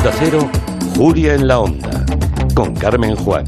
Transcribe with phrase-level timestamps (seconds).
[0.00, 0.50] Onda Cero,
[0.96, 2.06] Julia en la Onda,
[2.54, 3.44] con Carmen Juan.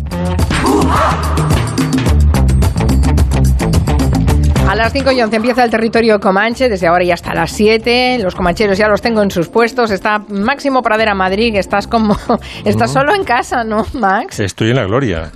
[4.68, 8.18] A las 5 y 11 empieza el territorio Comanche, desde ahora ya hasta las 7.
[8.22, 9.90] Los comancheros ya los tengo en sus puestos.
[9.90, 12.18] Está Máximo Pradera Madrid, que estás como.
[12.66, 14.38] Estás solo en casa, ¿no, Max?
[14.38, 15.32] Estoy en la gloria.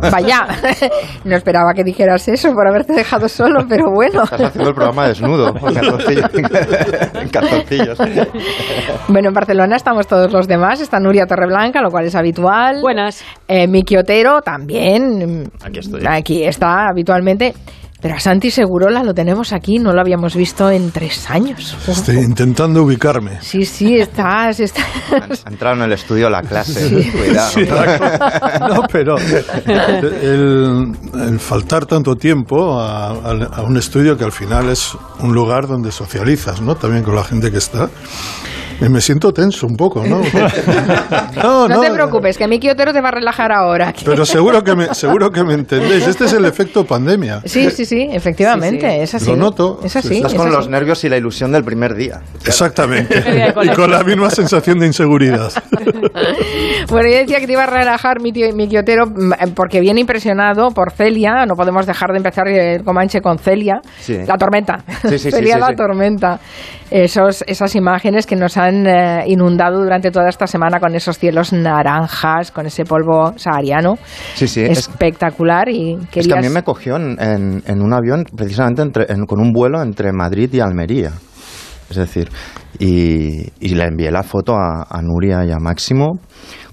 [0.00, 0.46] Vaya,
[1.24, 4.24] no esperaba que dijeras eso por haberte dejado solo, pero bueno.
[4.24, 5.54] Estás haciendo el programa desnudo,
[7.20, 7.98] en calzoncillos.
[9.08, 10.80] Bueno, en Barcelona estamos todos los demás.
[10.80, 12.80] Está Nuria Torreblanca, lo cual es habitual.
[12.80, 13.24] Buenas.
[13.48, 15.50] Eh, Miki Otero también.
[15.64, 16.02] Aquí estoy.
[16.06, 17.54] Aquí está habitualmente.
[18.00, 21.76] Pero a Santi Segurola lo tenemos aquí, no lo habíamos visto en tres años.
[21.86, 23.38] Estoy intentando ubicarme.
[23.42, 24.60] Sí, sí, estás.
[24.60, 24.86] estás.
[25.44, 27.10] Ha entrado en el estudio la clase.
[27.12, 27.50] Cuidado.
[27.50, 27.64] Sí,
[28.60, 34.68] no, pero el, el faltar tanto tiempo a, a- a un estudio que al final
[34.70, 36.76] es un lugar donde socializas, ¿no?
[36.76, 37.88] También con la gente que está.
[38.80, 40.20] Eh, Me siento tenso un poco, ¿no?
[41.42, 43.92] No, No, te preocupes, que Miki Otero te va a relajar ahora.
[44.04, 46.06] Pero seguro que me, seguro que me entendéis.
[46.06, 47.42] Este es el efecto pandemia.
[47.44, 49.02] Sí, sí, sí, efectivamente, Sí, sí.
[49.02, 49.30] es así.
[49.30, 49.80] Lo noto.
[49.84, 50.16] Es así.
[50.16, 50.56] Estás es con así.
[50.56, 52.20] los nervios y la ilusión del primer día.
[52.44, 53.22] Exactamente.
[53.62, 55.50] Y con la misma sensación de inseguridad.
[56.90, 60.00] Bueno, yo decía que te iba a relajar mi, tío, mi quiotero mm, porque viene
[60.00, 61.44] impresionado por Celia.
[61.46, 63.80] No podemos dejar de empezar el Comanche con Celia.
[64.00, 64.18] Sí.
[64.26, 64.82] La tormenta.
[65.02, 65.76] Sí, sí, sí, Celia sí, la sí.
[65.76, 66.40] tormenta.
[66.90, 71.52] Esos, esas imágenes que nos han eh, inundado durante toda esta semana con esos cielos
[71.52, 73.96] naranjas, con ese polvo sahariano.
[74.34, 74.62] Sí, sí.
[74.62, 75.68] Es, Espectacular.
[75.68, 76.38] Y es querías...
[76.40, 79.52] que a mí me cogió en, en- en un avión, precisamente entre- en- con un
[79.52, 81.12] vuelo entre Madrid y Almería.
[81.88, 82.28] Es decir,
[82.78, 86.20] y, y le envié la foto a, a Nuria y a Máximo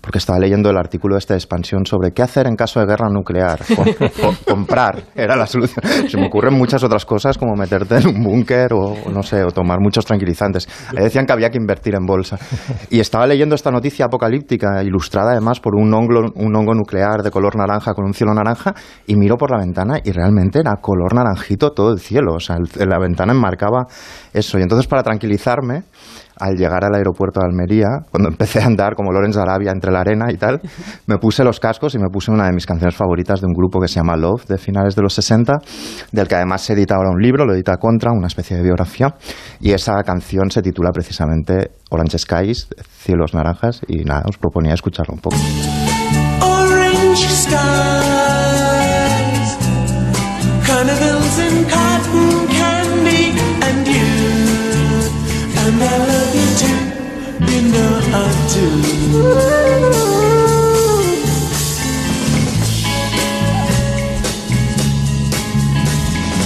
[0.08, 3.10] porque estaba leyendo el artículo de esta expansión sobre qué hacer en caso de guerra
[3.10, 3.60] nuclear.
[3.76, 3.84] Co-
[4.22, 5.84] co- comprar era la solución.
[6.08, 9.44] Se me ocurren muchas otras cosas como meterte en un búnker o o no sé,
[9.44, 10.66] o tomar muchos tranquilizantes.
[10.96, 12.38] Ahí decían que había que invertir en bolsa.
[12.90, 17.30] Y estaba leyendo esta noticia apocalíptica, ilustrada además por un hongo, un hongo nuclear de
[17.30, 18.74] color naranja con un cielo naranja,
[19.08, 22.36] y miro por la ventana y realmente era color naranjito todo el cielo.
[22.36, 23.88] O sea, el- la ventana enmarcaba
[24.34, 24.58] eso.
[24.58, 25.84] Y entonces para tranquilizarme,
[26.40, 30.02] al llegar al aeropuerto de Almería, cuando empecé a andar como Lorenz Arabia entre la
[30.02, 30.62] arena y tal,
[31.06, 33.80] me puse los cascos y me puse una de mis canciones favoritas de un grupo
[33.80, 35.54] que se llama Love, de finales de los 60,
[36.12, 39.16] del que además se edita ahora un libro, lo edita Contra, una especie de biografía,
[39.60, 45.14] y esa canción se titula precisamente Orange Skies, Cielos Naranjas, y nada, os proponía escucharlo
[45.14, 45.38] un poco.
[46.42, 47.77] Orange skies,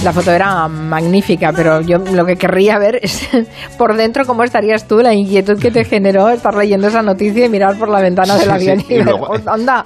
[0.04, 3.28] La foto era magnífica, pero yo lo que querría ver es
[3.78, 7.50] por dentro cómo estarías tú, la inquietud que te generó estar leyendo esa noticia y
[7.50, 9.86] mirar por la ventana del Sí, avión sí, y, y ver, luego- anda.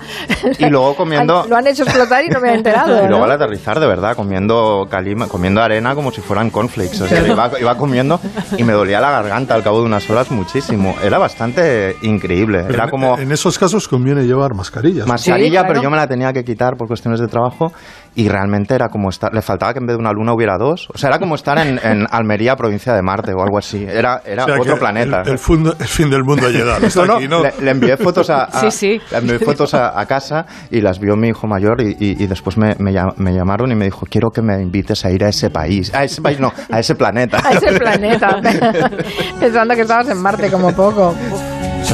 [0.57, 2.95] Y luego comiendo- Lo han hecho explotar y no me he enterado.
[3.03, 3.23] Y luego ¿no?
[3.25, 7.01] al aterrizar, de verdad, comiendo calima, comiendo arena como si fueran cornflakes.
[7.01, 8.19] O sea, iba, iba comiendo
[8.57, 10.95] y me dolía la garganta al cabo de unas horas muchísimo.
[11.03, 12.59] Era bastante increíble.
[12.67, 15.05] Pero Era en- como En esos casos conviene llevar mascarillas.
[15.07, 15.67] mascarilla, Sí, claro.
[15.67, 17.73] pero yo me la tenía que quitar por cuestiones de trabajo
[18.15, 19.33] y realmente era como estar...
[19.33, 20.87] Le faltaba que en vez de una luna hubiera dos.
[20.93, 23.83] O sea, era como estar en, en Almería, provincia de Marte o algo así.
[23.87, 25.21] Era, era O sea, otro planeta.
[25.23, 26.85] El, el fundo- el fin del mundo ha llegado.
[26.85, 27.43] Está No, no, aquí, ¿no?
[27.43, 29.01] Le, le envié fotos a, a- Sí, sí.
[29.11, 32.27] le envié fotos a, a casa y las vio mi hijo mayor y, y- y
[32.27, 35.49] después me, me llamaron y me dijo quiero que me invites a ir a ese
[35.49, 38.39] país a ese país no a ese planeta A ese planeta.
[39.39, 41.13] Pensando que estabas en Marte como poco.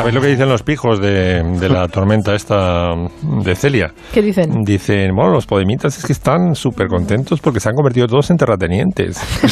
[0.01, 3.93] ¿Sabéis lo que dicen los pijos de, de la tormenta esta de Celia?
[4.11, 4.63] ¿Qué dicen?
[4.63, 8.37] Dicen, bueno, los podemitas es que están súper contentos porque se han convertido todos en
[8.37, 9.19] terratenientes.
[9.39, 9.51] Por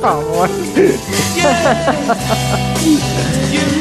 [0.00, 0.48] favor.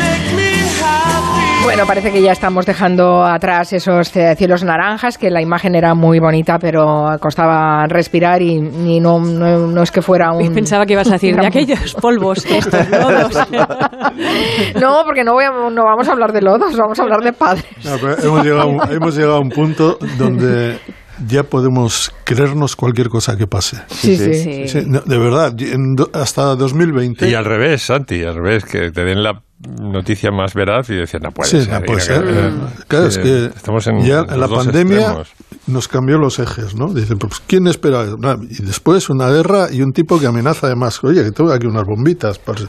[1.63, 6.19] Bueno, parece que ya estamos dejando atrás esos cielos naranjas, que la imagen era muy
[6.19, 10.53] bonita, pero costaba respirar y, y no, no, no es que fuera un...
[10.53, 13.37] Pensaba que ibas a decir de aquellos polvos, estos lodos.
[14.81, 17.33] No, porque no, voy a- no vamos a hablar de lodos, vamos a hablar de
[17.33, 17.65] padres.
[17.83, 20.77] No, pero hemos, llegado, a un- hemos llegado a un punto donde
[21.27, 23.77] ya podemos creernos cualquier cosa que pase.
[23.87, 24.33] Sí, sí.
[24.33, 24.67] Sí.
[24.67, 25.53] Sí, no, de verdad,
[26.13, 27.29] hasta 2020.
[27.29, 29.41] Y al revés, Santi, al revés, que te den la
[29.79, 31.73] noticia más veraz y decían, no puede Sí, ser.
[31.73, 32.23] no puede ser.
[32.23, 32.51] que-
[32.87, 35.33] Claro, sí, es que estamos en ya la pandemia extremos.
[35.67, 36.93] nos cambió los ejes, ¿no?
[36.93, 38.05] Dicen, pues, ¿quién espera?
[38.49, 41.83] Y después una guerra y un tipo que amenaza además, oye, que tengo aquí unas
[41.85, 42.61] bombitas para,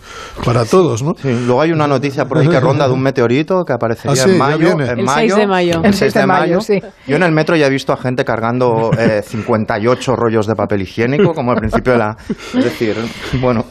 [0.44, 1.12] para todos, ¿no?
[1.20, 4.16] Sí, luego hay una noticia por ahí que ronda de un meteorito que aparecería Ah,
[4.26, 4.70] sí, en mayo.
[4.72, 5.80] En El mayo 6 de mayo.
[5.82, 6.60] El 6 de mayo.
[6.60, 6.80] sí.
[7.06, 10.82] Yo en el metro ya he visto a gente cargando eh, 58 rollos de papel
[10.82, 12.16] higiénico, como al principio de la.
[12.56, 12.96] Es decir,
[13.40, 13.64] bueno.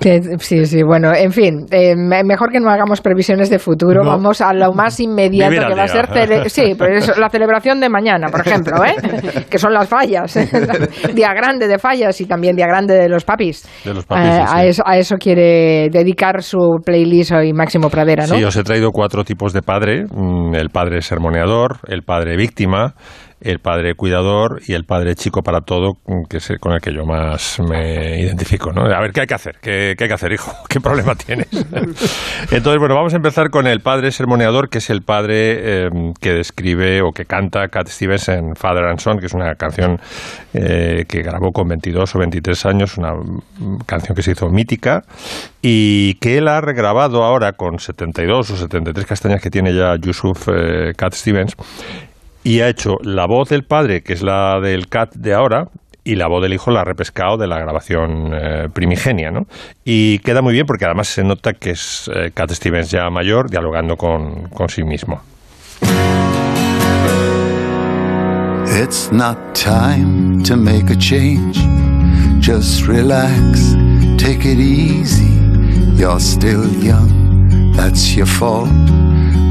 [0.00, 3.58] Que- sí, sí, bueno, en fin, eh, me- mejor mejor que no hagamos previsiones de
[3.58, 4.02] futuro.
[4.02, 4.10] No.
[4.10, 6.08] Vamos a lo más inmediato que va a ser
[6.50, 8.94] sí, pues la celebración de mañana, por ejemplo, ¿eh?
[9.50, 10.34] que son las fallas,
[11.14, 13.66] día grande de fallas y también día grande de los papis.
[13.84, 17.88] De los papis, Eh, sí, a, eso, a eso quiere dedicar su playlist hoy Máximo
[17.88, 18.34] Pradera, ¿no?
[18.34, 20.04] Sí, os he traído cuatro tipos de padre.
[20.10, 22.94] Mm, El padre sermoneador, el padre víctima,
[23.40, 26.92] el padre cuidador y el padre chico para todo, mm, que es con el que
[26.92, 28.72] yo más me identifico.
[28.72, 28.82] ¿no?
[28.82, 29.56] A ver, ¿qué hay que hacer?
[29.60, 30.52] ¿Qué, qué hay que hacer, hijo?
[30.68, 31.48] ¿Qué problema tienes?
[31.52, 35.90] Entonces, bueno, vamos a empezar con el padre sermoneador, que es el padre eh,
[36.20, 39.98] que describe o que canta Cat Stevens en Father and Son, que es una canción
[40.52, 45.02] eh, que grabó con 22 o 23 años, una mm, canción que se hizo mítica
[45.62, 50.48] y que él ha regrabado ahora con 72 o 73 castañas que tiene ya Yusuf
[50.48, 51.56] eh, Cat Stevens
[52.42, 55.68] y ha hecho la voz del padre, que es la del Cat de ahora,
[56.04, 59.46] y la voz del hijo la ha repescado de la grabación eh, primigenia, ¿no?
[59.84, 63.50] Y queda muy bien porque además se nota que es eh, Cat Stevens ya mayor
[63.50, 65.22] dialogando con, con sí mismo.
[68.82, 71.58] It's not time to make a change.
[72.40, 73.74] Just relax,
[74.16, 75.38] take it easy.
[75.96, 78.70] You're still young, that's your fault.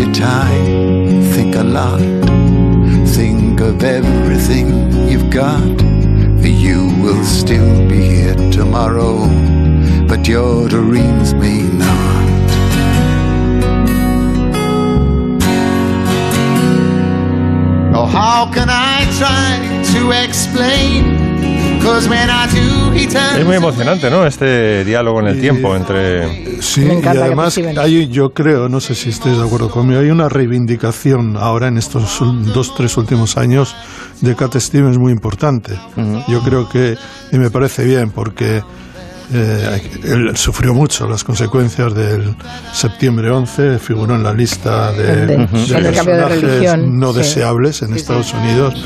[0.00, 2.00] Your time, think a lot,
[3.06, 4.68] think of everything
[5.10, 5.80] you've got.
[6.62, 9.26] You will still be here tomorrow,
[10.06, 12.30] but your dreams may not.
[17.94, 21.19] Oh, how can I try to explain?
[23.38, 24.26] Es muy emocionante, ¿no?
[24.26, 26.60] Este diálogo en el Y- tiempo entre...
[26.62, 30.28] Sí, y además hay, yo creo, no sé si estáis de acuerdo conmigo, hay una
[30.28, 32.18] reivindicación ahora en estos
[32.54, 33.74] dos, tres últimos años
[34.20, 35.74] de Cat Stevens muy importante.
[36.28, 36.96] Yo creo que,
[37.32, 38.62] y me parece bien, porque
[39.32, 42.34] eh, él sufrió mucho las consecuencias del
[42.72, 47.18] septiembre 11, figuró en la lista de, De- de de personajes religión, no sí.
[47.18, 48.84] deseables en Estados Unidos.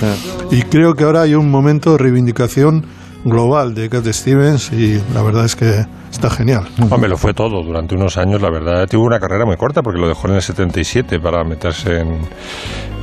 [0.51, 2.85] Y creo que ahora hay un momento de reivindicación
[3.25, 6.65] global de Cat Stevens y la verdad es que está genial.
[6.91, 8.87] Hombre, lo fue todo durante unos años, la verdad.
[8.87, 12.19] Tuvo una carrera muy corta porque lo dejó en el 77 para meterse en,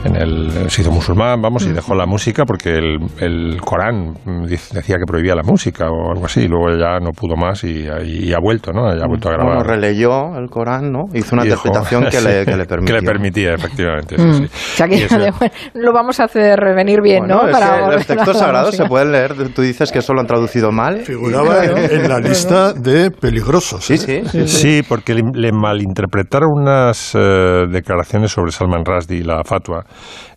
[0.03, 0.69] en el...
[0.69, 5.05] Se hizo musulmán, vamos, y dejó la música porque el, el Corán mm, decía que
[5.05, 6.47] prohibía la música o algo así.
[6.47, 8.93] Luego ya no pudo más y, y ha vuelto, ¿no?
[8.95, 9.55] Ya ha vuelto a grabar.
[9.57, 11.05] Bueno, releyó el Corán, ¿no?
[11.13, 12.95] Hizo una Y dijo- interpretación que le, que le Que permitía.
[12.99, 14.15] le permitía, efectivamente.
[14.17, 14.33] sí, Mm.
[14.33, 14.43] sí.
[14.45, 15.17] O sea que Y eso-
[15.75, 17.51] lo vamos a hacer venir bien, Bueno, ¿no?
[17.51, 19.35] Para que los textos sagrados se pueden leer.
[19.53, 20.99] Tú dices que eso lo han traducido mal.
[21.01, 23.83] Figuraba en, en la lista de peligrosos.
[23.85, 24.23] Sí, ¿eh?
[24.29, 24.47] sí.
[24.47, 29.83] Sí, porque le, le malinterpretaron unas eh, declaraciones sobre Salman Rushdie, la fatua,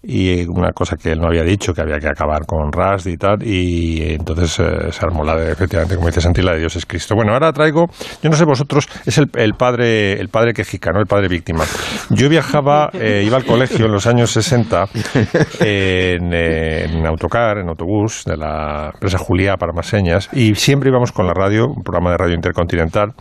[0.02, 3.16] y una cosa que él no había dicho, que había que acabar con Rushdie y
[3.16, 6.76] tal, y entonces eh, se armó la de, efectivamente, como dice Santi, la de Dios
[6.76, 7.14] es Cristo.
[7.14, 7.86] Bueno, ahora traigo,
[8.22, 11.00] yo no sé vosotros, es el, el padre el padre quejica, ¿no?
[11.00, 11.64] El padre víctima.
[12.10, 14.84] Yo viajaba, eh, iba al colegio en los años 60
[15.60, 20.90] en, eh, en autocar, en autobús de la empresa Juliá para más señas, y siempre
[20.90, 23.12] íbamos con la radio, un programa de radio intercontinental,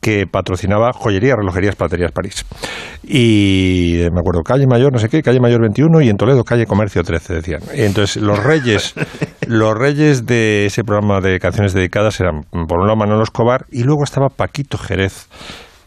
[0.00, 2.44] que patrocinaba joyería, relojerías, platerías París.
[3.02, 6.66] Y me acuerdo, calle Mayor, no sé qué, calle Mayor 21 y en Toledo, calle
[6.66, 7.60] Comercio 13, decían.
[7.72, 8.94] Entonces, los reyes,
[9.46, 13.82] los reyes de ese programa de canciones dedicadas eran, por un lado, Manolo Escobar y
[13.82, 15.28] luego estaba Paquito Jerez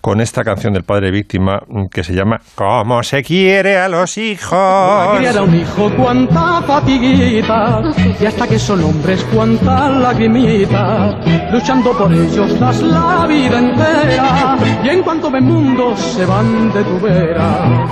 [0.01, 4.17] con esta canción del padre víctima mm, que se llama ¿Cómo se quiere a los
[4.17, 5.17] hijos?
[5.17, 7.83] Criar a un hijo cuánta fatiguita
[8.19, 11.19] y hasta que son hombres cuánta lagrimita
[11.51, 16.83] luchando por ellos das la vida entera y en cuanto ven mundo se van de
[16.83, 17.85] tu vera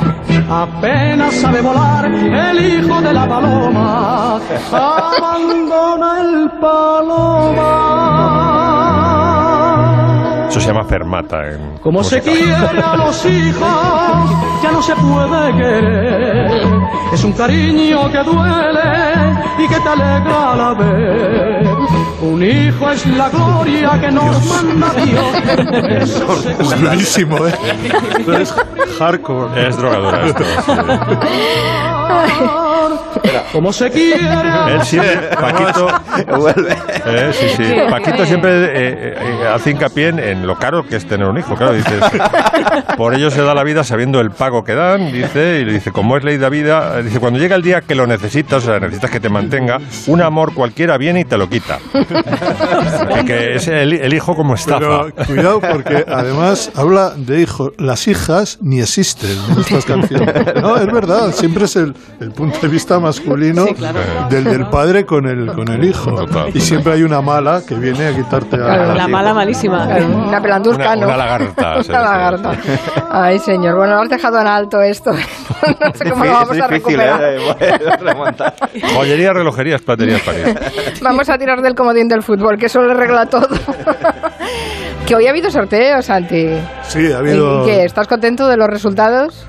[0.50, 4.40] apenas sabe volar el hijo de la paloma
[4.72, 8.39] abandona el paloma
[10.50, 11.48] Eso se llama fermata.
[11.48, 14.32] En como se quiere a los hijos,
[14.64, 16.72] ya no se puede querer.
[17.14, 21.70] Es un cariño que duele y que te alegra a la vez.
[22.22, 25.26] Un hijo es la gloria que nos manda Dios.
[26.60, 27.54] Es durísimo, ¿eh?
[28.18, 28.54] Esto es
[29.00, 29.68] hardcore.
[29.68, 30.44] Es drogadura esto.
[33.52, 34.22] Como se quiere
[34.70, 35.88] Él siempre, Paquito,
[36.38, 36.78] Vuelve.
[37.06, 37.64] Eh, sí, sí.
[37.90, 41.56] Paquito siempre eh, eh, hace hincapié en, en lo caro que es tener un hijo.
[41.56, 42.04] Claro, dices,
[42.98, 45.92] por ello se da la vida sabiendo el pago que dan, dice, y le dice,
[45.92, 48.80] como es ley de vida, dice, cuando llega el día que lo necesitas, o sea,
[48.80, 51.80] necesitas que te mantenga, un amor cualquiera viene y te lo quita.
[53.10, 54.80] Que- que es el, el hijo como estafa.
[54.80, 57.72] Pero cuidado porque además habla de hijos.
[57.78, 60.56] Las hijas ni existen en estas canciones.
[60.62, 61.32] No, es verdad.
[61.32, 63.66] Siempre es el, el punto de vista masculino
[64.30, 66.12] del, del padre con el, con el hijo.
[66.16, 66.50] Total.
[66.54, 69.86] Y siempre hay una mala que viene a quitarte a Claro, La mala malísima.
[69.88, 71.06] Una pelandusca, Una- ¿no?
[71.08, 72.06] una lagarta, sí, Una sí.
[72.10, 72.52] lagarta.
[73.12, 73.76] Ay, señor.
[73.76, 75.12] Bueno, lo has dejado en alto esto.
[75.82, 77.22] no sé cómo lo vamos es a difícil, recuperar.
[77.60, 78.82] ¿eh?
[78.96, 80.44] Joyería, relojerías, platerías, París.
[81.02, 83.48] Vamos a tirar del comodín del fútbol, que eso le regla todo.
[85.06, 86.48] que hoy ha habido sorteo, Santi.
[86.84, 87.64] Sí, ha habido.
[87.64, 87.84] ¿Y qué?
[87.86, 89.46] ¿Estás contento de los resultados?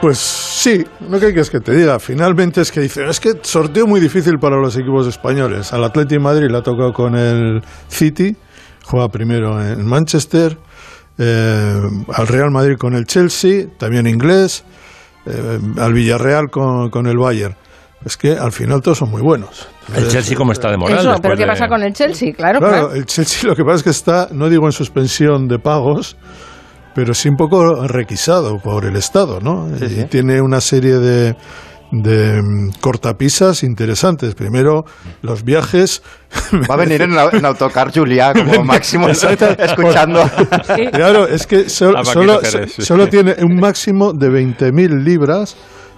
[0.00, 1.98] Pues sí, no que quieres que te diga.
[1.98, 5.72] Finalmente es que dicen, es que sorteo muy difícil para los equipos españoles.
[5.72, 8.36] Al Atleti de Madrid le ha tocado con el City,
[8.84, 10.58] juega primero en Manchester.
[11.16, 11.80] eh,
[12.12, 14.64] al Real Madrid con el Chelsea, también inglés.
[15.26, 17.54] eh, al Villarreal con, con el Bayern.
[18.04, 19.66] Es que al final todos son muy buenos.
[19.96, 20.98] El Chelsea como está de moral.
[20.98, 22.32] Eso, pero ¿qué de- pasa con el Chelsea?
[22.34, 22.94] Claro, Claro, claro.
[22.94, 26.16] el Chelsea lo que pasa es que está, no digo en suspensión de pagos,
[26.94, 29.68] pero sí un poco requisado por el Estado, ¿no?
[29.80, 31.34] y tiene una serie de,
[31.92, 34.34] de mm, cortapisas interesantes.
[34.34, 34.84] Primero,
[35.22, 36.02] los viajes.
[36.70, 40.28] Va a venir en, la- en autocar Juliá como máximo escuchando.
[40.92, 42.82] Claro, es que sol- solo, Jerez, sí.
[42.82, 45.56] solo tiene un máximo de 20.000 libras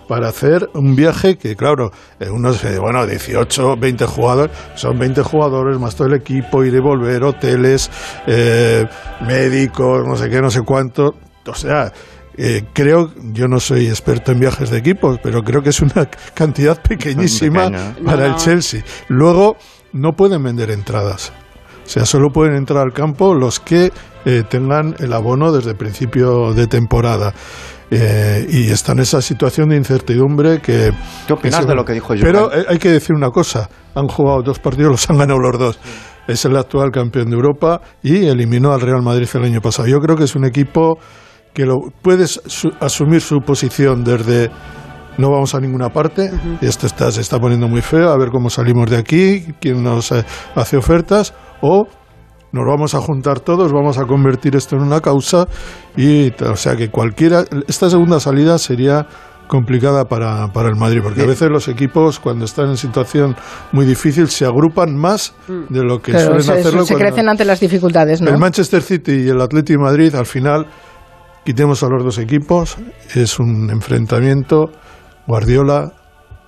[0.08, 5.22] para hacer un viaje que, claro, eh, unos, eh, bueno, 18, 20 jugadores, son 20
[5.22, 7.90] jugadores más todo el equipo, ir y volver, hoteles,
[8.26, 8.86] eh,
[9.26, 11.14] médicos, no sé qué, no sé cuánto.
[11.46, 11.92] O sea,
[12.38, 16.08] eh, creo, yo no soy experto en viajes de equipos, pero creo que es una
[16.34, 17.70] cantidad pequeñísima
[18.04, 18.36] para No, el.
[18.36, 18.82] Chelsea.
[19.08, 19.56] Luego,
[19.92, 21.32] no pueden vender entradas.
[21.84, 23.92] O sea, solo pueden entrar al campo los que
[24.24, 27.32] eh, tengan el abono desde principio de temporada.
[27.90, 30.92] Eh, y está en esa situación de incertidumbre que...
[31.26, 32.20] ¿Qué opinas que se- de lo que dijo Johan?
[32.20, 33.68] Pero eh, hay que decir una cosa.
[33.94, 35.78] Han jugado dos partidos, los han ganado los dos.
[36.26, 39.86] Es el actual campeón de Europa y eliminó al Real Madrid el año pasado.
[39.86, 40.98] Yo creo que es un equipo
[41.54, 44.50] que lo, puedes su- asumir su posición desde
[45.18, 48.28] no vamos a ninguna parte, y esto está, se está poniendo muy feo, a ver
[48.28, 50.22] cómo salimos de aquí, quién nos eh,
[50.54, 51.86] hace ofertas, o
[52.56, 55.46] nos vamos a juntar todos, vamos a convertir esto en una causa,
[55.96, 59.06] y o sea que cualquiera, esta segunda salida sería
[59.46, 63.36] complicada para, para el Madrid, porque a veces los equipos cuando están en situación
[63.70, 67.44] muy difícil se agrupan más de lo que Pero suelen se, hacerlo se crecen ante
[67.44, 68.30] las dificultades, ¿no?
[68.30, 70.66] el Manchester City y el Atlético de Madrid, al final,
[71.44, 72.76] quitemos a los dos equipos,
[73.14, 74.70] es un enfrentamiento
[75.26, 75.92] Guardiola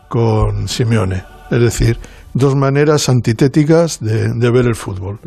[0.09, 1.23] con Simeone.
[1.51, 1.99] Es decir,
[2.35, 5.19] dos maneras antitéticas de, de ver el fútbol.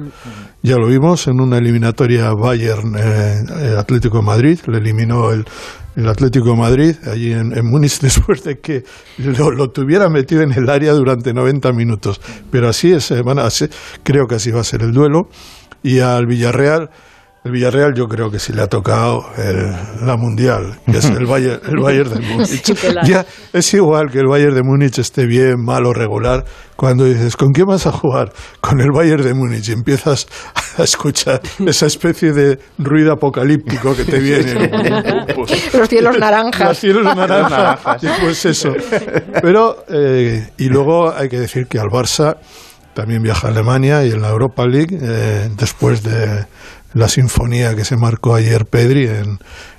[0.62, 5.46] Ya lo vimos en una eliminatoria Bayern eh, eh, Atlético de Madrid, le eliminó el,
[5.96, 8.84] el Atlético de Madrid allí en, en Múnich después de que
[9.18, 12.22] lo, lo tuviera metido en el área durante 90 minutos.
[12.52, 13.72] Pero así es, van a ser-
[14.04, 15.28] creo que así va a ser el duelo.
[15.84, 16.92] Y al Villarreal,
[17.44, 21.26] el Villarreal yo creo que sí le ha tocado el- la Mundial, que es el
[21.26, 22.74] Bayern, el Bayern de Múnich.
[23.04, 26.46] Ya es igual que el Bayern de Múnich esté bien, mal o regular.
[26.76, 28.32] Cuando dices, ¿con quién vas a jugar?
[28.60, 30.28] Con el Bayern de Múnich y empiezas
[30.78, 34.70] a escuchar esa especie de ruido apocalíptico que te viene.
[35.36, 36.68] Pues, Los cielos naranjas.
[36.70, 38.04] Los cielos naranjas.
[38.04, 38.70] Y Pues eso.
[39.42, 42.38] Pero, eh, y luego hay que decir que al Barça
[42.94, 46.46] también viaja a Alemania y en la Europa League, eh, después de
[46.94, 49.38] la sinfonía que se marcó ayer Pedri en,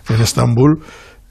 [0.09, 0.81] en Estambul,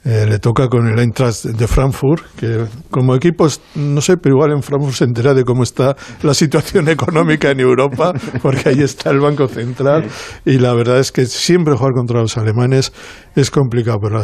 [0.04, 4.52] eh, le toca con el Eintracht de Frankfurt, que como equipos, no sé, pero igual
[4.52, 8.12] en Frankfurt se entera de cómo está la situación económica en Europa,
[8.42, 10.06] porque ahí está el Banco Central,
[10.44, 12.92] y la verdad es que siempre jugar contra los alemanes
[13.36, 14.24] es complicado, pero la,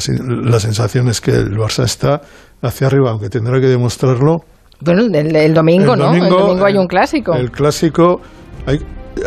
[0.50, 2.22] la sensación es que el Barça está
[2.64, 4.38] hacia arriba, aunque tendrá que demostrarlo
[4.82, 6.12] Bueno, el, el domingo, el ¿no?
[6.12, 7.36] el domingo hay el- un clásico.
[7.36, 8.20] El clásico
[8.66, 8.80] hay-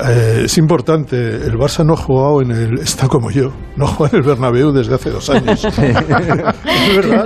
[0.07, 1.17] eh, es importante.
[1.17, 2.79] El Barça no ha jugado en el.
[2.81, 3.53] Está como yo.
[3.77, 5.65] No juega en el Bernabéu desde hace dos años.
[5.65, 6.55] es verdad.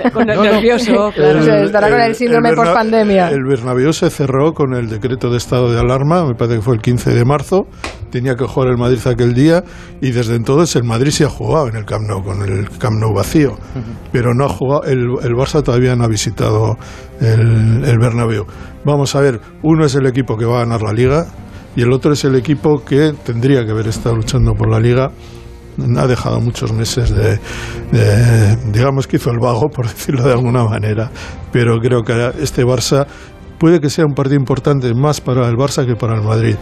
[0.13, 0.51] Con el No, no.
[0.53, 1.41] nervioso, claro.
[1.41, 3.29] Estará con el síndrome Berna- postpandemia.
[3.31, 6.75] El Bernabéu se cerró con el decreto de estado de alarma, me parece que fue
[6.75, 7.67] el 15 de marzo.
[8.11, 9.65] Tenía que jugar el Madrid aquel día
[10.01, 12.97] y desde entonces el Madrid sí ha jugado en el Camp Nou, con el Camp
[13.01, 13.57] Nou vacío.
[14.13, 16.77] Pero no ha jugado, el, el Barça todavía no ha visitado
[17.21, 18.47] el, el Bernabéu.
[18.85, 21.27] Vamos a ver, uno es el equipo que va a ganar la Liga
[21.77, 25.11] y el otro es el equipo que tendría que haber estado luchando por la Liga
[25.97, 27.39] ha dejado muchos meses de,
[28.73, 31.11] digamos que hizo el vago por decirlo de alguna manera
[31.51, 33.07] pero creo que este Barça
[33.59, 36.57] puede que sea un partido importante más para el Barça que para el Madrid.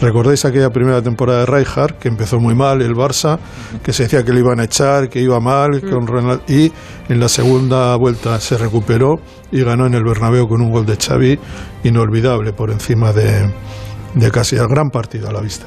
[0.00, 3.38] Recordáis aquella primera temporada de Rijkaard, que empezó muy mal el Barça,
[3.82, 6.04] que se decía que le iban a echar, que iba mal, con
[6.48, 6.72] y
[7.08, 10.96] en la segunda vuelta se recuperó y ganó en el Bernabéu con un gol de
[10.96, 11.38] Xavi
[11.84, 13.48] inolvidable por encima de,
[14.14, 15.66] de casi el gran partido a la vista.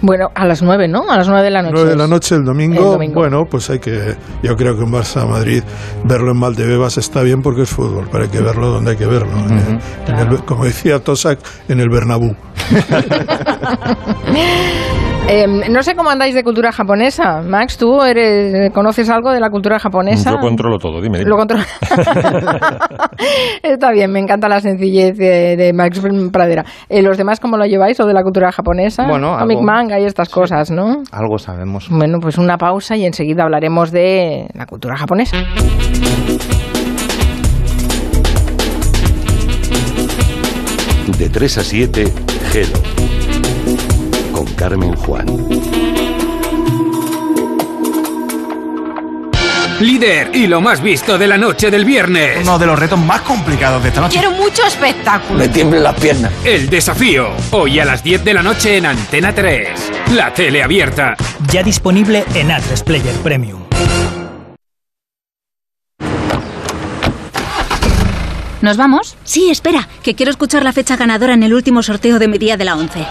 [0.00, 1.10] Bueno, a las nueve, ¿no?
[1.10, 1.72] A las nueve de la noche.
[1.74, 3.14] 9 de la noche el domingo, El domingo.
[3.20, 5.62] bueno, pues hay que, yo creo que en Barça Madrid
[6.04, 9.06] verlo en Valdebebas está bien porque es fútbol, pero hay que verlo donde hay que
[9.06, 9.32] verlo.
[9.38, 11.38] eh, en el- como decía Tosak,
[11.68, 12.34] en el Bernabú.
[15.28, 17.40] Eh, no sé cómo andáis de cultura japonesa.
[17.42, 20.30] Max, ¿tú eres, conoces algo de la cultura japonesa?
[20.32, 21.18] Yo controlo todo, dime.
[21.18, 21.30] dime.
[21.30, 21.64] Lo controlo.
[23.62, 26.02] Está bien, me encanta la sencillez de, de Max
[26.32, 26.64] Pradera.
[26.88, 29.06] Eh, ¿Los demás cómo lo lleváis o de la cultura japonesa?
[29.06, 29.62] Bueno, Comic algo.
[29.62, 31.02] manga y estas cosas, ¿no?
[31.12, 31.88] Algo sabemos.
[31.88, 35.36] Bueno, pues una pausa y enseguida hablaremos de la cultura japonesa.
[41.18, 42.04] De 3 a 7,
[42.50, 43.01] Gelo.
[44.62, 45.26] Carmen Juan.
[49.80, 52.38] Líder y lo más visto de la noche del viernes.
[52.42, 54.20] Uno de los retos más complicados de esta noche.
[54.20, 55.40] Quiero mucho espectáculo.
[55.40, 56.32] Me tiemblen las piernas.
[56.44, 57.30] El desafío.
[57.50, 59.68] Hoy a las 10 de la noche en Antena 3.
[60.12, 61.16] La tele abierta.
[61.50, 63.62] Ya disponible en A3 Player Premium.
[68.60, 69.16] ¿Nos vamos?
[69.24, 72.56] Sí, espera, que quiero escuchar la fecha ganadora en el último sorteo de mi día
[72.56, 73.04] de la 11.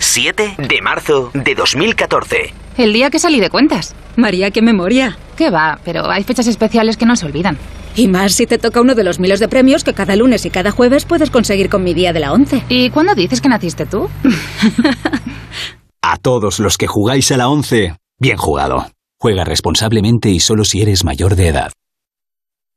[0.00, 2.54] 7 de marzo de 2014.
[2.76, 3.94] El día que salí de cuentas.
[4.16, 5.18] María, qué memoria.
[5.36, 5.78] ¿Qué va?
[5.84, 7.58] Pero hay fechas especiales que no se olvidan.
[7.96, 10.50] Y más si te toca uno de los miles de premios que cada lunes y
[10.50, 12.64] cada jueves puedes conseguir con mi día de la 11.
[12.68, 14.08] ¿Y cuándo dices que naciste tú?
[16.02, 18.86] A todos los que jugáis a la 11, bien jugado.
[19.20, 21.72] Juega responsablemente y solo si eres mayor de edad.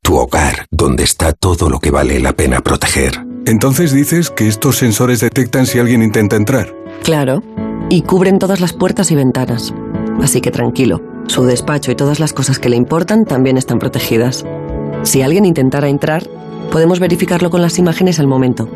[0.04, 3.31] Tu hogar, donde está todo lo que vale la pena proteger.
[3.46, 6.76] Entonces dices que estos sensores detectan si alguien intenta entrar.
[7.04, 7.44] Claro.
[7.90, 9.74] Y cubren todas las puertas y ventanas.
[10.22, 14.46] Así que tranquilo, su despacho y todas las cosas que le importan también están protegidas.
[15.04, 16.30] Si alguien intentara entrar,
[16.72, 18.70] podemos verificarlo con las imágenes al momento.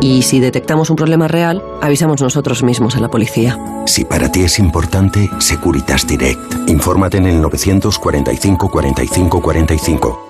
[0.00, 3.58] Y si detectamos un problema real, avisamos nosotros mismos a la policía.
[3.86, 6.68] Si para ti es importante, Securitas Direct.
[6.68, 10.28] Infórmate en el 945 45 45.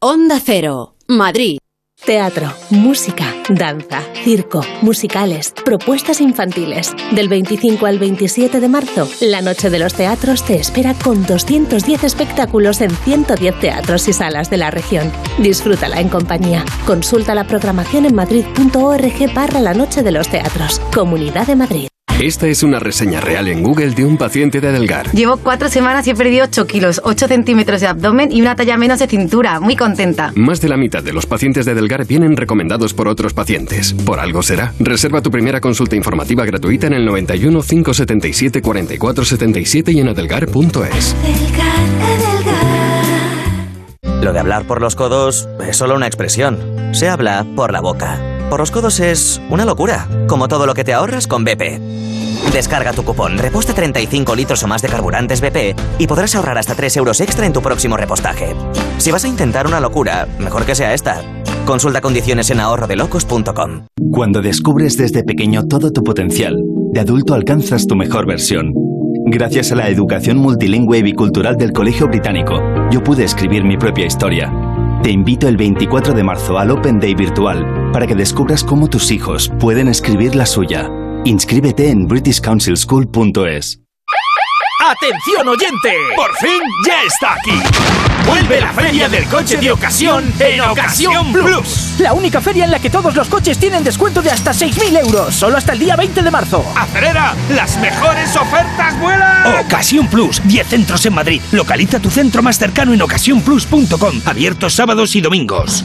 [0.00, 1.56] Onda Cero, Madrid.
[2.04, 6.94] Teatro, música, danza, circo, musicales, propuestas infantiles.
[7.12, 12.04] Del 25 al 27 de marzo, la Noche de los Teatros te espera con 210
[12.04, 15.10] espectáculos en 110 teatros y salas de la región.
[15.38, 16.62] Disfrútala en compañía.
[16.86, 20.78] Consulta la programación en madrid.org barra la Noche de los Teatros.
[20.92, 21.88] Comunidad de Madrid.
[22.20, 25.12] Esta es una reseña real en Google de un paciente de Adelgar.
[25.12, 28.76] Llevo cuatro semanas y he perdido 8 kilos, 8 centímetros de abdomen y una talla
[28.76, 29.60] menos de cintura.
[29.60, 30.32] Muy contenta.
[30.34, 33.92] Más de la mitad de los pacientes de Adelgar vienen recomendados por otros pacientes.
[33.92, 34.74] Por algo será.
[34.80, 41.14] Reserva tu primera consulta informativa gratuita en el 91 577 44 77 y en adelgar.es.
[44.22, 46.58] Lo de hablar por los codos es solo una expresión.
[46.90, 48.37] Se habla por la boca.
[48.50, 51.80] Por los codos es una locura, como todo lo que te ahorras con BP.
[52.52, 56.74] Descarga tu cupón Reposta 35 litros o más de carburantes BP y podrás ahorrar hasta
[56.74, 58.54] 3 euros extra en tu próximo repostaje.
[58.96, 61.22] Si vas a intentar una locura, mejor que sea esta.
[61.66, 63.86] Consulta condiciones en ahorrodelocos.com.
[64.10, 66.56] Cuando descubres desde pequeño todo tu potencial,
[66.92, 68.72] de adulto alcanzas tu mejor versión.
[69.26, 74.06] Gracias a la educación multilingüe y bicultural del Colegio Británico, yo pude escribir mi propia
[74.06, 74.50] historia.
[75.02, 79.10] Te invito el 24 de marzo al Open Day virtual para que descubras cómo tus
[79.10, 80.90] hijos pueden escribir la suya.
[81.24, 83.87] Inscríbete en britishcouncilschool.es.
[84.88, 85.92] ¡Atención oyente!
[86.16, 87.60] ¡Por fin ya está aquí!
[88.26, 91.96] ¡Vuelve la feria del coche de ocasión en Ocasión Plus!
[91.98, 95.34] La única feria en la que todos los coches tienen descuento de hasta 6.000 euros,
[95.34, 96.64] solo hasta el día 20 de marzo.
[96.74, 97.34] ¡Acelera!
[97.50, 99.58] ¡Las mejores ofertas vuelan!
[99.66, 101.42] Ocasión Plus, 10 centros en Madrid.
[101.52, 105.84] Localiza tu centro más cercano en ocasiónplus.com, abiertos sábados y domingos.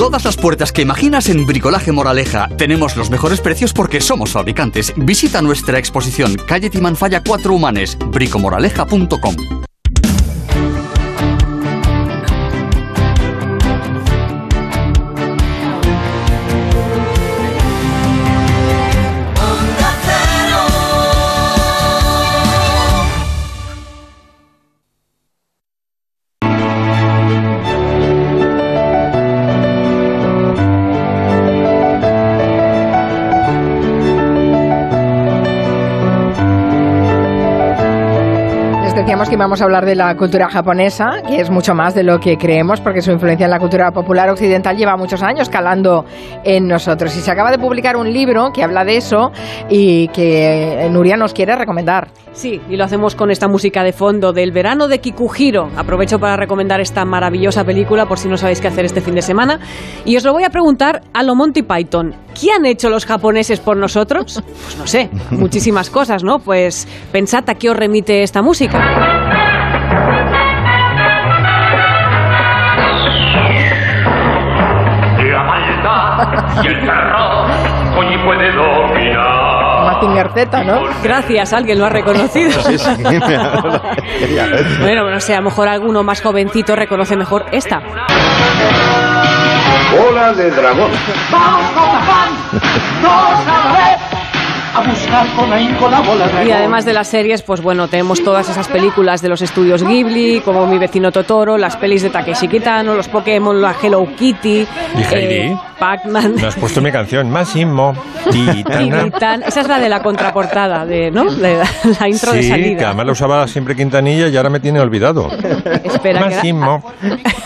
[0.00, 2.48] Todas las puertas que imaginas en Bricolaje Moraleja.
[2.56, 4.94] Tenemos los mejores precios porque somos fabricantes.
[4.96, 9.36] Visita nuestra exposición Calle Timanfaya 4 Humanes, bricomoraleja.com.
[39.28, 42.36] Que íbamos a hablar de la cultura japonesa, que es mucho más de lo que
[42.38, 46.04] creemos, porque su influencia en la cultura popular occidental lleva muchos años calando
[46.42, 47.14] en nosotros.
[47.16, 49.30] Y se acaba de publicar un libro que habla de eso
[49.68, 52.08] y que Nuria nos quiere recomendar.
[52.32, 55.68] Sí, y lo hacemos con esta música de fondo del verano de Kikuhiro.
[55.76, 59.22] Aprovecho para recomendar esta maravillosa película por si no sabéis qué hacer este fin de
[59.22, 59.60] semana.
[60.04, 62.14] Y os lo voy a preguntar a lo Monty Python.
[62.40, 64.42] ¿Qué han hecho los japoneses por nosotros?
[64.70, 66.38] Pues no sé, muchísimas cosas, ¿no?
[66.38, 69.09] Pues pensad a qué os remite esta música.
[78.24, 79.50] Puede dominar.
[80.34, 80.82] Z, ¿no?
[81.02, 82.50] Gracias, alguien lo ha reconocido.
[84.80, 87.80] bueno, no sé, a lo mejor alguno más jovencito reconoce mejor esta.
[89.90, 90.90] Bola de dragón.
[91.30, 91.72] ¡Vamos,
[93.74, 94.19] vez!
[94.72, 96.46] A buscar con ahínco la bola de.
[96.48, 100.40] Y además de las series, pues bueno, tenemos todas esas películas de los estudios Ghibli,
[100.44, 104.60] como Mi vecino Totoro, las pelis de Takeshi Kitano, los Pokémon, la Hello Kitty,
[104.96, 105.34] ¿Y Heidi?
[105.34, 106.34] eh, Pac-Man.
[106.36, 107.94] Me has puesto mi canción, Máximo.
[108.30, 109.06] Titana.
[109.46, 111.24] Esa es la de la contraportada, de, ¿no?
[111.24, 111.64] De la,
[111.98, 112.86] la intro de Sí, que salida.
[112.88, 115.28] además lo usaba siempre Quintanilla y ahora me tiene olvidado.
[115.82, 116.92] Espera, que Máximo.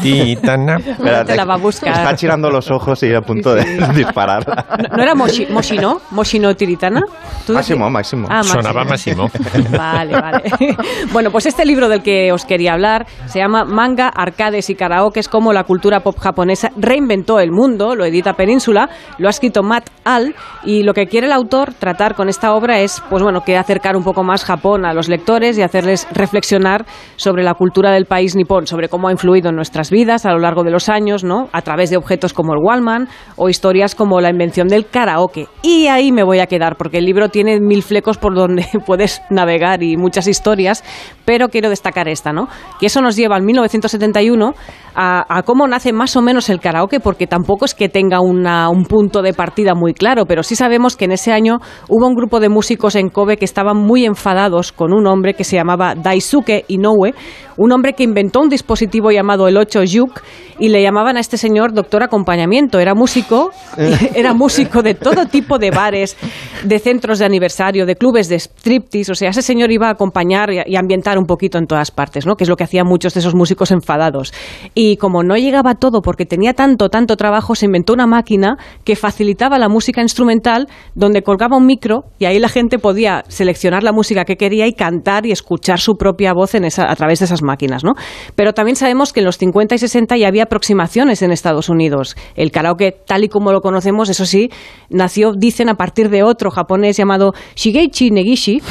[0.02, 0.78] Titana.
[1.26, 1.90] Te la va a buscar.
[1.92, 4.44] Está chirando los ojos y a punto de disparar.
[4.90, 6.00] ¿No, no era Moshi, Moshino?
[6.10, 7.00] ¿Moshino Tiritana?
[7.48, 8.26] Máximo, máximo.
[8.30, 8.62] Ah, Máximo.
[8.62, 9.30] Sonaba Máximo.
[9.70, 10.42] Vale, vale.
[11.12, 15.28] Bueno, pues este libro del que os quería hablar se llama Manga, Arcades y Karaokes,
[15.28, 19.90] cómo la cultura pop japonesa reinventó el mundo, lo edita Península, lo ha escrito Matt
[20.04, 23.56] Al, y lo que quiere el autor tratar con esta obra es, pues bueno, que
[23.56, 28.06] acercar un poco más Japón a los lectores y hacerles reflexionar sobre la cultura del
[28.06, 31.24] país nipón, sobre cómo ha influido en nuestras vidas a lo largo de los años,
[31.24, 31.48] ¿no?
[31.52, 35.46] A través de objetos como el Wallman o historias como la invención del karaoke.
[35.62, 39.20] Y ahí me voy a quedar, porque el libro tiene mil flecos por donde puedes
[39.28, 40.82] navegar y muchas historias,
[41.26, 42.48] pero quiero destacar esta, ¿no?
[42.80, 44.54] Que eso nos lleva al 1971
[44.94, 48.68] a, a cómo nace más o menos el karaoke, porque tampoco es que tenga una-
[48.68, 52.14] un punto de partida muy claro, pero sí sabemos que en ese año hubo un
[52.14, 55.94] grupo de músicos en Kobe que estaban muy enfadados con un hombre que se llamaba
[55.94, 57.14] Daisuke Inoue,
[57.56, 60.20] un hombre que inventó un dispositivo llamado el 8 Yuk
[60.58, 62.78] y le llamaban a este señor doctor acompañamiento.
[62.80, 63.50] Era músico,
[64.14, 66.16] era músico de todo tipo de bares,
[66.64, 69.12] de centros de aniversario, de clubes de striptease.
[69.12, 72.34] O sea, ese señor iba a acompañar y ambientar un poquito en todas partes, ¿no?
[72.36, 74.32] Que es lo que hacían muchos de esos músicos enfadados.
[74.74, 78.96] Y como no llegaba todo porque tenía tanto, tanto trabajo, se inventó una máquina que
[78.96, 83.92] facilitaba la música instrumental donde colgaba un micro y ahí la gente podía seleccionar la
[83.92, 87.26] música que quería y cantar y escuchar su propia voz en esa, a través de
[87.26, 87.94] esas máquinas, ¿no?
[88.34, 92.16] Pero también sabemos que en los 50 y 60 ya había aproximaciones en Estados Unidos.
[92.34, 94.50] El karaoke, tal y como lo conocemos, eso sí,
[94.90, 98.62] nació, dicen, a partir de otro japonés llamado Shigeichi Negishi.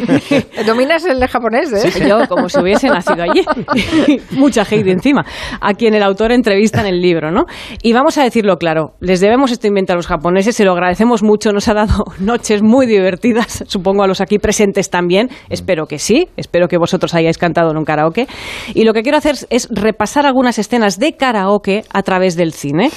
[0.66, 2.06] Dominas el japonés, ¿eh?
[2.06, 3.42] Yo, como si hubiese nacido allí.
[4.32, 5.24] Mucha hate encima.
[5.60, 7.46] A quien el autor entrevista en el libro, ¿no?
[7.82, 11.22] Y vamos a decirlo claro, les debemos este invento a los japoneses, se lo agradecemos
[11.22, 15.98] mucho, nos ha dado noches muy divertidas, supongo a los aquí presentes también, espero que
[15.98, 18.26] sí, espero que vosotros hayáis cantado en un karaoke.
[18.74, 22.90] Y lo que quiero hacer es repasar algunas escenas de karaoke a través del cine.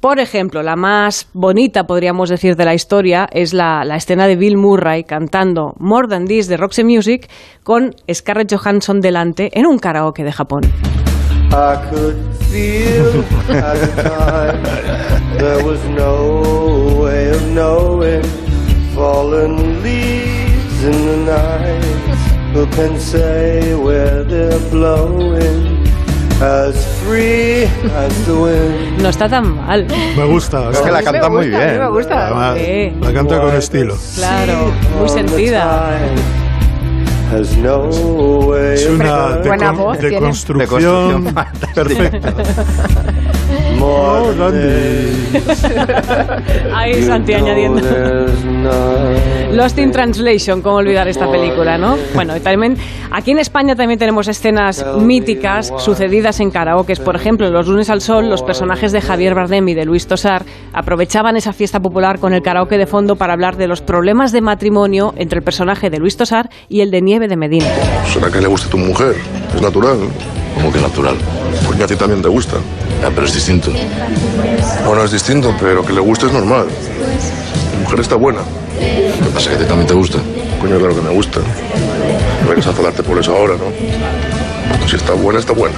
[0.00, 4.56] Por ejemplo, la más bonita, podríamos decir, de la historia es la, escena de Bill
[4.56, 7.28] Murray cantando More Than This de Roxy Music
[7.64, 10.60] con Scarlett Johansson delante en un karaoke de Japón.
[11.52, 12.16] I could
[12.50, 14.62] feel at the time
[15.38, 18.22] there was no way of knowing
[18.94, 21.84] fallen leaves in the night.
[22.54, 25.84] Who can say where they're blowing?
[26.40, 29.02] As free as the wind.
[29.02, 29.86] No está tan mal.
[30.16, 30.70] Me gusta.
[30.70, 31.80] Es que la canta muy gusta, a mí bien.
[31.80, 32.26] me gusta.
[32.26, 32.92] Además, Sí.
[33.00, 33.96] La canta con estilo.
[34.16, 35.98] Claro, muy sentida.
[37.32, 37.88] Has no
[38.48, 38.74] way.
[38.74, 41.24] Es una deconstrucción
[41.74, 42.34] perfecta.
[46.74, 47.82] Ahí Santi añadiendo.
[49.52, 51.96] Lost in Translation, cómo olvidar esta película, ¿no?
[52.14, 52.76] Bueno, y también
[53.10, 57.00] aquí en España también tenemos escenas míticas sucedidas en karaokes.
[57.00, 60.06] Por ejemplo, en Los lunes al sol, los personajes de Javier Bardem y de Luis
[60.06, 64.32] Tosar aprovechaban esa fiesta popular con el karaoke de fondo para hablar de los problemas
[64.32, 67.66] de matrimonio entre el personaje de Luis Tosar y el de Nieve de Medina.
[68.12, 69.14] ¿Será que le gusta a tu mujer?
[69.54, 69.98] Es natural.
[70.56, 71.16] ¿Cómo que natural?
[71.66, 72.56] Porque a ti también te gusta.
[73.14, 73.70] pero es distinto.
[74.86, 76.66] Bueno, es distinto, pero que le guste es normal.
[76.66, 78.40] Tu mujer está buena.
[78.78, 79.50] ¿Qué pasa?
[79.50, 80.18] ¿Que a ti también te gusta?
[80.60, 81.40] Coño, claro que me gusta.
[81.40, 84.88] No hay que enfadarte por eso ahora, ¿no?
[84.88, 85.76] Si está buena, está buena.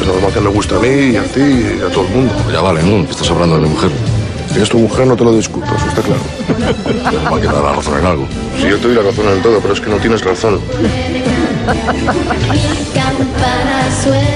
[0.00, 2.34] Es normal que me guste a mí, y a ti y a todo el mundo.
[2.52, 3.10] Ya vale, ¿no?
[3.10, 3.90] Estás hablando de mi mujer.
[4.54, 6.20] Si es tu mujer, no te lo discuto, eso está claro.
[7.12, 8.26] Normal que me da la razón en algo.
[8.56, 10.60] Sí, yo te doy la razón en todo, pero es que no tienes razón.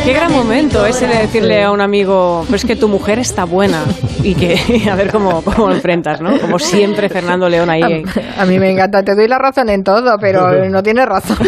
[0.04, 3.44] Qué gran momento ese de decirle a un amigo, pero es que tu mujer está
[3.44, 3.84] buena
[4.22, 4.58] y que
[4.90, 6.38] a ver cómo, cómo lo enfrentas, ¿no?
[6.40, 8.02] Como siempre Fernando León ahí.
[8.36, 11.38] A mí me encanta, te doy la razón en todo, pero no tienes razón.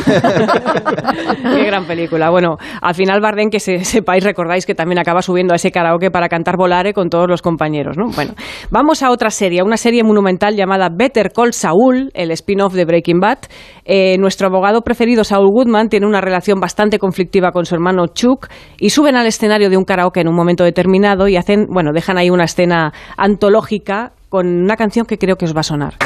[1.42, 2.30] Qué gran película.
[2.30, 6.10] Bueno, al final Bardem, que se, sepáis, recordáis que también acaba subiendo a ese karaoke
[6.10, 8.06] para cantar Volare con todos los compañeros, ¿no?
[8.14, 8.34] Bueno,
[8.70, 13.20] vamos a otra serie, una serie monumental llamada Better Call Saul, el spin-off de Breaking
[13.20, 13.38] Bad.
[13.84, 18.48] Eh, nuestro abogado preferido, Saul Goodman, tiene una relación bastante conflictiva con su hermano Chuck
[18.78, 22.16] y suben al escenario de un karaoke en un momento determinado y hacen, bueno, dejan
[22.16, 25.94] ahí una escena antológica con una canción que creo que os va a sonar.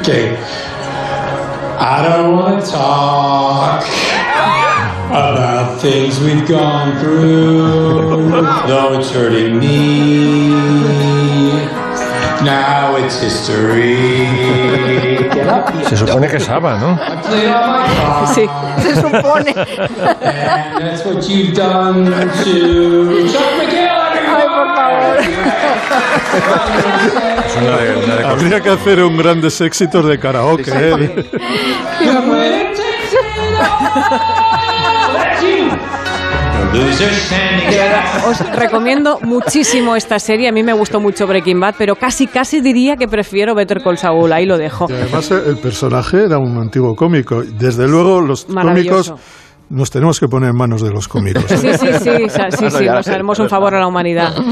[0.00, 0.36] Okay.
[1.78, 3.82] I don't want to talk
[5.10, 8.30] about things we've gone through,
[8.66, 11.04] though it's hurting me.
[12.42, 14.28] Now it's history.
[15.88, 16.98] Se supone que es ABBA, ¿no?
[18.34, 18.48] Sí,
[18.82, 19.54] se supone.
[19.54, 23.88] And that's what you've done to Chuck McGill,
[24.26, 25.16] Ay, por favor.
[27.46, 30.70] Es una de, una de Habría que hacer un grandes éxitos de karaoke.
[30.74, 31.24] ¿eh?
[36.74, 40.48] De verdad, os recomiendo muchísimo esta serie.
[40.48, 43.96] A mí me gustó mucho Breaking Bad, pero casi, casi diría que prefiero Better Call
[43.96, 44.32] Saul.
[44.32, 44.86] Ahí lo dejo.
[44.88, 47.42] Y además el personaje era un antiguo cómico.
[47.44, 49.14] Desde luego los cómicos
[49.70, 51.50] nos tenemos que poner en manos de los cómicos.
[51.50, 51.56] ¿eh?
[51.56, 54.34] Sí, sí, sí, sa- sí, sí, nos haremos un favor a la humanidad.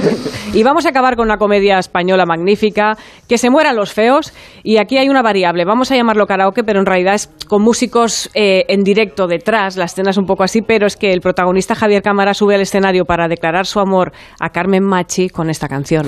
[0.54, 4.76] Y vamos a acabar con una comedia española magnífica, que se mueran los feos, y
[4.76, 8.64] aquí hay una variable, vamos a llamarlo karaoke, pero en realidad es con músicos eh,
[8.68, 12.02] en directo detrás, la escena es un poco así, pero es que el protagonista Javier
[12.02, 16.06] Cámara sube al escenario para declarar su amor a Carmen Machi con esta canción.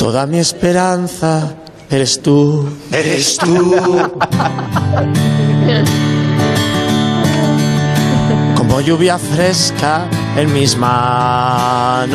[0.00, 1.54] Toda mi esperanza
[1.90, 3.76] eres tú, eres tú.
[8.78, 12.14] Como lluvia fresca en mis manos.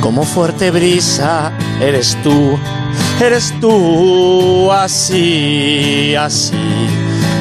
[0.00, 2.56] Como fuerte brisa eres tú,
[3.20, 6.54] eres tú, así, así,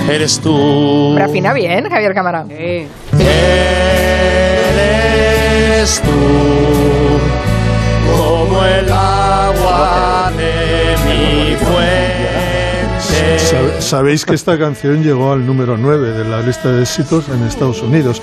[0.09, 1.11] eres tú.
[1.13, 2.43] Pero afina bien, Javier Cámara.
[5.69, 6.09] Eres tú
[8.17, 12.00] como el agua de mi fuente.
[13.51, 17.43] Sab- Sabéis que esta canción llegó al número 9 de la lista de éxitos en
[17.43, 18.21] Estados Unidos,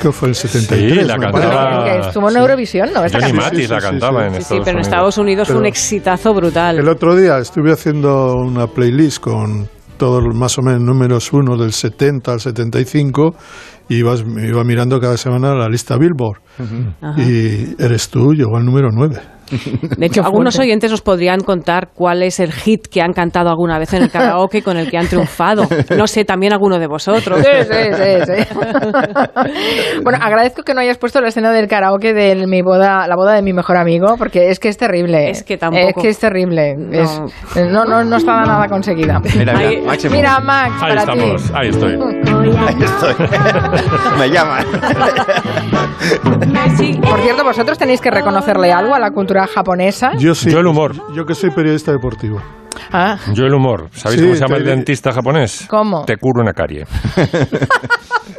[0.00, 0.92] que fue el 73.
[1.00, 3.04] Sí, la cantaba- estuvo en Eurovisión, ¿no?
[3.04, 4.86] Esta Johnny la cantaba en Sí, Estados pero en Unidos.
[4.86, 6.78] Estados Unidos fue un exitazo brutal.
[6.78, 11.56] El otro día estuve haciendo una playlist con todos los más o menos números 1
[11.56, 13.34] del 70 al 75
[13.88, 16.38] y ibas, iba mirando cada semana la lista Billboard.
[17.16, 19.16] Y eres tú, llegó al número 9.
[19.96, 23.78] De hecho, algunos oyentes os podrían contar cuál es el hit que han cantado alguna
[23.78, 25.66] vez en el karaoke con el que han triunfado.
[25.96, 27.40] No sé, también alguno de vosotros.
[27.40, 28.54] Sí, sí, sí, sí.
[30.04, 33.34] bueno, agradezco que no hayas puesto la escena del karaoke de mi boda, la boda
[33.34, 35.30] de mi mejor amigo, porque es que es terrible.
[35.30, 35.86] Es que tampoco.
[35.88, 36.74] Es que es terrible.
[36.92, 37.20] Es-
[37.70, 39.20] no, no, no estaba nada conseguida.
[39.36, 41.52] Mira, mira, Ahí- Max, mira, Max, Ahí para estamos, ti.
[41.54, 41.92] ahí estoy.
[41.94, 43.14] Ahí estoy.
[44.18, 44.64] Me llaman.
[47.02, 50.12] Por cierto, vosotros tenéis que reconocerle algo a la cultura japonesa.
[50.18, 50.50] Yo sí.
[50.50, 50.94] Yo el humor.
[51.14, 52.40] Yo que soy periodista deportivo.
[52.92, 53.88] Ah, Yo el humor.
[53.92, 55.66] ¿Sabéis Sí, cómo se llama te el dentista japonés?
[55.68, 56.04] ¿Cómo?
[56.04, 56.84] Te curo una carie.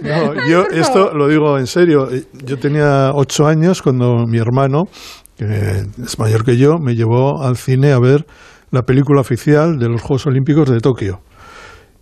[0.02, 2.08] No, yo esto lo digo en serio.
[2.46, 4.84] Yo tenía ocho años cuando mi hermano,
[5.36, 8.26] que es mayor que yo, me llevó al cine a ver
[8.72, 11.22] la película oficial de los Juegos Olímpicos de Tokio.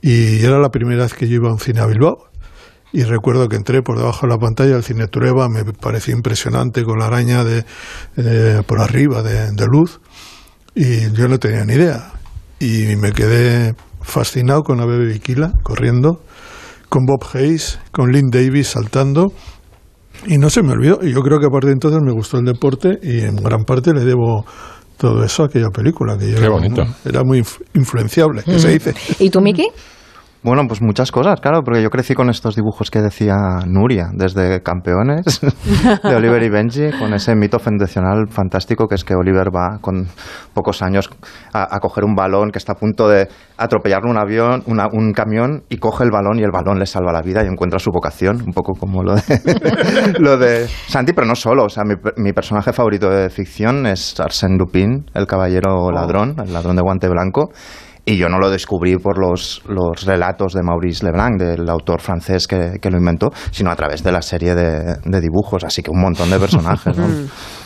[0.02, 2.27] Y era la primera vez que yo iba a un cine a Bilbao.
[2.94, 6.84] Y recuerdo que entré por debajo de la pantalla del cine Trueba, me pareció impresionante
[6.84, 7.66] con la araña de,
[8.16, 10.00] eh, por arriba de, de luz.
[10.74, 12.14] Y yo no tenía ni idea.
[12.60, 16.22] Y me quedé fascinado con la bebé Bikila corriendo,
[16.90, 19.34] con Bob Hayes, con Lynn Davis saltando.
[20.26, 21.00] Y no se me olvidó.
[21.04, 23.64] Y yo creo que a partir de entonces me gustó el deporte y en gran
[23.66, 24.46] parte le debo
[24.98, 26.18] todo eso a aquella película.
[26.18, 26.84] Que yo Qué era, bonito.
[27.06, 28.96] Era muy inf- influenciable, que se dice.
[29.20, 29.68] ¿Y tú, Miki?
[30.44, 34.62] Bueno, pues muchas cosas, claro, porque yo crecí con estos dibujos que decía Nuria, desde
[34.62, 35.42] Campeones,
[36.04, 40.08] de Oliver y Benji, con ese mito fundacional fantástico que es que Oliver va con
[40.54, 41.10] pocos años
[41.54, 45.12] a, a coger un balón que está a punto de atropellarle un avión, una- un
[45.12, 47.92] camión, y coge el balón y el balón le salva la vida y encuentra su
[47.92, 49.22] vocación, un poco como lo de,
[50.20, 51.66] lo de Santi, pero no solo.
[51.66, 56.54] O sea, mi, mi personaje favorito de ficción es Arsène Lupin, el caballero ladrón, el
[56.54, 57.50] ladrón de guante blanco.
[58.10, 62.48] Y yo no lo descubrí por los, los relatos de Maurice Leblanc, del autor francés
[62.48, 65.66] que, que lo inventó, sino a través de la serie de, de dibujos.
[65.66, 66.98] Así que un montón de personajes.
[66.98, 67.06] ¿no?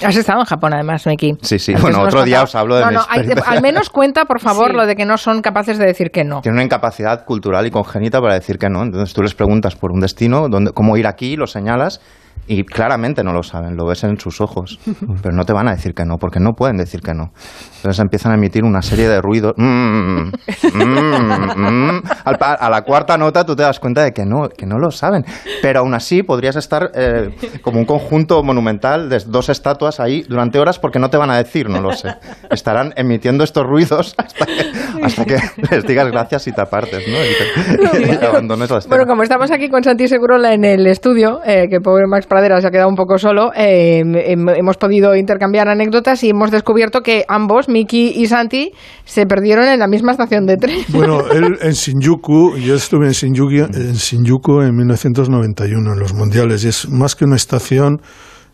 [0.04, 1.34] Has estado en Japón, además, Miki.
[1.44, 1.74] Sí, sí.
[1.74, 4.40] Antes Bueno, otro día os hablo de No, mi no, hay- al menos cuenta, por
[4.40, 4.78] favor, Sí.
[4.78, 6.42] lo de que no son capaces de decir que no.
[6.42, 8.82] Tiene una incapacidad cultural y congénita para decir que no.
[8.82, 12.02] Entonces tú les preguntas por un destino, dónde, cómo ir aquí, lo señalas
[12.48, 14.80] y claramente no lo saben, lo ves en sus ojos.
[15.24, 17.32] Pero no te van a decir que no, porque no pueden decir que no.
[17.78, 19.54] Entonces empiezan a emitir una serie de ruidos.
[19.58, 20.32] Mm,
[20.74, 22.02] mm, mm.
[22.40, 24.92] Pa- a la cuarta nota tú te das cuenta de que no, que no lo
[24.92, 25.24] saben.
[25.62, 30.60] Pero aún así podrías estar eh, como un conjunto monumental de dos estatuas ahí durante
[30.60, 32.10] horas porque no te van a decir, no lo sé.
[32.50, 34.62] Estarán emitiendo estos ruidos hasta que,
[35.04, 35.38] hasta que
[35.72, 37.18] les digas gracias y te apartes, ¿no?
[37.18, 38.96] Y te, y abandones la escena.
[38.96, 42.62] Bueno, como estamos aquí con Santi Segurola en el estudio, eh, que pobre Max Pradera
[42.62, 47.02] se ha quedado un poco solo, eh, hem- hemos podido intercambiar anécdotas y hemos descubierto
[47.02, 48.72] que ambos, Miki y Santi,
[49.04, 50.80] se perdieron en la misma estación de tren.
[50.94, 56.64] Bueno, él en Shinjuku, yo estuve en Shinjuku, en Shinjuku en 1991, en los mundiales,
[56.64, 58.00] y es más que una estación,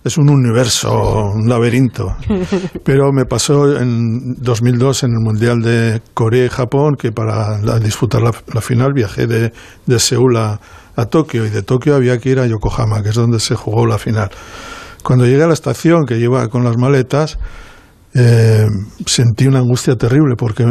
[0.03, 2.15] es un universo, un laberinto.
[2.83, 7.77] Pero me pasó en 2002 en el Mundial de Corea y Japón, que para la-
[7.79, 9.51] disputar la, la final viajé de,
[9.85, 10.59] de Seúl a,
[10.97, 13.85] a Tokio, y de Tokio había que ir a Yokohama, que es donde se jugó
[13.85, 14.29] la final.
[15.03, 17.37] Cuando llegué a la estación, que iba con las maletas,
[18.13, 18.65] eh,
[19.05, 20.65] sentí una angustia terrible porque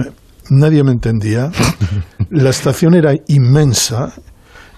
[0.51, 1.51] nadie me entendía.
[2.31, 4.13] La estación era inmensa,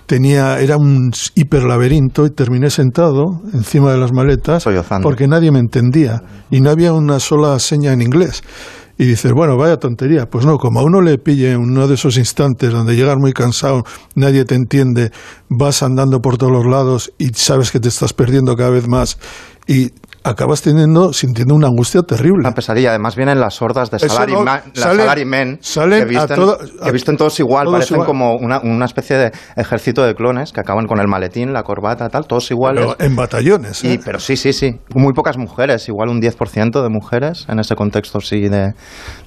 [0.06, 4.66] tenía, era un hiperlaberinto y terminé sentado encima de las maletas
[5.02, 8.42] porque nadie me entendía y no había una sola seña en inglés.
[8.98, 10.28] Y dices, bueno, vaya tontería.
[10.28, 13.84] Pues no, como a uno le pille uno de esos instantes donde llegas muy cansado,
[14.16, 15.12] nadie te entiende,
[15.48, 19.18] vas andando por todos los lados y sabes que te estás perdiendo cada vez más
[19.68, 19.92] y
[20.28, 22.40] acabas teniendo, sintiendo una angustia terrible.
[22.40, 22.90] Una pesadilla.
[22.90, 26.58] Además vienen las hordas de Eso Salaryman, no- salen- Salarymen, salen que, a visten, todo-
[26.84, 28.06] que visten todos igual, todos parecen igual.
[28.06, 32.08] como una, una especie de ejército de clones que acaban con el maletín, la corbata,
[32.08, 32.84] tal, todos iguales.
[32.96, 33.84] Pero en batallones.
[33.84, 33.94] ¿eh?
[33.94, 34.78] Y, pero sí, sí, sí.
[34.94, 38.72] Muy pocas mujeres, igual un 10% de mujeres en ese contexto, sí, de,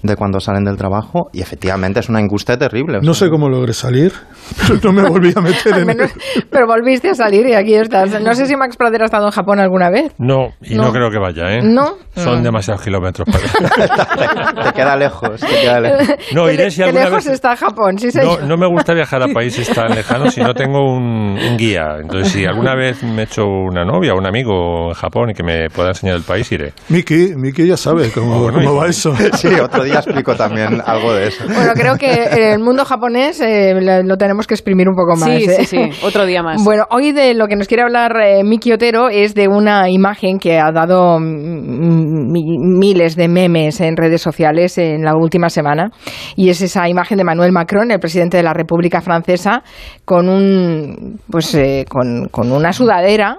[0.03, 1.29] de cuando salen del trabajo.
[1.33, 2.97] Y efectivamente es una angustia terrible.
[2.97, 4.13] o No sea, sé cómo logré salir,
[4.67, 6.11] pero no me volví a meter en menos-
[6.49, 8.21] pero volviste a salir y aquí estás.
[8.21, 10.13] No sé si Max Pradera ha estado en Japón alguna vez.
[10.17, 10.90] No, y no, No.
[10.91, 11.61] Creo que vaya, ¿eh?
[11.63, 11.95] ¿No?
[12.15, 12.43] Son Mm.
[12.43, 16.07] demasiados kilómetros para Te queda lejos, te queda lejos.
[16.33, 17.33] No, iré si qué alguna lejos vez...
[17.33, 18.43] está Japón, sí, No, señor.
[18.43, 21.97] no me gusta viajar a países tan lejanos si no tengo un, un guía.
[22.01, 25.33] Entonces, si alguna vez me he hecho una novia o un amigo en Japón y
[25.33, 26.73] que me pueda enseñar el país, iré.
[26.89, 29.13] Miki, Miki ya sabe cómo, Bueno, cómo va eso.
[29.33, 31.43] Sí, otro día explico también algo de eso.
[31.47, 35.29] Bueno, creo que el mundo japonés eh, lo lo tenemos que exprimir un poco más.
[35.29, 35.65] Sí, ¿eh?
[35.65, 36.63] sí, sí, otro día más.
[36.63, 40.37] Bueno, hoy de lo que nos quiere hablar eh, Miki Otero es de una imagen
[40.37, 45.89] que ha dado mm, mi- miles de memes en redes sociales en la última semana
[46.35, 49.63] y es esa imagen de Manuel Macron, el presidente de la República Francesa,
[50.05, 53.37] con un pues eh, con, con una sudadera.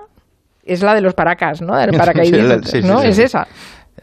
[0.64, 1.76] Es la de los paracas, ¿no?
[1.76, 3.02] De paracaidistas, Sí, sí, ¿no?
[3.02, 3.46] es esa.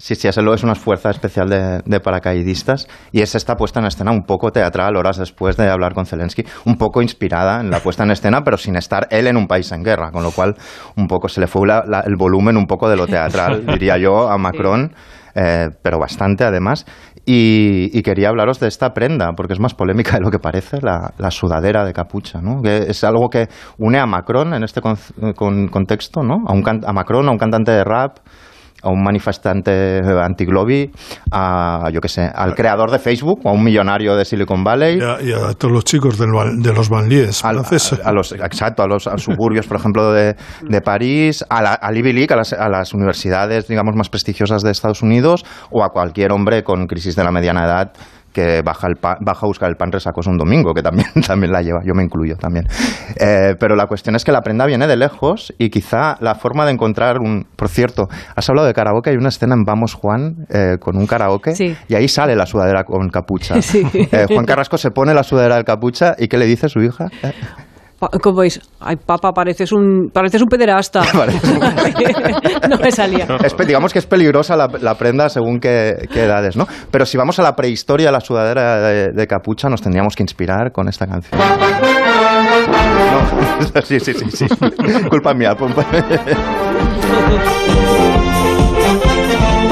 [0.01, 3.85] Sí, sí, lo es una fuerza especial de, de paracaidistas y es esta puesta en
[3.85, 7.81] escena un poco teatral horas después de hablar con Zelensky, un poco inspirada en la
[7.81, 10.55] puesta en escena, pero sin estar él en un país en guerra, con lo cual
[10.95, 13.97] un poco se le fue la- la- el volumen un poco de lo teatral, diría
[13.97, 14.93] yo, a Macron,
[15.35, 16.85] eh, pero bastante además.
[17.25, 20.79] Y, y quería hablaros de esta prenda, porque es más polémica de lo que parece,
[20.81, 22.61] la, la sudadera de capucha, ¿no?
[22.61, 24.97] que es algo que une a Macron en este con-
[25.35, 26.37] con- contexto, ¿no?
[26.47, 28.17] a, un a Macron, a un cantante de rap,
[28.81, 30.91] a un manifestante antiglobi,
[31.31, 34.99] a, yo qué sé, al creador de Facebook, a un millonario de Silicon Valley.
[34.99, 36.29] Y a, y a todos los chicos del
[36.61, 41.43] de los banlieues a, a los, exacto, a los suburbios, por ejemplo, de, de París,
[41.49, 45.01] a la al Ivy League, a las, a las universidades, digamos, más prestigiosas de Estados
[45.01, 47.93] Unidos, o a cualquier hombre con crisis de la mediana edad
[48.33, 51.51] que baja, el pa- baja a buscar el pan resacos un domingo, que también, también
[51.51, 52.65] la lleva, yo me incluyo también.
[53.19, 56.65] Eh, pero la cuestión es que la prenda viene de lejos y quizá la forma
[56.65, 57.45] de encontrar un...
[57.55, 61.07] Por cierto, has hablado de karaoke, hay una escena en Vamos Juan eh, con un
[61.07, 61.75] karaoke Sí.
[61.87, 63.61] y ahí sale la sudadera con capucha.
[63.61, 63.83] Sí.
[63.93, 67.07] Eh, Juan Carrasco se pone la sudadera de capucha y ¿qué le dice su hija?
[68.21, 68.59] ¿Cómo veis?
[68.79, 71.01] Ay, papá, pareces un, pareces un pederasta.
[72.69, 73.27] no me salía.
[73.43, 76.67] Es digamos que es peligrosa la, la prenda según qué, qué edades, ¿no?
[76.91, 80.23] Pero si vamos a la prehistoria de la sudadera de, de capucha, nos tendríamos que
[80.23, 81.39] inspirar con esta canción.
[83.61, 84.47] No, sí, sí, sí, sí.
[85.09, 85.55] Culpa mía.
[85.55, 85.85] culpa-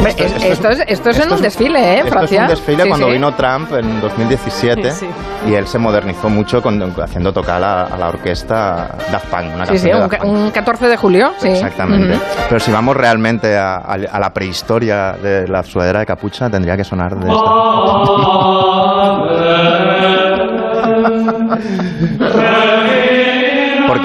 [0.06, 1.94] es- esto es, esto es en un desfile, ¿eh?
[1.94, 2.38] En Esto Francia.
[2.46, 3.12] es un desfile Sí, cuando sí.
[3.14, 5.08] vino Trump en 2017 Sí.
[5.48, 9.66] y él se modernizó mucho con- haciendo tocar a, a la orquesta Daft Punk, una
[9.66, 10.34] Sí, canción sí, de un, Daft Punk.
[10.34, 11.50] un 14 de julio, sí.
[11.50, 12.20] Exactamente.
[12.50, 16.76] Pero si vamos realmente a, a- a la prehistoria de la sudadera de capucha, tendría
[16.78, 17.44] que sonar de esta.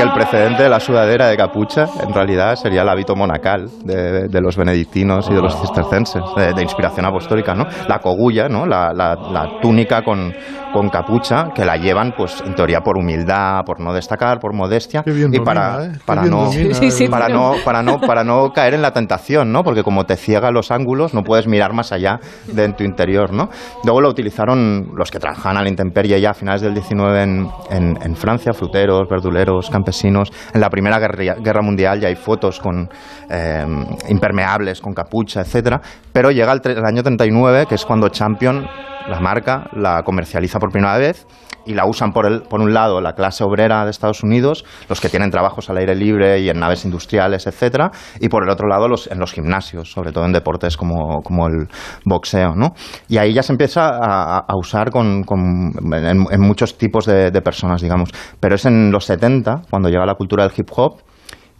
[0.02, 4.56] El precedente de la sudadera de capucha en realidad sería el hábito monacal de, los
[4.56, 7.66] benedictinos y de los cistercenses, de, inspiración apostólica, ¿no?
[7.88, 8.66] La cogulla, ¿no?
[8.66, 10.34] La túnica con,
[10.72, 15.02] con capucha que la llevan, pues en teoría por humildad, por no destacar, por modestia
[15.04, 15.92] bien y domina, para, ¿eh?
[16.04, 18.92] Para bien no domina Sí, sí, para no para no para no caer en la
[18.92, 19.62] tentación, ¿no?
[19.64, 23.32] Porque como te ciega los ángulos, no puedes mirar más allá de en tu interior,
[23.32, 23.48] ¿no?
[23.84, 27.48] Luego lo utilizaron los que trabajaban a la intemperie ya a finales del 19 en,
[27.70, 30.30] en- en Francia, fruteros, verduleros, campesinos.
[30.54, 32.88] En la Primera Guerra, Guerra Mundial ya hay fotos con
[33.30, 33.64] eh,
[34.08, 35.80] impermeables, con capucha, etcétera.
[36.12, 38.66] Pero llega el, el año 39, que es cuando Champion,
[39.08, 41.26] la marca, la comercializa por primera vez
[41.64, 45.00] y la usan por, el, por un lado la clase obrera de Estados Unidos, los
[45.00, 48.66] que tienen trabajos al aire libre y en naves industriales, etcétera, y por el otro
[48.66, 51.68] lado los, en los gimnasios, sobre todo en deportes como, como el
[52.04, 52.74] boxeo, ¿no?
[53.08, 57.42] Y ahí ya se empieza a, usar con, con- en, en muchos tipos de, de
[57.42, 58.10] personas, digamos.
[58.40, 60.96] Pero es en los 70, cuando llega la cultura del hip hop,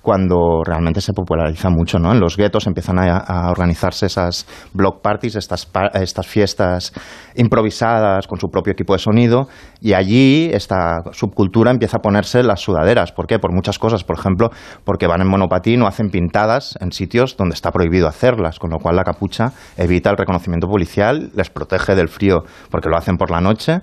[0.03, 2.13] cuando realmente se populariza mucho, ¿no?
[2.13, 6.93] En los guetos empiezan a, organizarse esas block parties, estas, estas fiestas
[7.37, 9.49] improvisadas con su propio equipo de sonido,
[9.81, 13.13] y allí esta subcultura empieza a ponerse las sudaderas.
[13.13, 13.39] ¿Por qué?
[13.39, 14.05] Por muchas cosas.
[14.05, 14.51] Por ejemplo,
[14.85, 18.79] porque van en monopatín o hacen pintadas en sitios donde está prohibido hacerlas, con lo
[18.79, 23.31] cual la capucha evita el reconocimiento policial, les protege del frío porque lo hacen por
[23.31, 23.81] la noche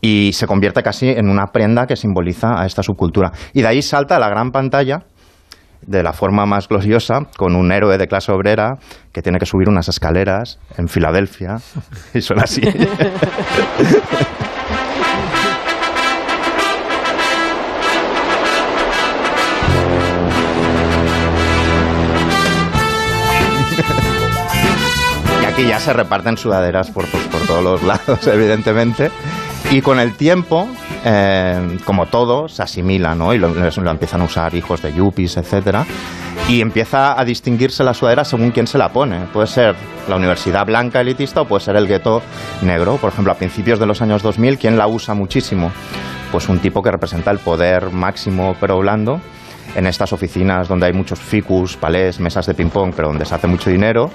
[0.00, 3.32] y se convierte casi en una prenda que simboliza a esta subcultura.
[3.52, 5.04] Y de ahí salta a la gran pantalla
[5.88, 8.76] de la forma más gloriosa, con un héroe de clase obrera
[9.10, 11.56] que tiene que subir unas escaleras en Filadelfia.
[12.14, 12.60] Y suena así.
[25.42, 29.10] Y aquí ya se reparten sudaderas por, pues, por todos los lados, evidentemente.
[29.70, 30.66] Y con el tiempo,
[31.04, 33.34] eh, como todo, se asimila, ¿no?
[33.34, 35.84] Y lo, empiezan a usar hijos de yuppies, etcétera.
[36.48, 39.26] Y empieza a distinguirse la sudadera según quién se la pone.
[39.30, 39.76] Puede ser
[40.08, 42.22] la universidad blanca elitista o puede ser el gueto
[42.62, 42.96] negro.
[42.96, 45.70] Por ejemplo, a principios de los años 2000, ¿quién la usa muchísimo?
[46.32, 49.20] Pues un tipo que representa el poder máximo pero blando
[49.74, 53.46] en estas oficinas donde hay muchos ficus, palés, mesas de ping-pong, pero donde se hace
[53.46, 54.10] mucho dinero.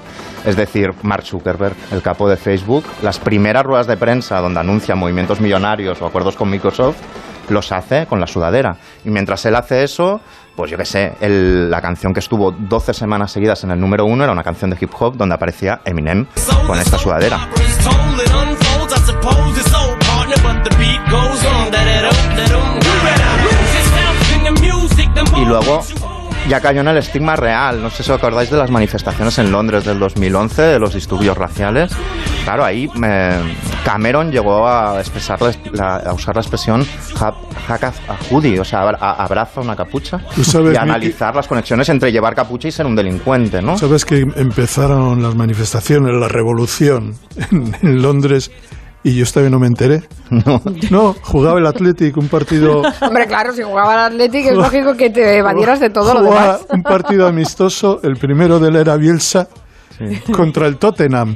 [0.46, 4.96] Es decir, Mark Zuckerberg, el capo de Facebook, las primeras ruedas de prensa donde anuncia
[4.96, 6.98] movimientos millonarios o acuerdos con Microsoft,
[7.50, 8.78] los hace con la sudadera.
[9.04, 10.22] Y mientras él hace eso,
[10.56, 14.06] pues yo qué sé, el- la canción que estuvo 12 semanas seguidas en el número
[14.06, 16.26] uno era una canción de hip hop donde aparecía Eminem
[16.68, 17.50] con esta sudadera.
[25.44, 25.82] Y luego
[26.50, 27.82] ya cayó en el estigma real.
[27.82, 31.38] No sé si os acordáis de las manifestaciones en Londres del 2011, de los disturbios
[31.38, 31.92] raciales.
[32.44, 33.40] Claro, ahí eh,
[33.86, 36.86] Cameron llegó a expresar la, la- a usar la expresión
[37.68, 37.94] hack a
[38.30, 42.68] hoodie, o sea, a- abraza una capucha sabes, y analizar las conexiones entre llevar capucha
[42.68, 43.78] y ser un delincuente, ¿no?
[43.78, 47.16] Sabes que empezaron las manifestaciones, la revolución
[47.52, 48.52] en, en Londres
[49.04, 50.04] y yo todavía no me enteré.
[50.90, 51.14] No.
[51.22, 55.38] jugaba el Athletic, un partido Hombre, claro, si jugaba al Athletic es lógico que te
[55.38, 56.66] evadieras de todo lo jugaba demás.
[56.72, 59.48] un partido amistoso, el primero de él era Bielsa
[60.32, 61.36] contra el Tottenham.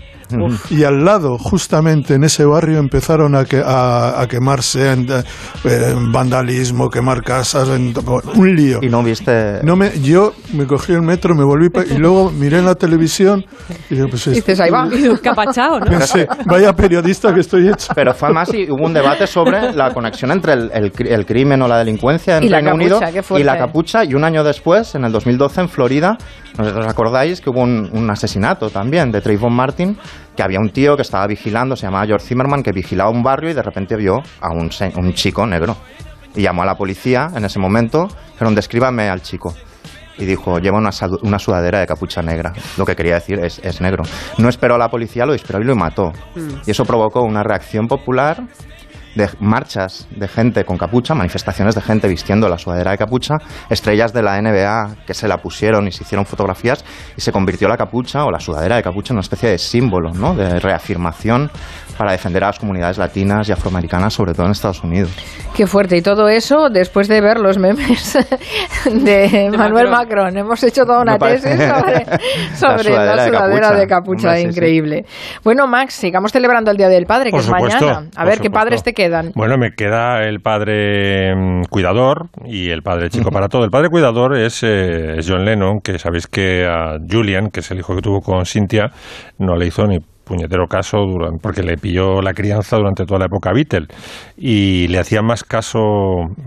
[0.70, 5.24] Y al lado, justamente en ese barrio, empezaron a, que- a, a quemarse en, eh,
[5.64, 7.94] en vandalismo, quemar casas, en-
[8.36, 8.80] un lío.
[8.82, 9.60] Y no viste.
[9.64, 13.46] No me, yo me cogí el metro, me volví y luego miré en la televisión
[13.90, 14.88] y digo, pues Dices, ahí va.
[15.22, 15.86] Capachao, ¿no?
[15.86, 17.94] Pensé, vaya periodista que estoy hecho.
[17.96, 21.26] Pero fue más y hubo un debate sobre la conexión entre el, el cri- el
[21.26, 23.00] crimen o la delincuencia en Y Reino Unido
[23.38, 24.04] y la capucha.
[24.04, 26.18] Y un año después, en el 2012, en Florida,
[26.58, 29.98] ¿no os acordáis que hubo un, un asesinato también de Trayvon Martin
[30.36, 33.50] que había un tío que estaba vigilando, se llamaba George Zimmerman, que vigilaba un barrio
[33.50, 35.78] y de repente vio a un, un chico negro.
[36.36, 39.54] Y llamó a la policía en ese momento, dijeron, descríbame al chico.
[40.20, 40.90] Y dijo, lleva una,
[41.22, 42.54] una sudadera de capucha negra.
[42.78, 44.04] Lo que quería decir es, es negro.
[44.38, 46.12] No esperó a la policía, lo disparó y lo mató.
[46.66, 48.44] Y eso provocó una reacción popular
[49.18, 53.36] de marchas de gente con capucha, manifestaciones de gente vistiendo la sudadera de capucha,
[53.70, 56.86] estrellas de la NBA que se la pusieron y se hicieron fotografías
[57.18, 60.14] y se convirtió la capucha o la sudadera de capucha en una especie de símbolo,
[60.14, 60.36] ¿no?
[60.36, 61.50] De reafirmación
[61.98, 65.12] para defender a las comunidades latinas y afroamericanas, sobre todo en Estados Unidos.
[65.56, 65.98] Qué fuerte.
[65.98, 68.14] Y todo eso después de ver los memes
[68.86, 70.38] de, Manuel Macron.
[70.38, 72.06] Hemos hecho toda una tesis sobre,
[72.56, 73.88] sobre la sudadera sudadera, de de capucha.
[73.88, 74.28] capucha.
[74.28, 74.50] Hombre, sí, sí.
[74.50, 75.06] Increíble.
[75.44, 78.08] Bueno, Max, sigamos celebrando el Día del Padre, que Por es supuesto, mañana.
[78.16, 78.52] A por ver, ¿qué supuesto.
[78.52, 79.07] padres te quedan?
[79.36, 83.64] Bueno, me queda el padre mm, cuidador y el padre chico para todo.
[83.64, 87.72] El padre cuidador es, eh, es John Lennon, que sabéis que a Julian, que es
[87.72, 88.92] el hijo que tuvo con Cynthia,
[89.38, 93.28] no le hizo ni puñetero caso duran- porque le pilló la crianza durante toda la
[93.28, 93.88] época Beatle.
[94.36, 95.80] Y le hacía más caso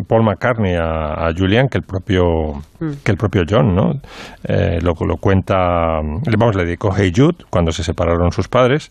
[0.07, 2.63] Paul McCartney a, a Julian que el propio
[3.05, 3.95] que el propio John, ¿no?
[4.45, 8.91] Eh, lo, lo cuenta, le- vamos, le dedicó Hey Jude cuando se separaron sus padres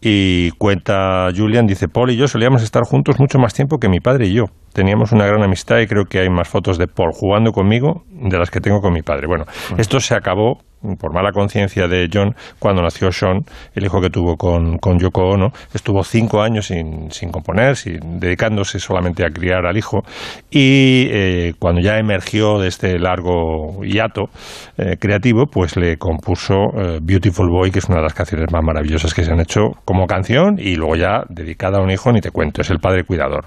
[0.00, 4.00] y cuenta Julian, dice, Paul y yo solíamos estar juntos mucho más tiempo que mi
[4.00, 4.46] padre y yo.
[4.72, 8.38] Teníamos una gran amistad y creo que hay más fotos de Paul jugando conmigo de
[8.38, 9.26] las que tengo con mi padre.
[9.26, 9.44] Bueno,
[9.76, 10.58] esto se acabó
[10.98, 15.22] por mala conciencia de John cuando nació Sean, el hijo que tuvo con, con Yoko
[15.30, 15.52] Ono.
[15.74, 20.02] Estuvo cinco años sin, sin componer, sin, dedicándose solamente a criar al hijo.
[20.50, 24.30] Y eh, cuando ya emergió de este largo hiato
[24.78, 28.62] eh, creativo, pues le compuso eh, Beautiful Boy, que es una de las canciones más
[28.62, 32.20] maravillosas que se han hecho como canción y luego ya dedicada a un hijo, ni
[32.20, 33.44] te cuento, es el padre cuidador.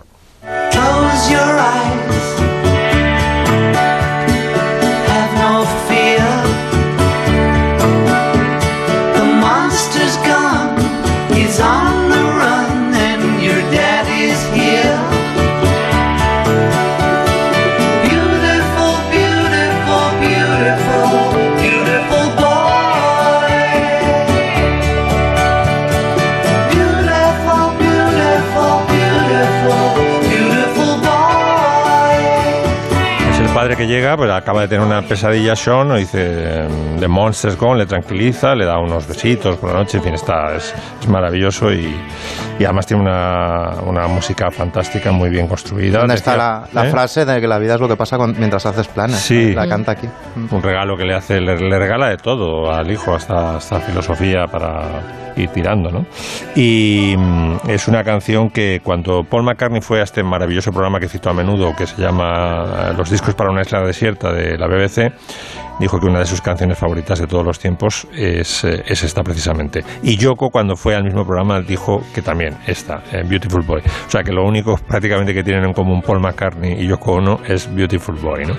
[33.64, 36.68] Padre que llega, pues acaba de tener una pesadilla Sean, o dice
[37.00, 40.54] The Monster's Gone, le tranquiliza, le da unos besitos por la noche, en fin, está,
[40.54, 41.96] es, es maravilloso y,
[42.60, 46.00] y además tiene una, una música fantástica, muy bien construida.
[46.00, 46.92] ¿Dónde está la, la ¿eh?
[46.92, 49.16] frase de que la vida es lo que pasa con- mientras haces planes?
[49.20, 49.54] Sí.
[49.54, 50.10] La canta aquí.
[50.52, 54.46] Un regalo que le hace, le, le regala de todo al hijo, hasta, hasta filosofía
[54.52, 54.82] para
[55.36, 56.06] ir tirando, ¿no?
[56.56, 61.08] Y mm, es una canción que cuando Paul McCartney fue a este maravilloso programa que
[61.08, 64.68] cito a menudo, que se llama eh, Los discos para una isla desierta de la
[64.68, 65.14] BBC,
[65.80, 69.24] dijo que una de sus canciones favoritas de todos los tiempos es, eh, es esta
[69.24, 69.84] precisamente.
[70.04, 73.82] Y Yoko cuando fue al mismo programa dijo que también esta, eh, Beautiful Boy.
[74.08, 77.40] O sea que lo único prácticamente que tienen en común Paul McCartney y Yoko Ono
[77.48, 78.54] es Beautiful Boy, ¿no?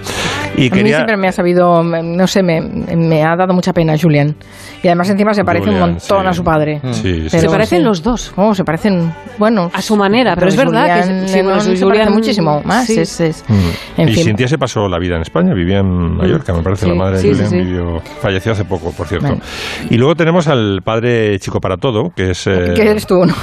[0.56, 3.94] Y A mí siempre me ha sabido, no sé, me, me ha dado mucha pena
[4.00, 4.36] Julian.
[4.82, 6.28] Y además encima se parece un Julian, montón sí.
[6.28, 6.63] a su padre.
[6.92, 7.28] Sí, sí.
[7.30, 7.84] Pero Se parecen sí.
[7.84, 8.32] los dos.
[8.36, 12.10] Oh, se parecen, bueno, A su manera, pero es verdad que sí, bueno, se parece
[12.10, 12.86] muchísimo más.
[12.86, 13.00] sí.
[13.00, 14.00] es- es- Mm.
[14.00, 14.24] en y fin.
[14.24, 17.18] Cintia se pasó la vida en España, vivía en Mallorca, me parece, Sí, la madre
[17.18, 17.56] sí, de Julián sí.
[17.58, 19.26] vivió, falleció hace poco, por cierto.
[19.28, 19.42] Bueno.
[19.90, 22.46] Y luego tenemos al padre Chico para Todo, que es...
[22.46, 23.34] eh, ¿Qué eres tú, no?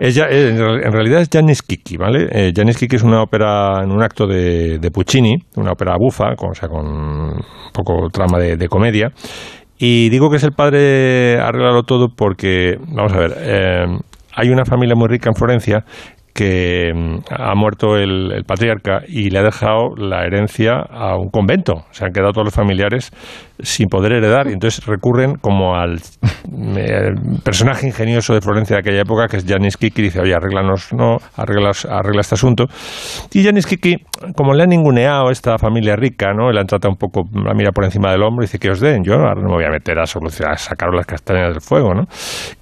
[0.00, 2.26] ella, eh, en real- en realidad es Janis Kiki, ¿vale?
[2.30, 6.34] Eh, Janis Kiki es una ópera en un acto de, de Puccini, una ópera bufa,
[6.36, 9.12] con, o sea, con un poco trama de, de comedia.
[9.78, 13.98] Y digo que es el padre arreglarlo todo porque, vamos a ver, eh,
[14.34, 15.84] hay una familia muy rica en Florencia
[16.32, 21.30] que mm, ha muerto el, el patriarca y le ha dejado la herencia a un
[21.30, 21.84] convento.
[21.92, 23.12] Se han quedado todos los familiares
[23.60, 26.00] sin poder heredar y entonces recurren como al
[26.76, 30.92] eh, personaje ingenioso de Florencia de aquella época que es Janis Kiki dice oye arreglanos
[30.92, 32.64] no arregla, arregla este asunto
[33.32, 33.96] y Janis Kiki
[34.34, 37.70] como le han ninguneado esta familia rica no le han tratado un poco la mira
[37.70, 39.70] por encima del hombro y dice que os den yo ahora no me voy a
[39.70, 42.06] meter a solucionar a sacaros las castañas del fuego no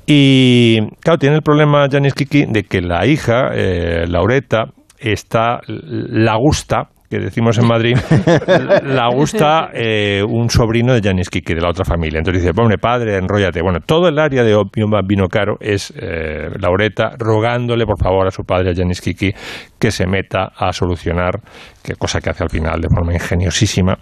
[0.07, 4.67] y claro tiene el problema Janis Kiki de que la hija eh, Laureta
[4.99, 7.95] está la gusta que decimos en Madrid,
[8.85, 12.17] la gusta eh, un sobrino de Janis Kiki, de la otra familia.
[12.19, 13.61] Entonces dice, hombre, padre, enróllate.
[13.61, 18.31] Bueno, todo el área de Opium Vino Caro es eh, Laureta rogándole, por favor, a
[18.31, 19.31] su padre, a Janis Kiki,
[19.79, 21.41] que se meta a solucionar,
[21.85, 23.99] que cosa que hace al final de forma ingeniosísima,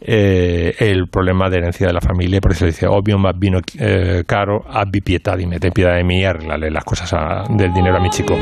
[0.00, 2.40] eh, el problema de herencia de la familia.
[2.40, 6.20] Por eso dice, Opium Vino eh, Caro, abbi pietà di me, ten piedad de mí
[6.20, 8.34] y arreglale las cosas a- del dinero a mi chico.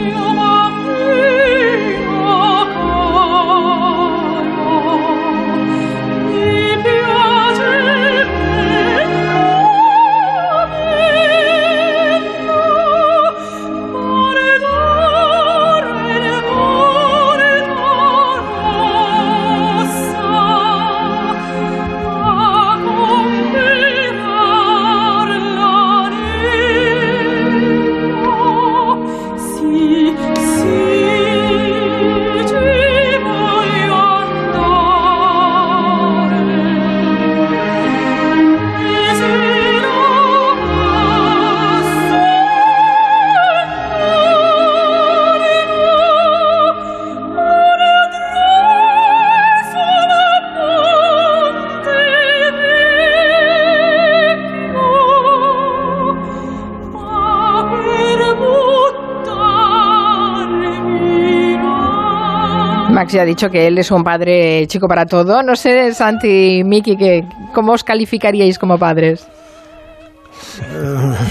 [63.07, 65.43] Max ya ha dicho que él es un padre chico para todo.
[65.43, 67.23] No sé, Santi y Miki, que,
[67.55, 69.27] ¿cómo os calificaríais como padres?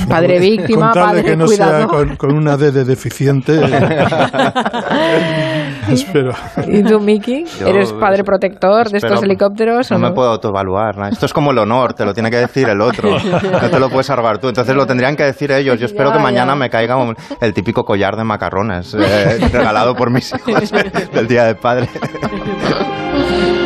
[0.08, 1.78] Padre víctima, padre que no cuidado.
[1.78, 3.60] sea con, con una D de deficiente.
[5.92, 6.34] Espero.
[6.68, 7.46] ¿Y tú, Miki?
[7.66, 10.10] ¿Eres padre protector de Espero- estos helicópteros o No no?
[10.10, 10.98] me puedo autoevaluar.
[10.98, 11.08] ¿no?
[11.08, 13.10] Esto es como el honor, te lo tiene que decir el otro.
[13.20, 14.48] No te lo puedes salvar tú.
[14.50, 15.80] Entonces lo tendrían que decir ellos.
[15.80, 16.56] Yo espero Ya, que mañana ya.
[16.56, 20.72] me caiga un- el típico collar de macarrones eh, regalado por mis hijos
[21.14, 21.90] del Día del Padre.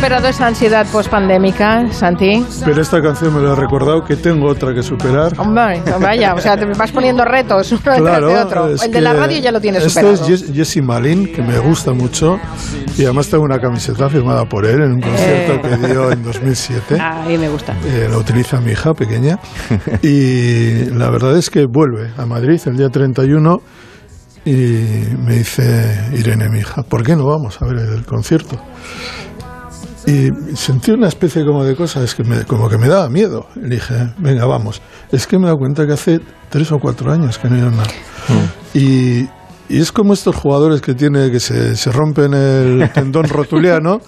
[0.00, 2.42] superado esa ansiedad pospandémica, Santi?
[2.64, 5.32] Pero esta canción me lo ha recordado que tengo otra que superar.
[5.38, 8.68] Hombre, vaya, o sea, te vas poniendo retos uno detrás de otro.
[8.72, 10.26] es El de la radio ya lo tienes este superado.
[10.34, 12.40] es Jess- Jesse Malin, que me gusta mucho.
[12.96, 15.60] Y además tengo una camiseta firmada por él en un concierto Eh.
[15.82, 16.96] que dio en 2007.
[16.98, 17.74] Ahí me gusta.
[17.84, 19.38] Eh, la utiliza mi hija pequeña.
[20.02, 23.60] Y la verdad es que vuelve a Madrid el día 31
[24.46, 24.52] y
[25.18, 28.58] me dice Irene, mi hija, ¿por qué no vamos a ver el concierto?
[30.10, 33.46] Y sentí una especie como de cosa, es que me, como que me daba miedo.
[33.54, 34.82] Le dije, venga, vamos.
[35.12, 37.58] Es que me he dado cuenta que hace tres o cuatro años que no he
[37.60, 37.90] ido a nada.
[38.74, 39.28] Y,
[39.70, 44.00] y es como estos jugadores que tiene que se, se rompen el tendón rotuliano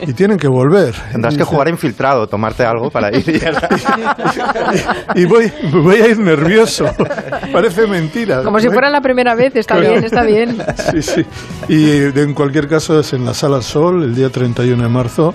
[0.00, 0.94] y tienen que volver.
[1.12, 3.24] Tendrás Y que dice, jugar infiltrado, tomarte algo para ir.
[5.14, 6.84] y- y voy, voy a ir nervioso.
[7.52, 8.42] Parece mentira.
[8.42, 10.56] Como si fuera la primera vez, está bien, está bien.
[10.90, 11.24] Sí, sí.
[11.68, 15.34] Y en cualquier caso es en la Sala Sol el día 31 de marzo.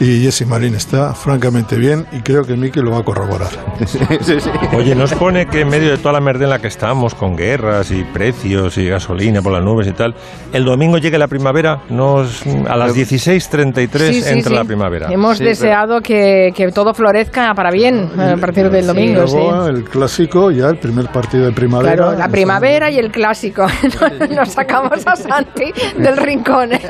[0.00, 3.50] Y Jesse Marín está francamente bien y creo que Miki lo va a corroborar.
[4.74, 7.36] Oye, nos pone que en medio de toda la merda en la que estamos, con
[7.36, 10.14] guerras y precios y gasolina por las nubes y tal,
[10.54, 14.56] el domingo llegue la primavera, nos, a las 16.33 Sí, sí, entra sí.
[14.56, 15.08] la primavera.
[15.12, 19.36] Hemos deseado que, que todo florezca para bien a partir del domingo, sí.
[19.36, 21.94] Luego el clásico, ya el primer partido de primavera.
[21.94, 23.66] Claro, la primavera y el clásico.
[24.34, 26.70] Nos sacamos a Santi del rincón.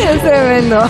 [0.00, 0.80] Es tremendo.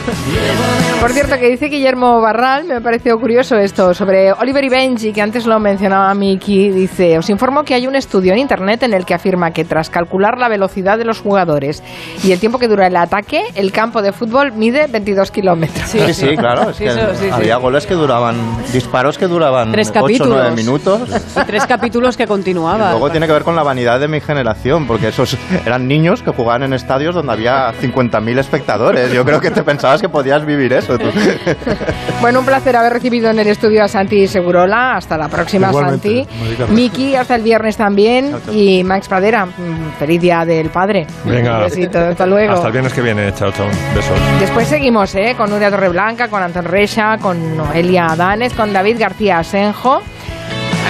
[1.00, 5.12] Por cierto, que dice Guillermo Barral, me ha parecido curioso esto, sobre Oliver y Benji,
[5.12, 6.70] que antes lo mencionaba Miki.
[6.70, 9.90] Dice, os informo que hay un estudio en Internet en el que afirma que tras
[9.90, 11.82] calcular la velocidad de los jugadores
[12.22, 15.88] y el tiempo que dura el ataque, el campo de fútbol mide 22 kilómetros.
[15.88, 16.70] Sí, sí, claro.
[16.70, 17.30] Es Sí, que eso, sí, sí.
[17.30, 18.36] había goles que duraban,
[18.72, 20.56] disparos que duraban Tres 8 o 9 capítulos.
[20.56, 21.00] minutos.
[21.40, 22.90] Y tres capítulos que continuaban.
[22.92, 25.36] Luego tiene que ver con la vanidad de mi generación, porque esos
[25.66, 29.12] eran niños que jugaban en estadios donde había 50.000 espectadores.
[29.12, 30.98] Yo creo que te pensabas que podías vivir eso.
[32.20, 34.96] Bueno, un placer haber recibido en el estudio a Santi Segurola.
[34.96, 36.72] Hasta la próxima, Igualmente, Santi.
[36.74, 38.36] Miki, hasta el viernes también.
[38.52, 41.06] Y Max Pradera, mm, feliz día del padre.
[41.24, 42.52] Venga, Un besito, hasta luego.
[42.54, 43.32] Hasta el viernes que viene.
[43.34, 43.66] Chao, chao.
[43.94, 44.18] Besos.
[44.38, 45.34] Después seguimos ¿eh?
[45.36, 50.02] con Nuria Torreblanca, con Anton Recha, con Noelia Adanes, con David García Asenjo.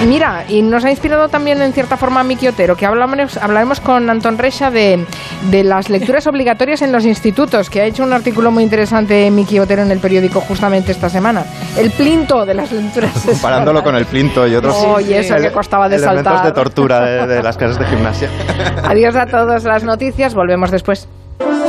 [0.07, 4.09] Mira, y nos ha inspirado también en cierta forma Miki Otero, que hablamos, hablaremos con
[4.09, 5.05] Anton Recha de,
[5.51, 9.59] de las lecturas obligatorias en los institutos, que ha hecho un artículo muy interesante Miki
[9.59, 11.45] Otero en el periódico justamente esta semana.
[11.77, 13.11] El plinto de las lecturas.
[13.25, 16.45] Comparándolo con el plinto y otros Oye, eso que costaba de saltar.
[16.45, 18.29] de tortura de, de las clases de gimnasia.
[18.83, 21.07] Adiós a todas las noticias, volvemos después.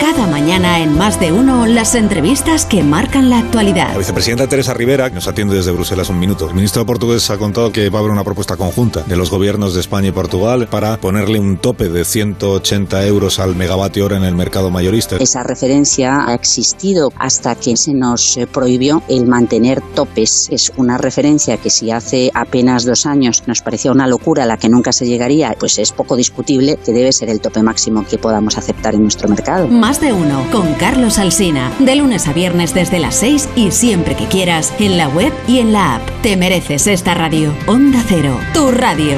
[0.01, 3.93] Cada mañana en Más de Uno, las entrevistas que marcan la actualidad.
[3.93, 6.49] La vicepresidenta Teresa Rivera nos atiende desde Bruselas un minuto.
[6.49, 9.75] El ministro portugués ha contado que va a haber una propuesta conjunta de los gobiernos
[9.75, 14.25] de España y Portugal para ponerle un tope de 180 euros al megavatio hora en
[14.25, 15.17] el mercado mayorista.
[15.17, 20.49] Esa referencia ha existido hasta que se nos eh, prohibió el mantener topes.
[20.51, 24.57] Es una referencia que si hace apenas dos años nos parecía una locura a la
[24.57, 28.19] que nunca se llegaría, pues es poco discutible que debe ser el tope máximo que
[28.19, 29.62] podamos aceptar en nuestro mercado.
[29.71, 31.71] Más de Uno con Carlos Alsina.
[31.79, 35.59] De lunes a viernes desde las 6 y siempre que quieras en la web y
[35.59, 36.03] en la app.
[36.23, 37.53] Te mereces esta radio.
[37.67, 39.17] Onda Cero, tu radio.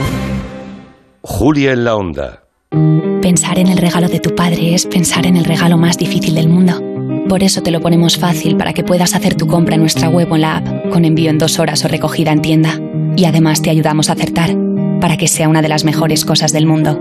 [1.23, 2.45] Julia en la onda.
[3.23, 6.49] Pensar en el regalo de tu padre es pensar en el regalo más difícil del
[6.49, 6.83] mundo.
[7.29, 10.31] Por eso te lo ponemos fácil para que puedas hacer tu compra en nuestra web
[10.31, 12.79] o en la app, con envío en dos horas o recogida en tienda.
[13.17, 14.55] Y además te ayudamos a acertar,
[15.01, 17.01] para que sea una de las mejores cosas del mundo.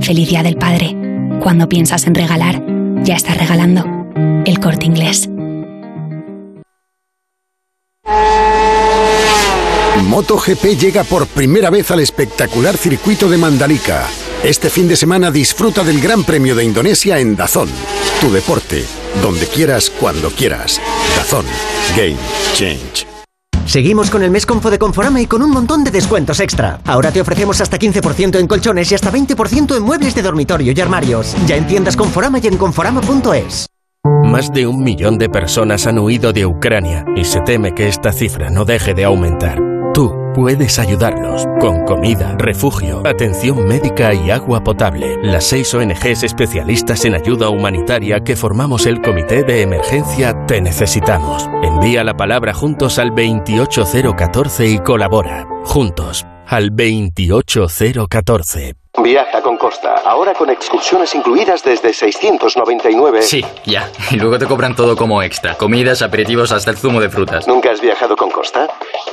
[0.00, 1.05] Feliz Día del Padre.
[1.46, 2.60] Cuando piensas en regalar,
[3.04, 3.84] ya estás regalando.
[4.46, 5.28] El corte inglés.
[10.08, 14.08] MotoGP llega por primera vez al espectacular circuito de Mandalika.
[14.42, 17.68] Este fin de semana disfruta del Gran Premio de Indonesia en Dazón.
[18.20, 18.84] Tu deporte,
[19.22, 20.80] donde quieras, cuando quieras.
[21.16, 21.46] Dazón.
[21.96, 22.18] Game
[22.54, 23.15] Change.
[23.66, 26.80] Seguimos con el mes Confo de Conforama y con un montón de descuentos extra.
[26.84, 30.80] Ahora te ofrecemos hasta 15% en colchones y hasta 20% en muebles de dormitorio y
[30.80, 31.34] armarios.
[31.46, 33.66] Ya en tiendas Conforama y en conforama.es.
[34.24, 38.12] Más de un millón de personas han huido de Ucrania y se teme que esta
[38.12, 39.75] cifra no deje de aumentar.
[39.96, 45.16] Tú puedes ayudarlos con comida, refugio, atención médica y agua potable.
[45.22, 51.48] Las seis ONGs especialistas en ayuda humanitaria que formamos el Comité de Emergencia Te Necesitamos.
[51.62, 55.48] Envía la palabra juntos al 28014 y colabora.
[55.64, 58.85] Juntos al 28014.
[59.02, 63.22] Viaja con Costa, ahora con excursiones incluidas desde 699.
[63.22, 63.90] Sí, ya.
[64.10, 65.54] Y luego te cobran todo como extra.
[65.56, 67.46] Comidas, aperitivos, hasta el zumo de frutas.
[67.46, 68.68] ¿Nunca has viajado con Costa?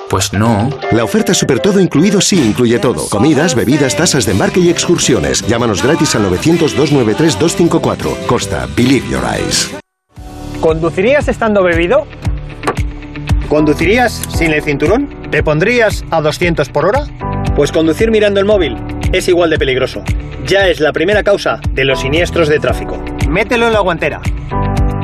[0.09, 0.69] Pues no.
[0.91, 3.09] La oferta Super Todo incluido sí incluye todo.
[3.09, 5.45] Comidas, bebidas, tasas de embarque y excursiones.
[5.47, 8.25] Llámanos gratis al 900-293-254.
[8.25, 9.75] Costa, believe your eyes.
[10.61, 12.07] ¿Conducirías estando bebido?
[13.49, 15.29] ¿Conducirías sin el cinturón?
[15.29, 17.05] ¿Te pondrías a 200 por hora?
[17.55, 18.77] Pues conducir mirando el móvil
[19.13, 20.03] es igual de peligroso.
[20.45, 23.01] Ya es la primera causa de los siniestros de tráfico.
[23.29, 24.21] Mételo en la guantera.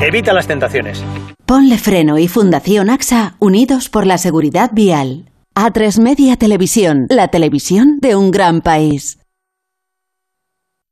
[0.02, 1.04] Evita las tentaciones.
[1.46, 5.30] Ponle Freno y Fundación AXA unidos por la seguridad vial.
[5.56, 9.19] A3 Media Televisión, la televisión de un gran país.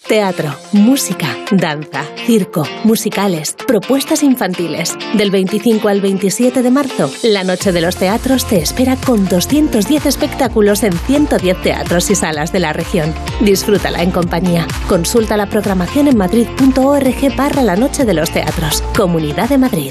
[0.07, 4.95] Teatro, música, danza, circo, musicales, propuestas infantiles.
[5.15, 10.05] Del 25 al 27 de marzo, la Noche de los Teatros te espera con 210
[10.05, 13.13] espectáculos en 110 teatros y salas de la región.
[13.41, 14.65] Disfrútala en compañía.
[14.87, 18.81] Consulta la programación en madrid.org barra la Noche de los Teatros.
[18.95, 19.89] Comunidad de Madrid.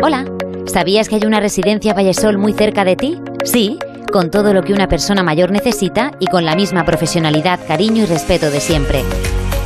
[0.00, 0.26] Hola,
[0.66, 3.18] ¿sabías que hay una residencia Vallesol muy cerca de ti?
[3.42, 3.78] Sí,
[4.12, 8.06] con todo lo que una persona mayor necesita y con la misma profesionalidad, cariño y
[8.06, 9.02] respeto de siempre.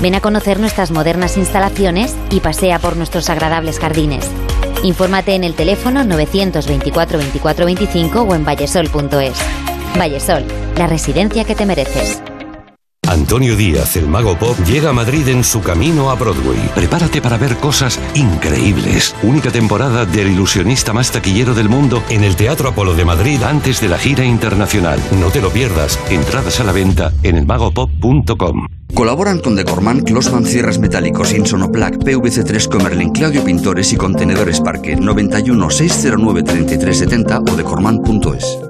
[0.00, 4.26] Ven a conocer nuestras modernas instalaciones y pasea por nuestros agradables jardines.
[4.82, 9.38] Infórmate en el teléfono 924 24 25 o en vallesol.es.
[9.98, 10.44] Vallesol,
[10.76, 12.22] la residencia que te mereces.
[13.20, 16.58] Antonio Díaz, el mago pop, llega a Madrid en su camino a Broadway.
[16.74, 19.14] Prepárate para ver cosas increíbles.
[19.22, 23.82] Única temporada del ilusionista más taquillero del mundo en el Teatro Apolo de Madrid antes
[23.82, 24.98] de la gira internacional.
[25.20, 26.00] No te lo pierdas.
[26.08, 28.66] Entradas a la venta en elmagopop.com.
[28.94, 35.68] Colaboran con Decorman, Closman Cierres Metálicos, Insonoplac, PVC3 Comerlin, Claudio Pintores y Contenedores Parque 91
[35.68, 38.69] 609 3370 o decorman.es.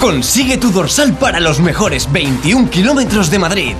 [0.00, 3.74] Consigue tu dorsal para los mejores 21 kilómetros de Madrid.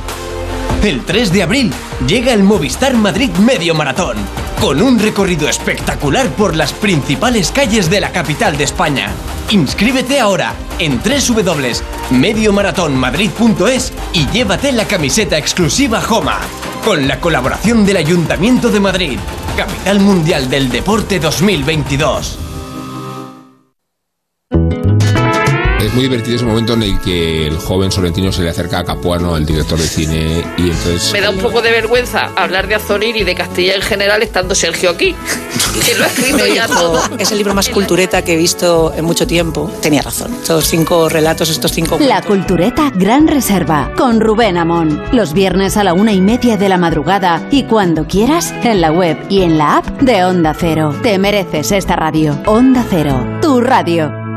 [0.84, 1.72] El 3 de abril
[2.06, 4.18] llega el Movistar Madrid Medio Maratón,
[4.60, 9.08] con un recorrido espectacular por las principales calles de la capital de España.
[9.48, 16.38] Inscríbete ahora en www.mediomaratonmadrid.es y llévate la camiseta exclusiva Joma,
[16.84, 19.18] con la colaboración del Ayuntamiento de Madrid,
[19.56, 22.49] Capital Mundial del Deporte 2022.
[25.90, 28.84] Es muy divertido ese momento en el que el joven solentino se le acerca a
[28.84, 31.12] Capuano, el director de cine, y entonces...
[31.12, 34.54] Me da un poco de vergüenza hablar de Azonir y de Castilla en general estando
[34.54, 35.16] Sergio aquí,
[35.84, 37.02] que lo ha escrito ya todo.
[37.18, 39.68] Es el libro más cultureta que he visto en mucho tiempo.
[39.82, 40.32] Tenía razón.
[40.32, 41.98] Estos cinco relatos, estos cinco...
[41.98, 45.02] La Cultureta Gran Reserva con Rubén Amón.
[45.10, 48.92] Los viernes a la una y media de la madrugada y cuando quieras en la
[48.92, 50.94] web y en la app de Onda Cero.
[51.02, 52.40] Te mereces esta radio.
[52.46, 54.29] Onda Cero, tu radio.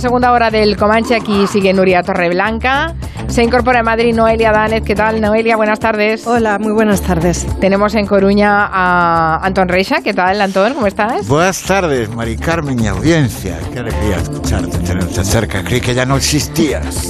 [0.00, 1.14] Segunda hora del Comanche.
[1.14, 2.94] Aquí sigue Nuria Torreblanca.
[3.30, 4.82] Se incorpora en Madrid Noelia Danez.
[4.82, 5.54] ¿Qué tal, Noelia?
[5.54, 6.26] Buenas tardes.
[6.26, 7.46] Hola, muy buenas tardes.
[7.60, 10.00] Tenemos en Coruña a Antón Reixa.
[10.02, 10.74] ¿Qué tal, Antón?
[10.74, 11.28] ¿Cómo estás?
[11.28, 13.56] Buenas tardes, Mari Carmen y audiencia.
[13.72, 15.62] Qué alegría escucharte, tenerte cerca.
[15.62, 17.08] Creí que ya no existías.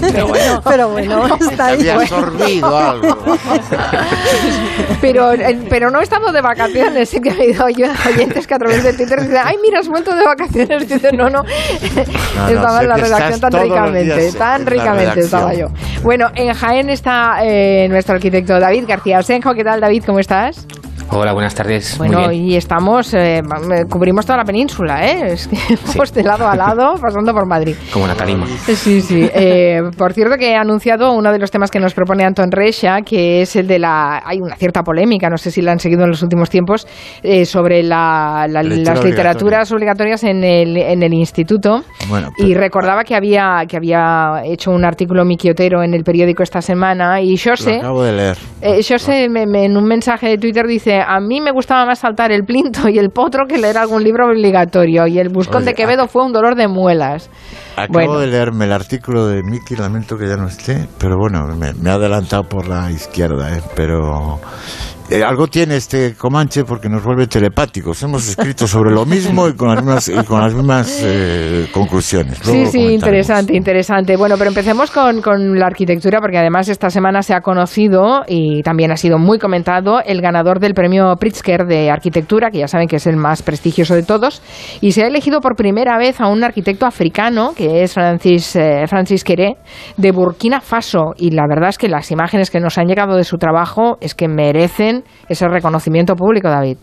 [0.00, 1.82] Pero bueno, pero bueno, está ahí.
[1.82, 3.18] Te había absorbido algo.
[5.02, 7.10] pero, eh, pero no he estado de vacaciones.
[7.10, 10.14] Sí que ha habido oyentes que a través de Twitter dicen, ay, mira, has vuelto
[10.14, 10.88] de vacaciones.
[10.96, 11.44] Dicen, no, no,
[12.48, 15.25] estaba en la redacción tan ricamente, tan ricamente
[16.02, 19.54] Bueno, en Jaén está eh, nuestro arquitecto David García Osenjo.
[19.54, 20.04] ¿Qué tal, David?
[20.06, 20.66] ¿Cómo estás?
[21.10, 21.96] Hola, buenas tardes.
[21.98, 23.40] Bueno, y estamos, eh,
[23.88, 25.32] cubrimos toda la península, ¿eh?
[25.32, 27.76] Es que estamos de lado a lado, pasando por Madrid.
[27.92, 28.44] Como la calima.
[28.46, 29.30] Sí, sí.
[29.32, 33.02] Eh, por cierto, que he anunciado uno de los temas que nos propone Anton Resha,
[33.02, 34.20] que es el de la.
[34.24, 36.86] Hay una cierta polémica, no sé si la han seguido en los últimos tiempos,
[37.22, 41.84] eh, sobre la, las literaturas obligatorias en el, en el instituto.
[42.08, 46.42] Bueno, Y recordaba que había, que había hecho un artículo Miki Otero en el periódico
[46.42, 47.74] esta semana, y yo sé.
[47.74, 48.36] Lo acabo de leer.
[48.60, 52.32] Eh, yo sé, en un mensaje de Twitter dice a mí me gustaba más saltar
[52.32, 55.06] el plinto y el potro que leer algún libro obligatorio.
[55.06, 57.30] Y el buscón de Quevedo fue un dolor de muelas.
[57.76, 61.74] Acabo de leerme el artículo de Miki, lamento que ya no esté, pero bueno, me,
[61.74, 63.62] me ha adelantado por la izquierda, ¿eh?
[63.74, 64.40] pero
[65.10, 68.02] eh, algo tiene este Comanche porque nos vuelve telepáticos.
[68.02, 72.38] Hemos escrito sobre lo mismo y con las mismas, y con las mismas eh, conclusiones.
[72.42, 74.16] sí, sí, interesante, interesante.
[74.16, 78.62] Bueno, pero empecemos con, con, la arquitectura porque además esta semana se ha conocido y
[78.62, 82.88] también ha sido muy comentado el ganador del premio Pritzker de arquitectura, que ya saben
[82.88, 84.42] que es el más prestigioso de todos,
[84.80, 88.84] y se ha elegido por primera vez a un arquitecto africano que es Francis, eh,
[88.88, 89.56] Francis Queré
[89.96, 91.14] de Burkina Faso.
[91.16, 94.14] Y la verdad es que las imágenes que nos han llegado de su trabajo es
[94.14, 94.95] que merecen
[95.28, 96.78] ese reconocimiento público, David.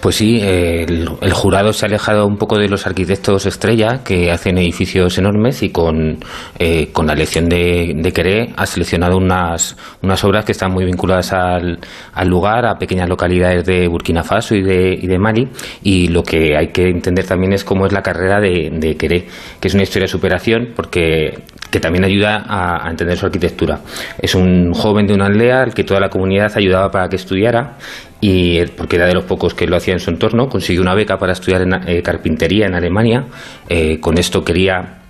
[0.00, 4.58] Pues sí, el, jurado se ha alejado un poco de los arquitectos estrella que hacen
[4.58, 6.18] edificios enormes y con,
[6.58, 10.84] eh, con la elección de, de Queré ha seleccionado unas, unas obras que están muy
[10.84, 11.78] vinculadas al,
[12.14, 15.48] al lugar, a pequeñas localidades de Burkina Faso y de, y de Mali.
[15.82, 19.26] Y lo que hay que entender también es cómo es la carrera de, de Queré,
[19.60, 23.80] que es una historia de superación porque que también ayuda a, a, entender su arquitectura.
[24.18, 27.76] Es un joven de una aldea al que toda la comunidad ayudaba para que estudiara
[28.20, 31.18] y porque era de los pocos que lo hacía en su entorno, consiguió una beca
[31.18, 33.24] para estudiar en, eh, carpintería en Alemania.
[33.68, 35.05] Eh, con esto quería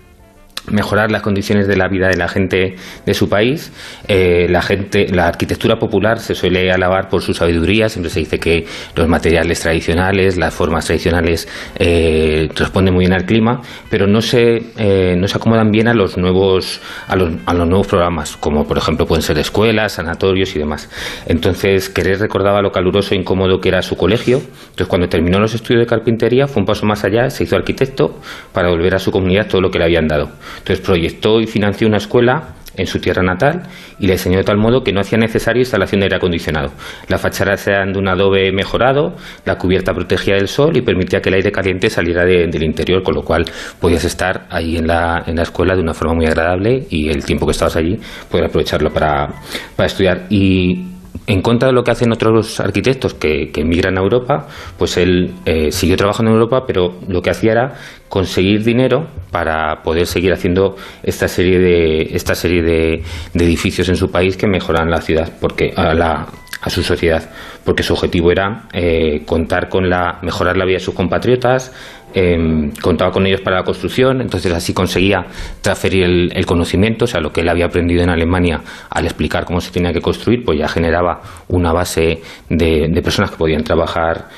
[0.71, 3.73] mejorar las condiciones de la vida de la gente de su país.
[4.09, 7.89] Eh, la gente, la arquitectura popular se suele alabar por su sabiduría.
[7.89, 11.49] Siempre se dice que los materiales tradicionales, las formas tradicionales
[11.79, 13.61] eh, responden muy bien al clima,
[13.91, 17.69] pero no se eh, no se acomodan bien a los nuevos a los, a los
[17.69, 20.89] nuevos programas, como por ejemplo pueden ser escuelas, sanatorios y demás.
[21.27, 24.39] Entonces, Querer recordaba lo caluroso e incómodo que era su colegio.
[24.39, 28.21] Entonces, cuando terminó los estudios de carpintería, fue un paso más allá, se hizo arquitecto
[28.53, 30.31] para volver a su comunidad todo lo que le habían dado.
[30.59, 33.63] Entonces proyectó y financió una escuela en su tierra natal
[33.99, 36.73] y le enseñó de tal modo que no hacía necesario instalación de aire acondicionado.
[37.09, 41.29] La fachada era de un adobe mejorado, la cubierta protegía del sol y permitía que
[41.29, 43.45] el aire caliente saliera de, del interior, con lo cual
[43.81, 47.25] podías estar ahí en la, en la escuela de una forma muy agradable y el
[47.25, 47.99] tiempo que estabas allí
[48.31, 49.29] poder aprovecharlo para,
[49.75, 50.27] para estudiar.
[50.29, 50.96] Y
[51.27, 54.47] en contra de lo que hacen otros arquitectos que, emigran a Europa,
[54.79, 57.75] pues él eh, siguió trabajando en Europa, pero lo que hacía era
[58.09, 63.03] conseguir dinero para poder seguir haciendo esta serie de esta serie de
[63.35, 66.27] edificios en su país que mejoran la ciudad, porque a la
[66.63, 67.29] a su sociedad,
[67.65, 71.73] porque su objetivo era eh, contar con la mejorar la vida de sus compatriotas,
[72.15, 75.27] eh, contaba con ellos para la construcción, entonces así conseguía
[75.61, 79.45] transferir el, el, conocimiento, o sea, lo que él había aprendido en Alemania al explicar
[79.45, 83.63] cómo se tenía que construir, pues ya generaba una base de, de personas que podían
[83.65, 84.29] trabajar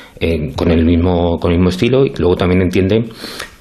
[0.56, 3.04] con, el mismo, con el mismo estilo y luego también entiende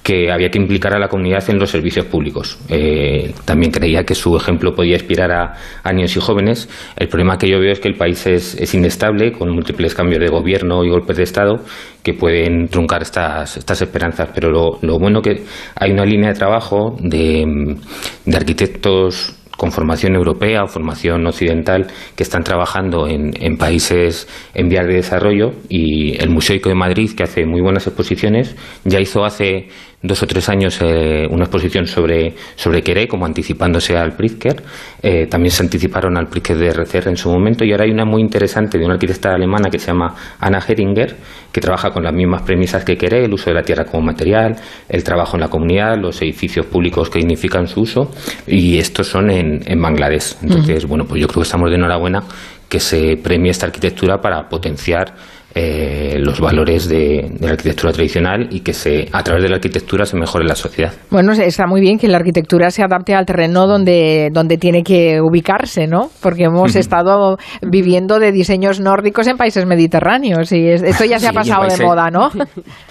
[0.08, 2.58] que había que implicar a la comunidad en los servicios públicos.
[2.70, 5.54] Eh, también creía que su ejemplo podía inspirar a,
[5.84, 6.70] a, niños y jóvenes.
[6.96, 10.22] El problema que yo veo es que el país es, es, inestable, con múltiples cambios
[10.22, 11.58] de gobierno y golpes de Estado
[12.02, 14.30] que pueden truncar estas, estas esperanzas.
[14.34, 15.44] Pero lo, lo bueno que
[15.76, 17.76] hay una línea de trabajo de,
[18.24, 24.70] de arquitectos con formación europea o formación occidental que están trabajando en, en, países en
[24.70, 28.56] vías de desarrollo y el Museico de Madrid, que hace muy buenas exposiciones,
[28.86, 29.68] ya hizo hace
[30.02, 34.64] dos o tres años eh, una exposición sobre, sobre Queré, como anticipándose al Pritzker.
[35.02, 38.06] Eh, también se anticiparon al Pritzker de RCR en su momento y ahora hay una
[38.06, 41.16] muy interesante de una arquitecta alemana que se llama Anna Heringer,
[41.52, 44.56] que trabaja con las mismas premisas que Queré, el uso de la tierra como material,
[44.88, 48.12] el trabajo en la comunidad, los edificios públicos que dignifican su uso
[48.46, 50.38] y estos son en, en Bangladesh.
[50.44, 50.90] Entonces, uh -huh.
[50.90, 52.24] bueno, pues yo creo que estamos de enhorabuena
[52.70, 55.14] que se premie esta arquitectura para potenciar
[55.60, 59.56] eh, los valores de, de, la arquitectura tradicional y que se, a través de la
[59.56, 60.94] arquitectura se mejore la sociedad.
[61.10, 65.20] Bueno, está muy bien que la arquitectura se adapte al terreno donde, donde tiene que
[65.20, 66.12] ubicarse, ¿no?
[66.22, 71.34] Porque hemos estado viviendo de diseños nórdicos en países mediterráneos y esto ya se ha
[71.34, 72.30] pasado de moda, ¿no?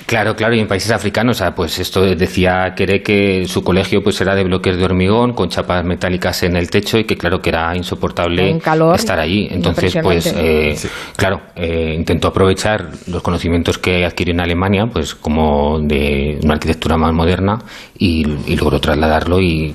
[0.07, 4.37] Claro, claro, y en países africanos, pues esto decía Quere que su colegio pues era
[4.37, 7.77] de bloques de hormigón con chapas metálicas en el techo y que claro que era
[7.77, 8.57] insoportable
[8.95, 9.49] estar allí.
[9.51, 10.77] Entonces, pues eh,
[11.17, 12.56] claro, eh, intentó aprovechar
[13.07, 17.59] los conocimientos que adquirió en Alemania, pues como de una arquitectura más moderna
[17.99, 18.25] y,
[18.57, 19.75] logró trasladarlo y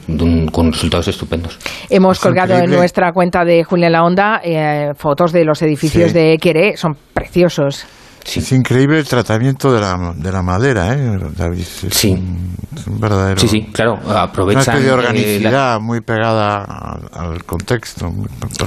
[0.52, 1.60] con resultados estupendos.
[1.90, 6.38] Hemos colgado en nuestra cuenta de Julia La Onda eh, fotos de los edificios de
[6.40, 7.86] Queré, son preciosos.
[8.26, 11.66] Es increíble el tratamiento de la, de la madera, ¿eh, David?
[11.92, 12.12] sí.
[12.12, 13.40] Un, verdadero.
[13.40, 13.98] Sí, sí, claro.
[14.08, 14.78] Aprovechan.
[14.78, 16.64] Una de organicidad muy pegada
[17.12, 18.10] al, contexto.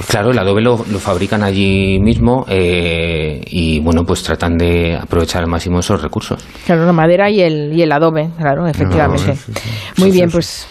[0.07, 5.49] claro, el adobe lo, fabrican allí mismo eh, y, bueno, pues tratan de aprovechar al
[5.49, 6.45] máximo esos recursos.
[6.65, 9.35] Claro, la madera y el, y el adobe, claro, efectivamente.
[9.97, 10.67] Muy bien, pues,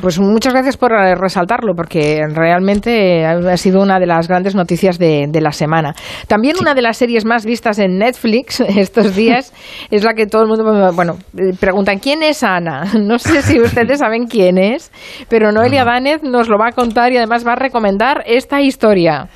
[0.00, 5.26] pues muchas gracias por resaltarlo, porque realmente ha sido una de las grandes noticias de,
[5.28, 5.94] de la semana.
[6.28, 9.52] También una de las series más vistas en en Netflix estos días
[9.90, 11.16] es la que todo el mundo, bueno,
[11.58, 12.84] preguntan, ¿quién es Ana?
[13.06, 14.90] No sé si ustedes saben quién es,
[15.28, 19.28] pero Noelia Danez nos lo va a contar y además va a recomendar esta historia.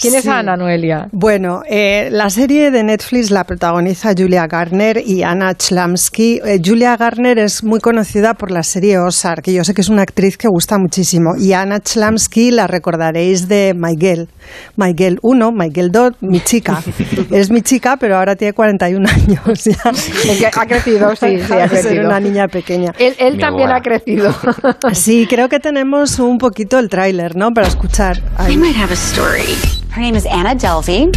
[0.00, 1.08] ¿Quién es Ana Noelia?
[1.12, 6.40] Bueno, eh, la serie de Netflix la protagoniza Julia Garner y Anna Chlamsky.
[6.44, 9.88] Eh, Julia Garner es muy conocida por la serie Ozark, que yo sé que es
[9.88, 11.30] una actriz que gusta muchísimo.
[11.38, 14.28] Y Anna Chlamsky la recordaréis de My Girl.
[14.76, 16.82] My Girl 1, My Girl 2, mi chica.
[17.30, 20.50] es mi chica, pero ahora tiene 41 años ya.
[20.54, 22.06] ha crecido, sí, sí ha crecido.
[22.06, 22.92] una niña pequeña.
[22.98, 24.34] Él, también ha crecido.
[24.92, 27.52] sí, creo que tenemos un poquito el tráiler, ¿no?
[27.52, 28.22] Para escuchar.
[28.48, 29.54] I might have a story.
[29.94, 31.10] Her name is Anna Delvey.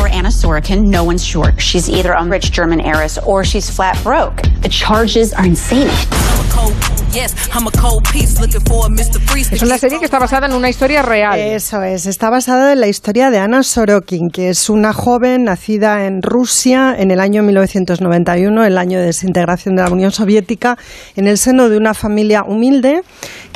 [0.00, 1.52] Or Anna Sorokin, no one's sure.
[1.58, 4.42] She's either a rich German heiress or she's flat broke.
[4.62, 5.90] The charges are insane.
[9.50, 11.38] Es una serie que está basada en una historia real.
[11.38, 16.06] Eso es, está basada en la historia de Anna Sorokin, que es una joven nacida
[16.06, 20.76] en Rusia en el año 1991, el año de desintegración de la Unión Soviética,
[21.14, 23.02] en el seno de una familia humilde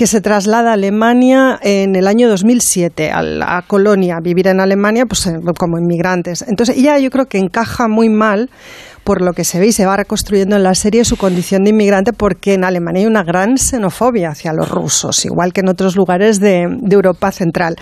[0.01, 5.05] que se traslada a Alemania en el año 2007, a colonia, a vivir en Alemania
[5.05, 6.41] pues, eh, como inmigrantes.
[6.49, 8.49] Entonces, ella yo creo que encaja muy mal
[9.05, 11.71] por lo que se ve y se va reconstruyendo en la serie su condición de
[11.71, 15.97] inmigrante, porque en Alemania hay una gran xenofobia hacia los rusos, igual que en otros
[15.97, 17.77] lugares de, Europa Central.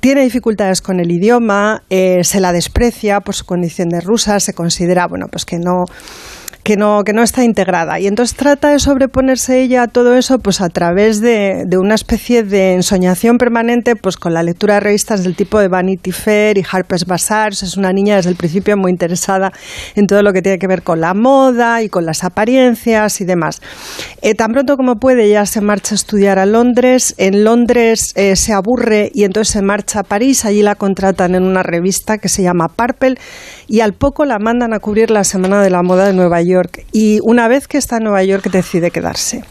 [0.00, 4.54] Tiene dificultades con el idioma, eh, se la desprecia por su condición de rusa, se
[4.54, 5.84] considera, bueno, pues que no
[6.62, 7.98] que no, que no está integrada.
[8.00, 11.94] Y entonces trata de sobreponerse ella a todo eso pues a través de, de, una
[11.94, 16.58] especie de ensoñación permanente pues con la lectura de revistas del tipo de Vanity Fair
[16.58, 17.52] y Harper's Bazaar.
[17.52, 19.52] Es una niña desde el principio muy interesada
[19.94, 23.24] en todo lo que tiene que ver con la moda y con las apariencias y
[23.24, 23.60] demás.
[24.22, 27.14] Eh, tan pronto como puede ya se marcha a estudiar a Londres.
[27.16, 30.44] En Londres eh, se aburre y entonces se marcha a París.
[30.44, 33.16] Allí la contratan en una revista que se llama Purple
[33.68, 36.84] y al poco la mandan a cubrir la Semana de la Moda de Nueva York.
[36.92, 39.42] Y una vez que está en Nueva York decide quedarse.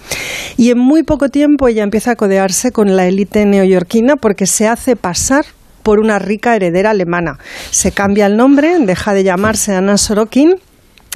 [0.58, 4.68] Y en muy poco tiempo ella empieza a codearse con la élite neoyorquina porque se
[4.68, 5.46] hace pasar
[5.84, 7.40] por una rica heredera alemana.
[7.72, 10.56] Se cambia el nombre, deja de llamarse Anna Sorokin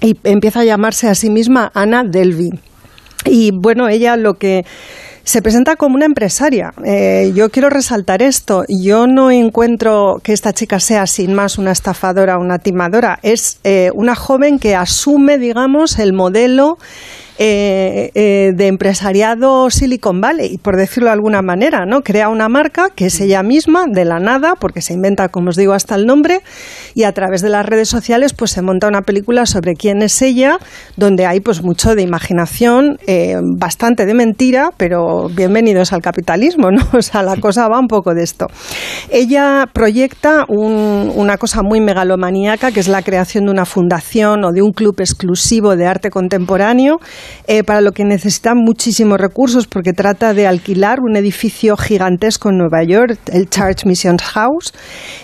[0.02, 2.52] y empieza a llamarse a sí misma Anna Delvey.
[3.26, 4.66] Y bueno, ella lo que
[5.24, 6.74] se presenta como una empresaria.
[6.84, 8.66] Eh, yo quiero resaltar esto.
[8.68, 13.20] Yo no encuentro que esta chica sea sin más una estafadora o una timadora.
[13.24, 16.78] Es eh, una joven que asume, digamos, el modelo
[17.40, 22.02] eh, eh, de empresariado Silicon Valley, por decirlo de alguna manera, ¿no?
[22.02, 25.56] Crea una marca que es ella misma, de la nada, porque se inventa, como os
[25.56, 26.42] digo, hasta el nombre,
[26.94, 30.22] y a través de las redes sociales, pues se monta una película sobre quién es
[30.22, 30.60] ella,
[30.96, 36.84] donde hay pues mucho de imaginación, eh, bastante de mentira, pero bienvenidos al capitalismo, ¿no?
[36.94, 38.48] O sea, la cosa va un poco de esto.
[39.10, 44.62] Ella proyecta una cosa muy megalomaníaca, que es la creación de una fundación o de
[44.62, 47.00] un club exclusivo de arte contemporáneo
[47.48, 52.58] eh, para lo que necesita muchísimos recursos porque trata de alquilar un edificio gigantesco en
[52.58, 54.74] Nueva York, el Church Mission House,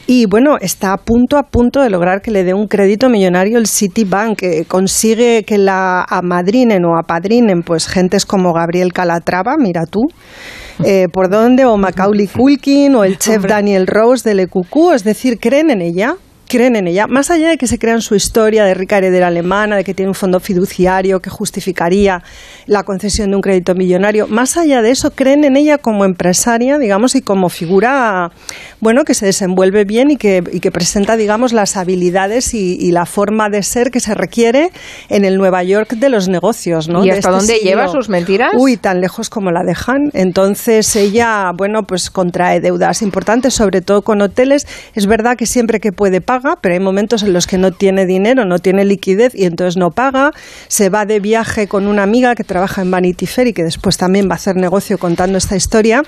[0.08, 3.58] y bueno, está a punto, a punto de lograr que le dé un crédito millonario
[3.58, 9.86] el Citibank, que consigue que la amadrinen o apadrinen pues gentes como Gabriel Calatrava, mira
[9.86, 10.02] tú,
[10.84, 15.38] eh, por dónde, o Macaulay Culkin, o el chef Daniel Rose del EQQ, es decir,
[15.40, 16.16] creen en ella,
[16.50, 17.08] creen en ella.
[17.08, 20.10] Más allá de que se crean su historia de rica heredera alemana, de que tiene
[20.10, 22.24] un fondo fiduciario que justificaría
[22.66, 26.78] la concesión de un crédito millonario, más allá de eso, creen en ella como empresaria,
[26.78, 28.32] digamos, y como figura,
[28.82, 32.92] bueno, que se desenvuelve bien y que, y que presenta, digamos, las habilidades y, y,
[32.92, 34.72] la forma de ser que se requiere
[35.10, 37.06] en el Nueva York de los negocios, ¿no?
[37.06, 37.70] ¿Y hasta este dónde siglo.
[37.70, 38.54] lleva sus mentiras?
[38.58, 40.10] Uy, tan lejos como la dejan.
[40.14, 44.68] Entonces ella, bueno, pues contrae deudas importantes, sobre todo con hoteles.
[44.96, 46.22] Es verdad que siempre que puede
[46.62, 49.92] pero hay momentos en los que no tiene dinero, no tiene liquidez y entonces no
[49.92, 50.32] paga.
[50.68, 53.98] Se va de viaje con una amiga que trabaja en Vanity Fair y que después
[53.98, 56.04] también va a hacer negocio contando esta historia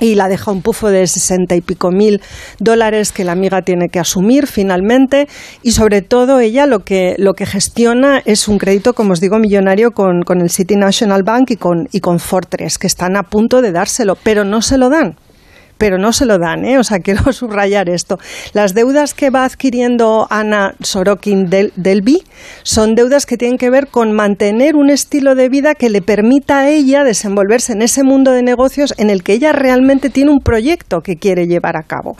[0.00, 2.20] y la deja un pufo de sesenta y pico mil
[2.58, 5.28] dólares que la amiga tiene que asumir finalmente
[5.62, 9.38] y sobre todo ella lo que, lo que gestiona es un crédito, como os digo,
[9.38, 13.22] millonario con, con el City National Bank y con, y con Fortress, que están a
[13.22, 15.16] punto de dárselo, pero no se lo dan
[15.82, 16.78] pero no se lo dan, ¿eh?
[16.78, 18.20] o sea, quiero subrayar esto.
[18.52, 22.22] Las deudas que va adquiriendo Ana Sorokin del, Delby
[22.62, 26.60] son deudas que tienen que ver con mantener un estilo de vida que le permita
[26.60, 30.38] a ella desenvolverse en ese mundo de negocios en el que ella realmente tiene un
[30.38, 32.16] proyecto que quiere llevar a cabo.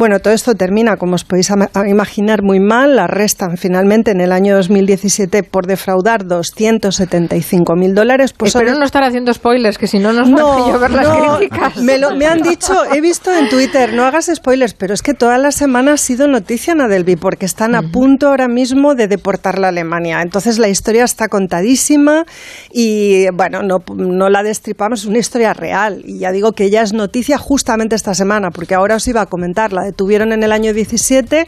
[0.00, 1.52] Bueno, todo esto termina, como os podéis
[1.86, 2.96] imaginar, muy mal.
[2.96, 8.32] La arrestan finalmente en el año 2017 por defraudar 275 mil dólares.
[8.32, 8.80] Pues Espero sobre...
[8.80, 11.76] no estar haciendo spoilers, que si no nos no, van a llover no, las críticas.
[11.76, 15.12] Me, lo, me han dicho, he visto en Twitter, no hagas spoilers, pero es que
[15.12, 19.06] toda la semana ha sido noticia en Adelby porque están a punto ahora mismo de
[19.06, 20.22] deportarla a Alemania.
[20.22, 22.24] Entonces la historia está contadísima
[22.72, 26.02] y bueno, no, no la destripamos, es una historia real.
[26.06, 29.26] Y ya digo que ella es noticia justamente esta semana, porque ahora os iba a
[29.26, 31.46] comentar, la detuvieron en el año 17,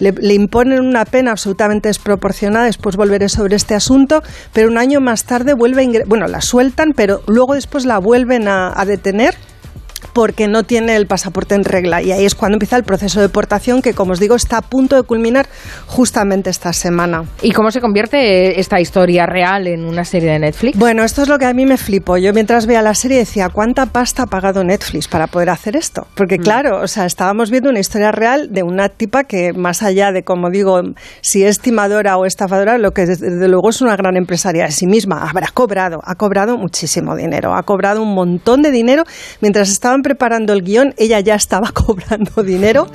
[0.00, 4.22] le, le imponen una pena absolutamente desproporcionada, después volveré sobre este asunto,
[4.52, 8.48] pero un año más tarde vuelve a bueno, la sueltan, pero luego después la vuelven
[8.48, 9.34] a, a detener
[10.12, 12.02] porque no tiene el pasaporte en regla.
[12.02, 14.62] Y ahí es cuando empieza el proceso de deportación que, como os digo, está a
[14.62, 15.46] punto de culminar
[15.86, 17.24] justamente esta semana.
[17.42, 20.78] ¿Y cómo se convierte esta historia real en una serie de Netflix?
[20.78, 22.16] Bueno, esto es lo que a mí me flipó.
[22.18, 26.06] Yo mientras veía la serie decía, ¿cuánta pasta ha pagado Netflix para poder hacer esto?
[26.14, 26.42] Porque mm.
[26.42, 30.22] claro, o sea, estábamos viendo una historia real de una tipa que, más allá de,
[30.22, 30.80] como digo,
[31.20, 34.86] si es timadora o estafadora, lo que desde luego es una gran empresaria de sí
[34.86, 39.04] misma, habrá cobrado, ha cobrado muchísimo dinero, ha cobrado un montón de dinero
[39.40, 42.86] mientras estaban preparando el guion, ella ya estaba cobrando dinero.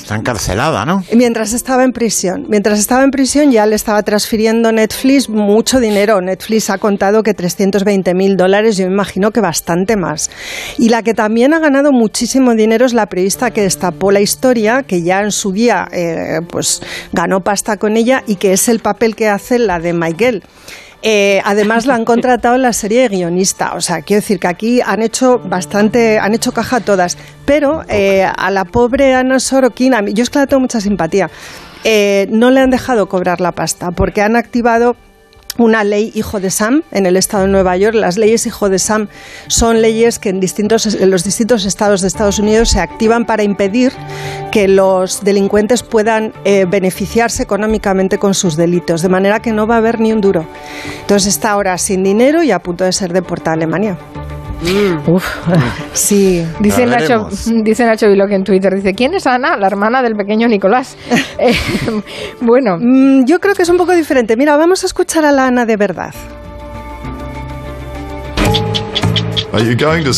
[0.00, 1.02] Está encarcelada, ¿no?
[1.12, 2.46] Mientras estaba en prisión.
[2.48, 6.20] Mientras estaba en prisión ya le estaba transfiriendo Netflix mucho dinero.
[6.20, 10.30] Netflix ha contado que 320 mil dólares, yo me imagino que bastante más.
[10.78, 14.84] Y la que también ha ganado muchísimo dinero es la periodista que destapó la historia,
[14.84, 16.80] que ya en su día eh, pues
[17.12, 20.44] ganó pasta con ella y que es el papel que hace la de Michael.
[21.06, 23.74] Eh, además la han contratado en la serie de guionista.
[23.74, 27.18] O sea, quiero decir que aquí han hecho bastante, han hecho caja todas.
[27.44, 31.28] Pero eh, a la pobre Ana Sorokin, yo es que la tengo mucha simpatía,
[31.84, 34.96] eh, no le han dejado cobrar la pasta porque han activado
[35.58, 37.94] una ley hijo de Sam en el estado de Nueva York.
[37.94, 39.08] Las leyes hijo de Sam
[39.46, 43.92] son leyes que en, distintos, los distintos estados de Estados Unidos se activan para impedir
[44.50, 49.76] que los delincuentes puedan eh, beneficiarse económicamente con sus delitos, de manera que no va
[49.76, 50.46] a haber ni un duro.
[51.00, 53.98] Entonces está ahora sin dinero y a punto de ser deportada a Alemania.
[54.64, 55.10] Mm.
[55.10, 55.24] Uf.
[55.92, 56.44] Sí.
[56.58, 57.28] Dice Nacho,
[57.62, 59.56] dice Nacho Viloque en Twitter, dice, ¿quién es Ana?
[59.56, 60.96] La hermana del pequeño Nicolás.
[61.38, 61.54] eh,
[62.40, 62.78] bueno.
[62.80, 64.36] Mm, yo creo que es un poco diferente.
[64.36, 66.14] Mira, vamos a escuchar a la Ana de verdad.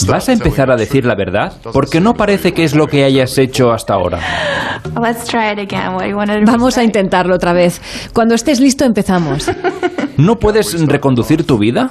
[0.08, 1.52] ¿Vas a empezar a decir la verdad?
[1.72, 4.18] Porque no parece que es lo que hayas hecho hasta ahora.
[6.46, 7.82] Vamos a intentarlo otra vez.
[8.14, 9.50] Cuando estés listo empezamos.
[10.16, 11.88] ¿No puedes reconducir tu vida?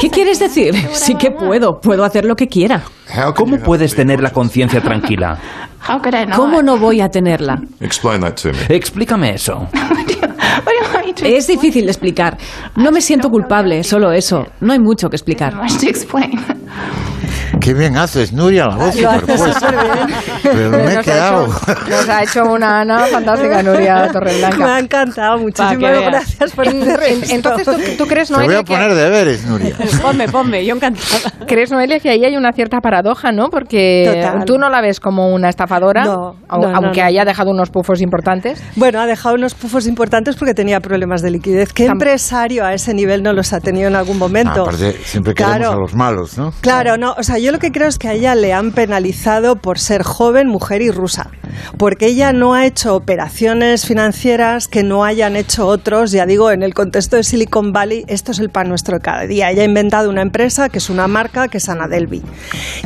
[0.00, 0.74] ¿Qué quieres decir?
[0.92, 1.80] Sí que puedo.
[1.80, 2.82] Puedo hacer lo que quiera.
[3.34, 5.38] ¿Cómo puedes tener la conciencia tranquila?
[6.36, 7.60] ¿Cómo no voy a tenerla?
[8.68, 9.68] Explícame eso.
[11.24, 12.38] Es difícil de explicar.
[12.76, 14.46] No me siento culpable, solo eso.
[14.60, 15.54] No hay mucho que explicar.
[17.60, 19.72] Qué bien haces, Nuria, la voz superpuesta.
[20.42, 21.44] Pero me he Nos ha quedado.
[21.46, 24.56] hecho- Nos ha hecho una Ana fantástica, Nuria Torreblanca.
[24.62, 27.34] Me ha encantado, muchísimas que gracias por En- hacer en- esto.
[27.34, 29.76] Entonces, ¿tú, tú crees, Te voy Noelia, a poner deberes, Nuria.
[30.02, 31.30] Ponme, ponme, yo encantada.
[31.40, 33.48] que, crees, Noelia, que ahí hay una cierta paradoja, ¿no?
[33.50, 34.44] Porque Total.
[34.44, 37.06] tú no la ves como una estafadora, No, no, no, aunque no.
[37.06, 38.62] haya dejado unos pufos importantes.
[38.76, 41.72] Bueno, ha dejado unos pufos importantes porque tenía problemas de liquidez.
[41.72, 44.60] ¿Qué empresario a ese nivel no los ha tenido en algún momento?
[44.60, 45.72] Ah, aparte, siempre queremos Claro.
[45.72, 46.52] a los malos, ¿no?
[46.60, 49.56] Claro, no, o sea, yo lo que creo es que a ella le han penalizado
[49.56, 51.30] por ser joven, mujer y rusa,
[51.78, 56.62] porque ella no ha hecho operaciones financieras que no hayan hecho otros, ya digo, en
[56.62, 59.50] el contexto de Silicon Valley, esto es el pan nuestro cada día.
[59.50, 62.22] Ella ha inventado una empresa que es una marca, que es Anadelvi.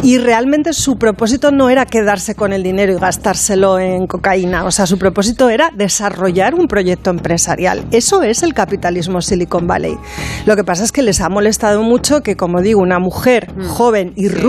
[0.03, 4.71] Y realmente su propósito no era quedarse con el dinero y gastárselo en cocaína, o
[4.71, 7.85] sea, su propósito era desarrollar un proyecto empresarial.
[7.91, 9.97] Eso es el capitalismo Silicon Valley.
[10.47, 13.69] Lo que pasa es que les ha molestado mucho que, como digo, una mujer Mm.
[13.69, 14.46] joven y rusa,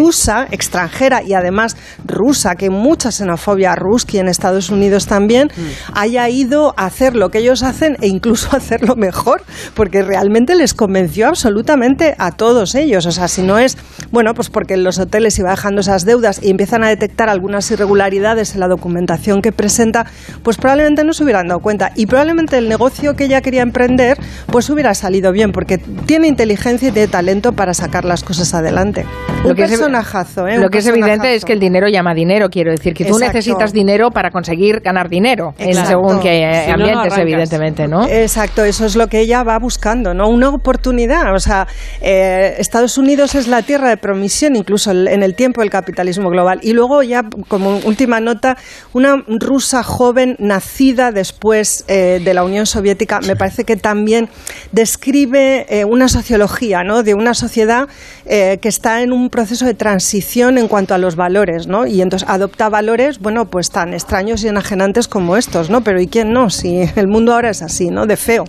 [0.52, 1.76] extranjera y además
[2.06, 5.98] rusa, que mucha xenofobia ruski en Estados Unidos también, Mm.
[5.98, 9.41] haya ido a hacer lo que ellos hacen e incluso hacerlo mejor,
[9.76, 13.06] porque realmente les convenció absolutamente a todos ellos.
[13.06, 13.78] O sea, si no es,
[14.11, 17.69] bueno, pues porque en los hoteles iba dejando esas deudas y empiezan a detectar algunas
[17.72, 20.06] irregularidades en la documentación que presenta,
[20.44, 21.91] pues probablemente no se hubieran dado cuenta.
[21.95, 24.18] Y probablemente el negocio que ella quería emprender,
[24.48, 29.06] pues hubiera salido bien, porque tiene inteligencia y tiene talento para sacar las cosas adelante.
[29.44, 30.57] Lo que es- personajazo, ¿eh?
[30.57, 33.34] Lo que es evidente es que el dinero llama dinero, quiero decir, que tú Exacto.
[33.34, 37.88] necesitas dinero para conseguir ganar dinero, en según qué eh, Si no, no ambientes, evidentemente,
[37.88, 38.07] ¿no?
[38.07, 40.30] Exacto, eso es lo que ella va buscando, ¿no?
[40.30, 41.34] Una oportunidad.
[41.34, 41.68] O sea,
[42.01, 46.59] eh, Estados Unidos es la tierra de promisión, incluso en el tiempo del capitalismo global.
[46.61, 48.57] Y luego, ya como última nota,
[48.93, 54.30] una rusa joven nacida después eh, de la Unión Soviética, me parece que también
[54.72, 57.03] describe eh, una sociología, ¿no?
[57.03, 57.88] De una sociedad
[58.26, 61.85] eh, que está en un proceso de transición en cuanto a los valores, ¿no?
[61.85, 65.81] Y entonces adopta valores, bueno, pues tan extraños y enajenantes como estos, ¿no?
[65.81, 66.49] Pero ¿y quién no?
[66.49, 68.06] Si el mundo ahora es así, ¿no?
[68.06, 68.45] De feo.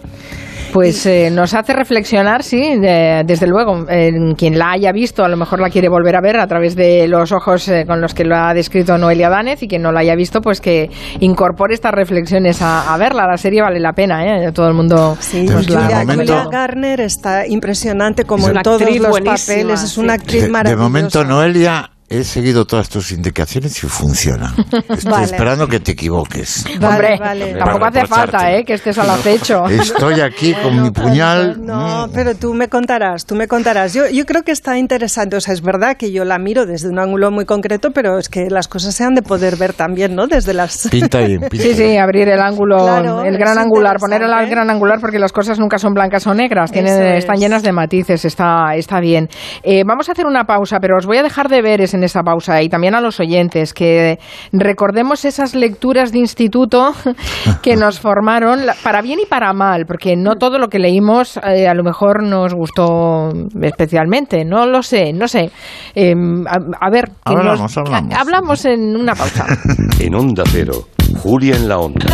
[0.73, 3.87] Pues eh, nos hace reflexionar, sí, de- desde luego.
[3.89, 6.77] Eh, quien la haya visto, a lo mejor la quiere volver a ver a través
[6.77, 9.93] de los ojos eh, con los que lo ha descrito Noelia Danez, y quien no
[9.93, 10.91] la haya visto, pues que
[11.21, 13.27] incorpore estas reflexiones a, a verla.
[13.27, 14.53] La serie vale la pena, ¿eh?
[14.53, 19.21] Todo el mundo Sí, pues, la Julia, Garner está impresionante como Es en todos los
[19.21, 20.83] papeles, es una actriz De, de maravillosa.
[20.83, 24.55] momento, Noelia, he seguido todas tus indicaciones y funciona.
[24.89, 25.25] Estoy Vale.
[25.25, 26.65] esperando que te equivoques.
[26.81, 27.55] Hombre, vale.
[27.55, 28.53] tampoco hace falta.
[28.53, 28.65] ¿eh?
[28.65, 29.67] que estés al acecho.
[29.67, 31.57] Estoy aquí con mi puñal.
[31.65, 33.93] No, pero tú me contarás, tú me contarás.
[33.93, 36.89] Yo, yo creo que está interesante, o sea, es verdad que yo la miro desde
[36.89, 40.15] un ángulo muy concreto, pero es que las cosas se han de poder ver también,
[40.15, 40.27] ¿no?
[40.27, 40.89] Desde las...
[40.91, 44.71] Pinta bien, pinta Sí, sí, abrir el ángulo, Claro, el gran angular, poner el gran
[44.71, 47.19] angular porque las cosas nunca son blancas o negras, tienen, es.
[47.19, 49.29] están llenas de matices, está, está bien.
[49.63, 52.63] Eh, vamos a hacer una pausa, pero os voy a dejar deberes en esa pausa
[52.63, 54.19] y también a los oyentes, que
[54.53, 56.93] recordemos esas lecturas de instituto
[57.63, 61.37] que nos formaron, la- para bien y para mal, porque no todo lo que leímos
[61.45, 63.29] eh, a lo mejor nos gustó
[63.63, 65.51] especialmente, no lo sé, no sé.
[65.95, 66.15] Eh,
[66.47, 68.15] a, a ver, que Hablamos, nos- hablamos.
[68.15, 69.47] hablamos en una pausa.
[70.01, 70.89] En Onda Cero,
[71.23, 72.07] Julia en la Onda.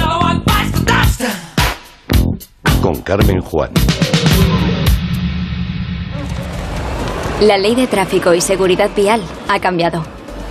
[2.82, 3.70] Con Carmen Juan.
[7.40, 10.04] La ley de tráfico y seguridad vial ha cambiado.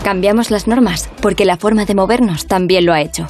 [0.04, 3.28] Cambiamos las normas porque la forma de movernos también lo ha hecho.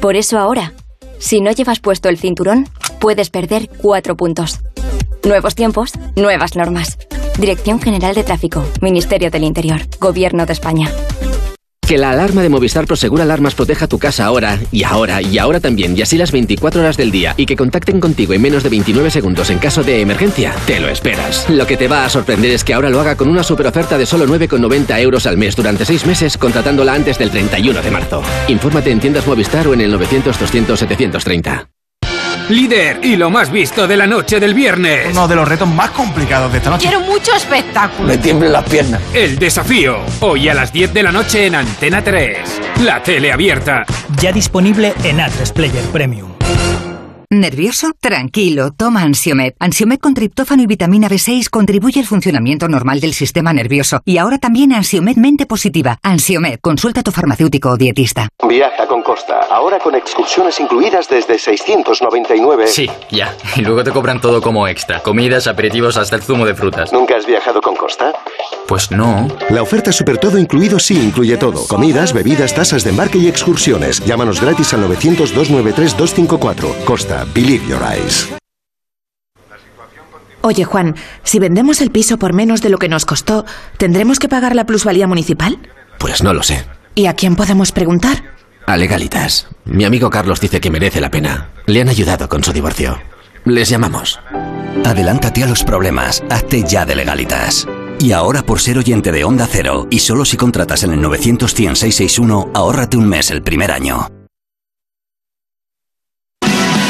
[0.00, 0.74] Por eso ahora,
[1.18, 2.68] si no llevas puesto el cinturón,
[3.00, 4.60] puedes perder cuatro puntos.
[5.24, 6.98] Nuevos tiempos, nuevas normas.
[7.38, 10.90] Dirección General de Tráfico, Ministerio del Interior, Gobierno de España.
[11.92, 15.60] Que la alarma de Movistar Prosegur Alarmas proteja tu casa ahora, y ahora, y ahora
[15.60, 18.70] también, y así las 24 horas del día, y que contacten contigo en menos de
[18.70, 21.50] 29 segundos en caso de emergencia, te lo esperas.
[21.50, 23.98] Lo que te va a sorprender es que ahora lo haga con una super oferta
[23.98, 28.22] de solo 9,90 euros al mes durante 6 meses, contratándola antes del 31 de marzo.
[28.48, 31.71] Infórmate en tiendas Movistar o en el 900-200-730.
[32.48, 35.08] Líder y lo más visto de la noche del viernes.
[35.10, 36.88] Uno de los retos más complicados de esta noche.
[36.88, 38.18] Quiero mucho espectáculo.
[38.18, 39.00] tiemblan las piernas.
[39.14, 39.98] El desafío.
[40.20, 42.38] Hoy a las 10 de la noche en Antena 3.
[42.82, 43.84] La tele abierta.
[44.20, 46.41] Ya disponible en A3 Player Premium.
[47.32, 47.92] ¿Nervioso?
[47.98, 49.54] Tranquilo, toma Ansiomed.
[49.58, 54.02] Ansiomed con triptófano y vitamina B6 contribuye al funcionamiento normal del sistema nervioso.
[54.04, 55.98] Y ahora también Ansiomed Mente Positiva.
[56.02, 58.28] Ansiomed, consulta a tu farmacéutico o dietista.
[58.46, 62.66] Viaja con Costa, ahora con excursiones incluidas desde 699.
[62.66, 63.34] Sí, ya.
[63.56, 65.00] Y luego te cobran todo como extra.
[65.00, 66.92] Comidas, aperitivos, hasta el zumo de frutas.
[66.92, 68.12] ¿Nunca has viajado con Costa?
[68.68, 69.28] Pues no.
[69.48, 71.66] La oferta Super Todo incluido sí incluye todo.
[71.66, 74.04] Comidas, bebidas, tasas de embarque y excursiones.
[74.04, 76.84] Llámanos gratis al 900-293-254.
[76.84, 78.28] Costa, Believe Your Eyes.
[80.42, 83.44] Oye, Juan, si vendemos el piso por menos de lo que nos costó,
[83.78, 85.58] ¿tendremos que pagar la plusvalía municipal?
[85.98, 86.64] Pues no lo sé.
[86.96, 88.24] ¿Y a quién podemos preguntar?
[88.66, 89.48] A Legalitas.
[89.64, 91.50] Mi amigo Carlos dice que merece la pena.
[91.66, 92.98] Le han ayudado con su divorcio.
[93.44, 94.20] Les llamamos.
[94.84, 97.66] Adelántate a los problemas, hazte ya de legalitas.
[98.00, 101.50] Y ahora por ser oyente de Onda Cero y solo si contratas en el 900
[101.50, 104.08] 661 ahórrate un mes el primer año.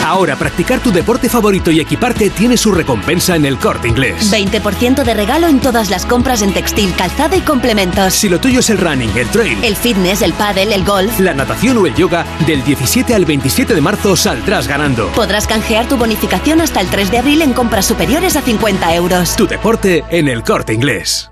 [0.04, 4.32] Ahora practicar tu deporte favorito y equiparte tiene su recompensa en el corte inglés.
[4.32, 8.14] 20% de regalo en todas las compras en textil, calzado y complementos.
[8.14, 11.18] Si lo tuyo es el running, el trail, El fitness, el pádel, el golf.
[11.20, 15.08] la natación o el yoga, del 17 al 27 de marzo saldrás ganando.
[15.12, 19.36] Podrás canjear tu bonificación hasta el 3 de abril en compras superiores a 50 euros.
[19.36, 21.31] Tu deporte en el corte inglés.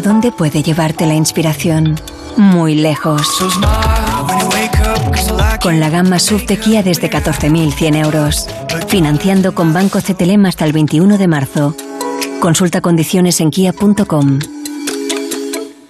[0.00, 1.94] ¿A dónde puede llevarte la inspiración?
[2.38, 3.20] Muy lejos.
[5.60, 8.48] Con la gama SUV de Kia desde 14.100 euros.
[8.88, 11.76] Financiando con Banco CTLM hasta el 21 de marzo.
[12.40, 14.38] Consulta condiciones en kia.com.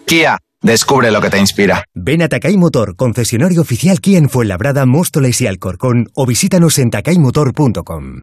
[0.06, 1.84] Kia, descubre lo que te inspira.
[1.94, 6.90] Ven a Takay Motor, concesionario oficial Kia en Fuenlabrada, Móstoles y Alcorcón o visítanos en
[6.90, 8.22] takaymotor.com.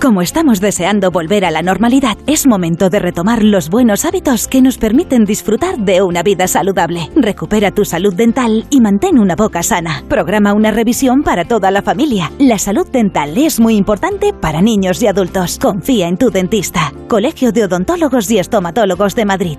[0.00, 4.62] Como estamos deseando volver a la normalidad, es momento de retomar los buenos hábitos que
[4.62, 7.10] nos permiten disfrutar de una vida saludable.
[7.14, 10.02] Recupera tu salud dental y mantén una boca sana.
[10.08, 12.32] Programa una revisión para toda la familia.
[12.38, 15.58] La salud dental es muy importante para niños y adultos.
[15.58, 16.94] Confía en tu dentista.
[17.06, 19.58] Colegio de Odontólogos y Estomatólogos de Madrid.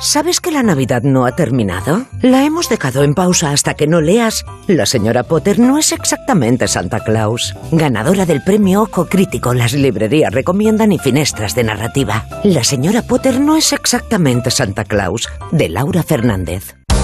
[0.00, 2.06] ¿Sabes que la Navidad no ha terminado?
[2.22, 4.44] La hemos dejado en pausa hasta que no leas.
[4.66, 7.54] La señora Potter no es exactamente Santa Claus.
[7.70, 12.26] Ganadora del premio Ojo Crítico, las librerías recomiendan y finestras de narrativa.
[12.42, 16.81] La señora Potter no es exactamente Santa Claus, de Laura Fernández.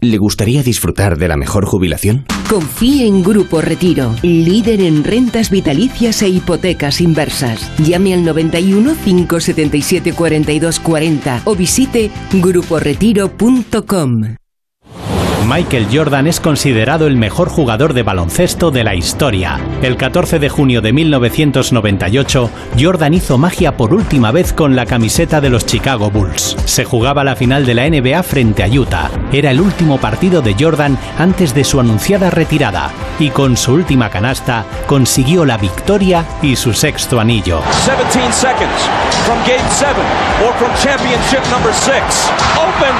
[0.00, 2.24] ¿Le gustaría disfrutar de la mejor jubilación?
[2.48, 7.68] Confíe en Grupo Retiro, líder en rentas vitalicias e hipotecas inversas.
[7.80, 14.37] Llame al 91 577 42 40 o visite gruporetiro.com.
[15.48, 19.58] Michael Jordan es considerado el mejor jugador de baloncesto de la historia.
[19.80, 25.40] El 14 de junio de 1998, Jordan hizo magia por última vez con la camiseta
[25.40, 26.54] de los Chicago Bulls.
[26.66, 29.10] Se jugaba la final de la NBA frente a Utah.
[29.32, 34.10] Era el último partido de Jordan antes de su anunciada retirada y con su última
[34.10, 37.62] canasta consiguió la victoria y su sexto anillo.
[37.86, 38.82] 17 seconds
[39.24, 39.94] from game 7
[40.46, 41.94] or from championship number 6.
[42.58, 42.94] Open.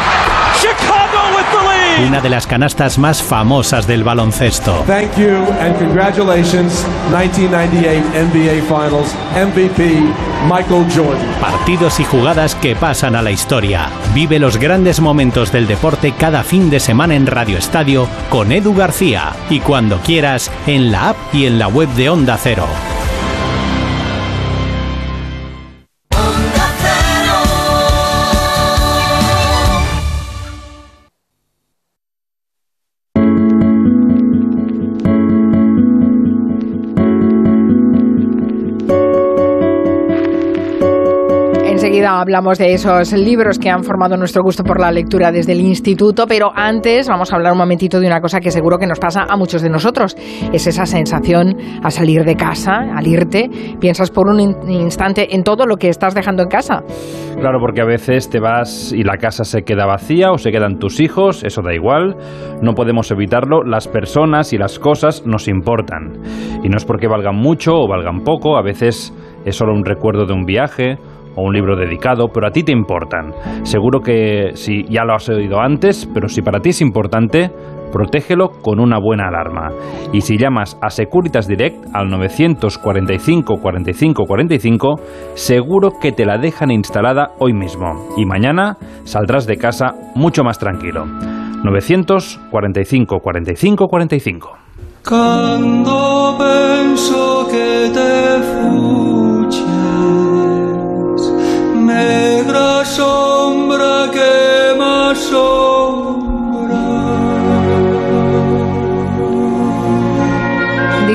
[0.63, 1.78] Chicago with the lead.
[2.07, 4.85] Una de las canastas más famosas del baloncesto.
[4.87, 10.01] Thank you and congratulations, 1998 NBA Finals MVP
[10.45, 11.41] Michael Jordan.
[11.41, 13.91] Partidos y jugadas que pasan a la historia.
[14.15, 18.75] Vive los grandes momentos del deporte cada fin de semana en Radio Estadio con Edu
[18.75, 22.67] García y cuando quieras en la app y en la web de Onda Cero.
[42.11, 46.27] Hablamos de esos libros que han formado nuestro gusto por la lectura desde el instituto,
[46.27, 49.27] pero antes vamos a hablar un momentito de una cosa que seguro que nos pasa
[49.29, 50.17] a muchos de nosotros.
[50.53, 55.45] Es esa sensación a salir de casa, al irte, piensas por un in- instante en
[55.45, 56.83] todo lo que estás dejando en casa.
[57.39, 60.79] Claro, porque a veces te vas y la casa se queda vacía o se quedan
[60.79, 62.17] tus hijos, eso da igual,
[62.63, 66.15] no podemos evitarlo, las personas y las cosas nos importan.
[66.65, 69.13] Y no es porque valgan mucho o valgan poco, a veces
[69.45, 70.97] es solo un recuerdo de un viaje
[71.39, 73.33] o un libro dedicado, pero a ti te importan.
[73.63, 77.51] Seguro que si ya lo has oído antes, pero si para ti es importante,
[77.93, 79.71] protégelo con una buena alarma.
[80.13, 84.95] Y si llamas a Securitas Direct al 945 45 45,
[85.35, 88.09] seguro que te la dejan instalada hoy mismo.
[88.17, 91.07] Y mañana saldrás de casa mucho más tranquilo.
[91.65, 94.59] 945 45 45.
[95.09, 99.18] Quando penso che te fugges,
[102.07, 102.28] negra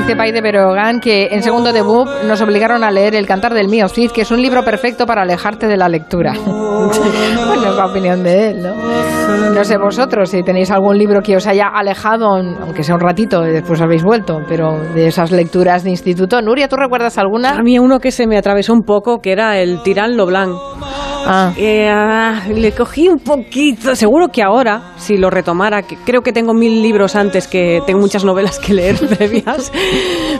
[0.04, 3.54] Dice Pai de Berogán que en segundo de BUP nos obligaron a leer El cantar
[3.54, 6.34] del mío Cid, que es un libro perfecto para alejarte de la lectura.
[6.44, 8.74] bueno, es la opinión de él, ¿no?
[9.54, 13.46] No sé vosotros si tenéis algún libro que os haya alejado, aunque sea un ratito
[13.46, 16.42] y después habéis vuelto, pero de esas lecturas de instituto.
[16.42, 17.52] Nuria, ¿tú recuerdas alguna?
[17.52, 20.54] A mí uno que se me atravesó un poco, que era el Tirán Loblanc.
[21.26, 21.52] Ah.
[21.56, 23.94] Eh, ah, le cogí un poquito.
[23.96, 28.00] Seguro que ahora, si lo retomara, que creo que tengo mil libros antes, que tengo
[28.00, 29.72] muchas novelas que leer previas.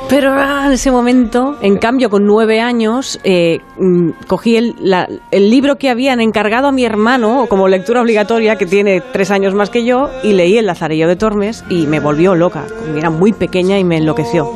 [0.09, 5.09] Pero ah, en ese momento, en cambio, con nueve años, eh, mm, cogí el, la-
[5.31, 9.55] el libro que habían encargado a mi hermano como lectura obligatoria, que tiene tres años
[9.55, 12.65] más que yo, y leí El Lazarillo de Tormes y me volvió loca.
[12.97, 14.51] Era muy pequeña y me enloqueció.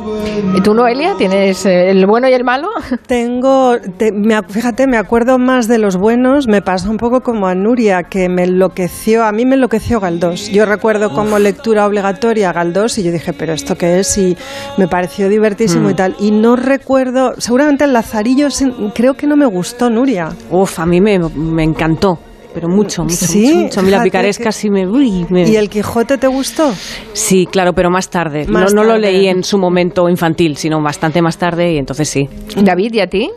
[0.55, 2.69] ¿Y tú, Noelia, tienes eh, el bueno y el malo?
[3.07, 7.47] Tengo, te- me fíjate, me acuerdo más de los buenos, me pasa un poco como
[7.47, 10.49] a Nuria, que me enloqueció, a mí me enloqueció Galdós.
[10.49, 14.17] Yo recuerdo como lectura obligatoria Galdós y yo dije, pero ¿esto qué es?
[14.17, 14.35] Y
[14.77, 15.91] me pareció divertísimo Mm.
[15.91, 16.15] y tal.
[16.19, 18.47] Y no recuerdo, seguramente el Lazarillo
[18.93, 20.29] creo que no me gustó, Nuria.
[20.51, 22.19] Uf, a mí me, me encantó.
[22.53, 23.79] Pero mucho, mucho, Sí, mucho, mucho.
[23.79, 26.73] A mí la picaresca que- sí me, uy, me- ¿Y el Quijote te gustó?
[27.13, 28.45] Sí, claro, pero más tarde.
[28.47, 32.09] Más no, no lo leí en su momento infantil, sino bastante más tarde y entonces
[32.09, 32.27] sí.
[32.57, 33.29] David, ¿y a ti?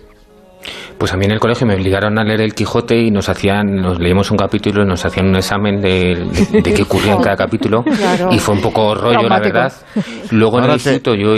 [1.02, 3.74] Pues a mí en el colegio me obligaron a leer el Quijote y nos hacían,
[3.74, 6.14] nos leímos un capítulo y nos hacían un examen de,
[6.52, 8.28] de, de qué ocurría en cada capítulo Claro.
[8.32, 9.52] y fue un poco rollo, la Traumático.
[9.52, 9.72] verdad.
[10.30, 11.34] Luego en el te- instituto yo...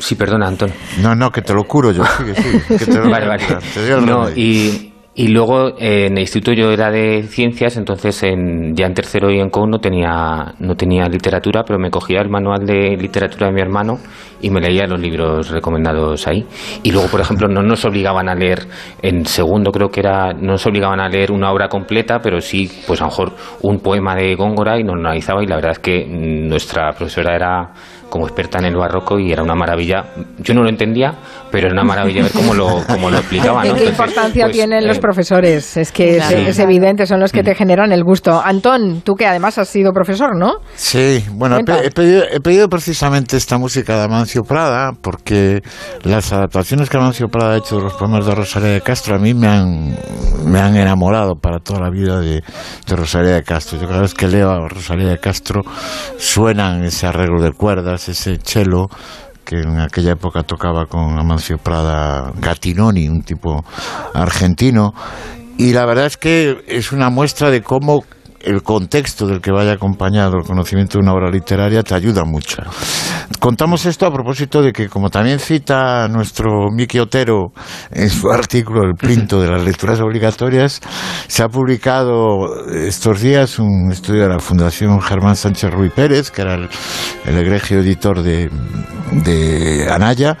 [0.00, 0.72] Sí, perdona, Antón.
[1.02, 2.02] No, no, que te lo curo yo.
[2.18, 3.44] Sigue, sigue, que te lo Vale, vale.
[3.72, 8.22] Te doy el No, y, y luego en el instituto yo era de ciencias, entonces
[8.22, 12.20] en, ya en tercero y en COU no tenía, no tenía literatura, pero me cogía
[12.20, 13.98] el manual de literatura de mi hermano
[14.42, 16.44] y me leía los libros recomendados ahí.
[16.82, 18.66] Y luego, por ejemplo, no nos obligaban a leer,
[19.00, 22.70] en segundo creo que era, no nos obligaban a leer una obra completa, pero sí,
[22.86, 23.32] pues a lo mejor
[23.62, 27.34] un poema de Góngora y nos lo analizaba y la verdad es que nuestra profesora
[27.34, 27.72] era
[28.08, 30.04] como experta en el barroco y era una maravilla.
[30.38, 31.14] Yo no lo entendía,
[31.50, 33.56] pero era una maravilla ver cómo lo, cómo lo explicaba.
[33.58, 33.62] ¿no?
[33.62, 35.76] ¿Qué Entonces, importancia pues, tienen los eh, profesores?
[35.76, 36.38] Es que es, Claro.
[36.48, 38.40] es evidente, son los que te generan el gusto.
[38.42, 40.54] Antón, tú que además has sido profesor, ¿no?
[40.74, 45.62] Sí, bueno, he pedido, he pedido precisamente esta música de Amancio Prada porque
[46.02, 49.18] las adaptaciones que Amancio Prada ha hecho de los poemas de Rosalía de Castro a
[49.18, 49.96] mí me han,
[50.46, 52.42] me han enamorado para toda la vida de,
[52.86, 53.78] de Rosalía de Castro.
[53.80, 55.62] Yo cada vez que leo a Rosalía de Castro
[56.18, 58.88] suenan ese arreglo de cuerdas, ese cello
[59.44, 63.64] que en aquella época tocaba con Amancio Prada Gattinoni, un tipo
[64.12, 64.92] argentino.
[65.56, 68.04] Y la verdad es que es una muestra de cómo
[68.40, 72.62] el contexto del que vaya acompañado el conocimiento de una obra literaria te ayuda mucho.
[73.40, 77.52] Contamos esto a propósito de que, como también cita nuestro Miki Otero
[77.90, 80.80] en su artículo El Plinto de las lecturas obligatorias,
[81.28, 86.42] se ha publicado estos días un estudio de la Fundación Germán Sánchez Ruy Pérez, que
[86.42, 86.68] era el,
[87.38, 88.50] egregio editor de,
[89.90, 90.36] Anaya,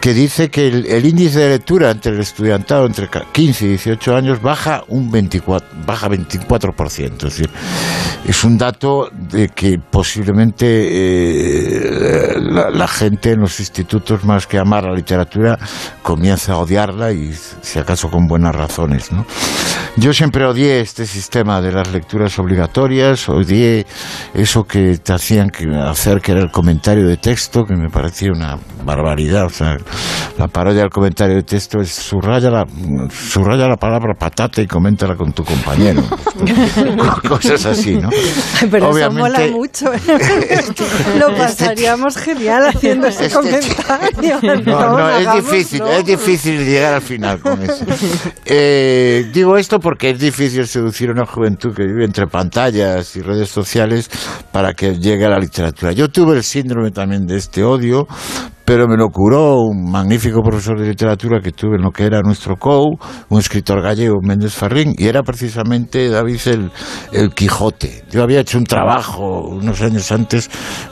[0.00, 4.14] que dice que el, índice de lectura entre el estudiantado entre ca- 15 y 18
[4.14, 7.14] años baja un 24, baja 24%.
[7.14, 7.50] Es decir,
[8.26, 14.58] es un dato de que posiblemente eh, la, la gente en los institutos, más que
[14.58, 15.58] amar la literatura,
[16.02, 19.12] comienza a odiarla y, si acaso, con buenas razones.
[19.12, 19.24] ¿no?
[19.96, 23.86] Yo siempre odié este sistema de las lecturas obligatorias, odié
[24.34, 28.30] eso que te hacían que hacer, que era el comentario de texto, que me parecía
[28.30, 29.46] una barbaridad.
[29.46, 29.76] O sea,
[30.36, 32.66] la parodia del comentario de texto es subraya la,
[33.10, 36.02] subraya la palabra patata y coméntala con tu compañero.
[37.28, 38.10] Cosas así, ¿no?
[38.70, 39.86] Pero Obviamente- eso mola mucho.
[41.18, 41.34] Lo
[41.96, 43.76] pasaríamos genial haciendo ese comentario.
[44.66, 45.90] No, no, es difícil, no.
[45.90, 47.84] es difícil llegar al final con eso.
[48.44, 53.20] Eh, digo esto porque es difícil seducir a una juventud que vive entre pantallas y
[53.20, 54.10] redes sociales
[54.52, 55.92] para que llegue a la literatura.
[55.92, 58.06] Yo tuve el síndrome también de este odio,
[58.64, 62.20] pero me lo curó un magnífico profesor de literatura que tuve en lo que era
[62.20, 62.98] nuestro COU,
[63.28, 66.72] un escritor gallego, Méndez Ferrín, y era precisamente, David, el,
[67.12, 68.04] el Quijote.
[68.10, 70.50] Yo había hecho un trabajo unos años antes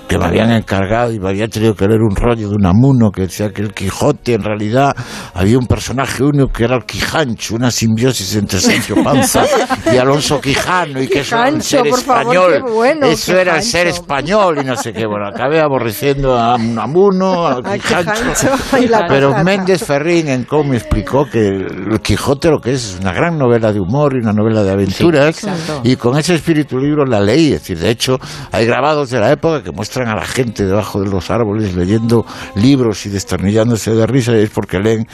[0.08, 3.22] que me habían encargado y me había tenido que leer un rollo de Unamuno que
[3.22, 4.94] decía que el Quijote en realidad
[5.34, 9.44] había un personaje único que era el Quijancho, una simbiosis entre Sancho Panza
[9.92, 12.72] y Alonso Quijano y que eso era el Quijancho, ser favor, español.
[12.72, 14.02] bueno, eso era el ser Quijancho.
[14.02, 15.06] español y no sé qué.
[15.06, 18.12] Bueno, acabé aborreciendo a Unamuno, al Al Quijancho.
[18.12, 18.48] Quijancho
[19.08, 19.34] Pero.
[19.44, 23.38] Méndez Ferrín en cómo me explicó que el Quijote lo que es es una gran
[23.38, 25.48] novela de humor y una novela de aventuras Sí,
[25.84, 28.18] y con ese espíritu libro la leí, es decir, de hecho
[28.52, 31.74] hay grabados de la época que muestran encuentran a la gente debajo de los árboles
[31.74, 32.24] leyendo
[32.56, 35.06] libros y desternillándose de risa es porque leen,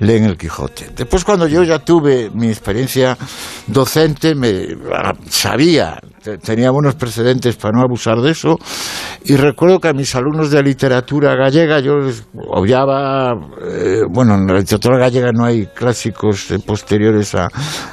[0.00, 0.90] leen el Quijote.
[0.96, 3.16] Después cuando yo ya tuve mi experiencia
[3.66, 6.00] docente, me ah, sabía
[6.36, 8.56] tenía buenos precedentes para no abusar de eso.
[9.24, 14.46] Y recuerdo que a mis alumnos de literatura gallega yo les obviaba, eh, bueno, en
[14.46, 17.48] la literatura gallega no hay clásicos eh, posteriores a,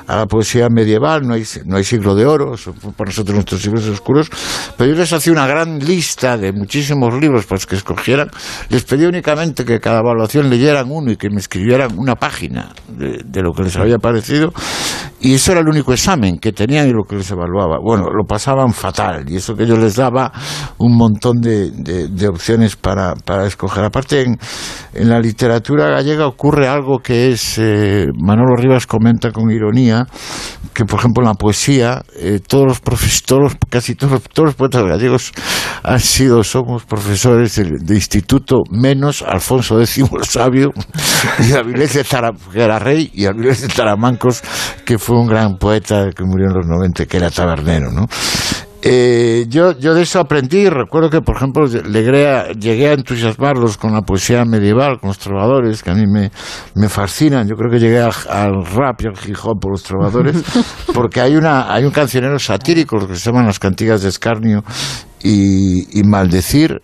[0.07, 3.87] la poesía medieval, no hay, no hay siglo de oro, son para nosotros nuestros siglos
[3.87, 4.29] oscuros,
[4.77, 8.29] pero yo les hacía una gran lista de muchísimos libros para los que escogieran.
[8.69, 13.21] Les pedí únicamente que cada evaluación leyeran uno y que me escribieran una página de,
[13.25, 14.53] de lo que les había parecido.
[15.19, 17.79] Y eso era el único examen que tenían y lo que les evaluaba.
[17.81, 20.31] Bueno, lo pasaban fatal y eso que yo les daba
[20.77, 23.85] un montón de, de, opciones para, para, escoger.
[23.85, 24.37] Aparte, en,
[24.93, 30.05] en, la literatura gallega ocurre algo que es, eh, Manolo Rivas comenta con ironía,
[30.73, 34.83] que por ejemplo en la poesía, eh, todos los profesores, casi todos, todos los poetas
[34.83, 35.31] gallegos
[35.83, 40.71] han sido, somos profesores de, instituto, menos Alfonso X el Sabio
[41.47, 42.03] y Avilés de
[42.51, 44.41] que era rey, y Avilés de Taramancos,
[44.85, 48.07] que fue un gran poeta que murió en los 90, que era tabernero, ¿no?
[48.87, 53.77] Eh, yo, yo de eso aprendí, recuerdo que, por ejemplo, llegué a, llegué a entusiasmarlos
[53.77, 56.29] con la poesía medieval, con los trovadores, que a mí me,
[56.75, 57.47] me fascinan.
[57.47, 60.35] Yo creo que llegué al, rap y al hip hop por los trovadores,
[60.93, 64.63] porque hay, una, hay un cancionero satírico, que se llaman las cantigas de escarnio
[65.23, 66.81] y, y maldecir,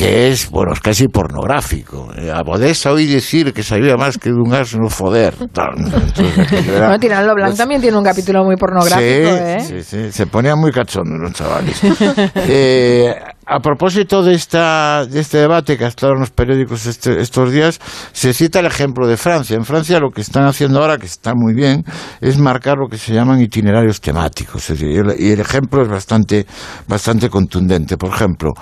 [0.00, 2.08] que es, bueno, es casi pornográfico.
[2.16, 4.48] Eh, a Bodesa oí decir que sabía más que de un
[4.80, 5.34] no foder.
[5.38, 9.60] no, Tirando Blanc también tiene un capítulo muy pornográfico, ¿eh?
[9.60, 11.80] Sí, sí, se ponían muy cachondos los chavales.
[12.34, 13.14] eh,
[13.50, 17.50] a propósito de, esta, de este debate que ha estado en los periódicos este, estos
[17.50, 17.80] días,
[18.12, 19.56] se cita el ejemplo de Francia.
[19.56, 21.84] En Francia lo que están haciendo ahora, que está muy bien,
[22.20, 24.70] es marcar lo que se llaman itinerarios temáticos.
[24.70, 26.46] y el ejemplo es bastante,
[26.86, 27.96] bastante contundente.
[27.96, 28.52] Por ejemplo,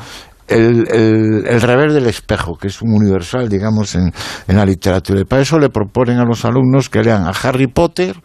[0.49, 4.11] el, el, el, rever del espejo, que es un universal, digamos, en,
[4.47, 5.21] en la literatura.
[5.21, 8.17] Y para eso le proponen a los alumnos que lean a Harry Potter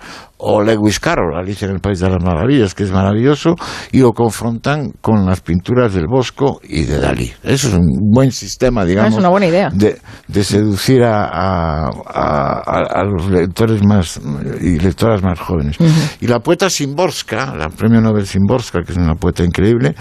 [0.45, 3.55] o Lewis Carroll, Alicia en el País de las Maravillas, que es maravilloso,
[3.93, 7.31] y lo confrontan con las pinturas del Bosco y de Dalí.
[7.43, 9.69] Eso es un buen sistema, digamos, una buena idea.
[9.69, 9.97] De,
[10.27, 14.19] de, seducir a, a, a, los lectores más
[14.61, 15.77] y lectoras más jóvenes.
[16.19, 19.95] Y la poeta Simborska, la premio Nobel Simborska, que es una poeta increíble,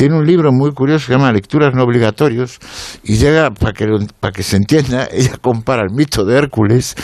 [0.00, 2.58] tiene un libro muy curioso que se llama Lecturas no obligatorios
[3.02, 3.86] y llega, para que,
[4.18, 6.94] para que se entienda, ella compara el mito de Hércules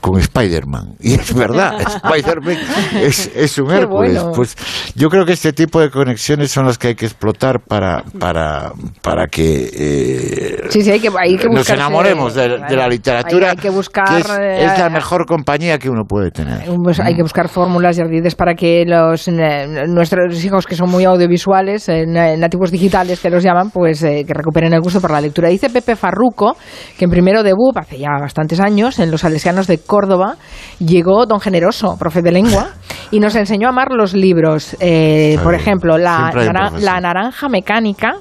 [0.00, 0.94] con Spider-Man.
[1.00, 1.74] Y es verdad,
[2.96, 4.22] Es, es un Hércules.
[4.34, 4.56] Pues
[4.94, 8.72] yo creo que este tipo de conexiones son las que hay que explotar para, para,
[9.02, 13.50] para que, eh, sí, sí, hay que, hay que nos enamoremos de, la literatura.
[13.50, 14.20] Hay, que buscar.
[14.20, 16.64] es, la eh, mejor compañía que uno puede tener.
[16.82, 20.90] Pues hay que buscar fórmulas y ardides para que los eh, nuestros hijos que son
[20.90, 25.48] muy audiovisuales, nativos digitales que los llaman, pues que recuperen el gusto por la lectura.
[25.48, 26.56] Dice Pepe Farruco
[26.98, 30.36] que en primero de BUP, hace ya bastantes años, en los Salesianos de Córdoba,
[30.78, 32.70] llegó don Generoso, profe de lengua,
[33.12, 34.76] y nos enseñó a amar los libros.
[34.80, 36.32] Eh, por ejemplo, la,
[36.78, 38.16] la Naranja Mecánica,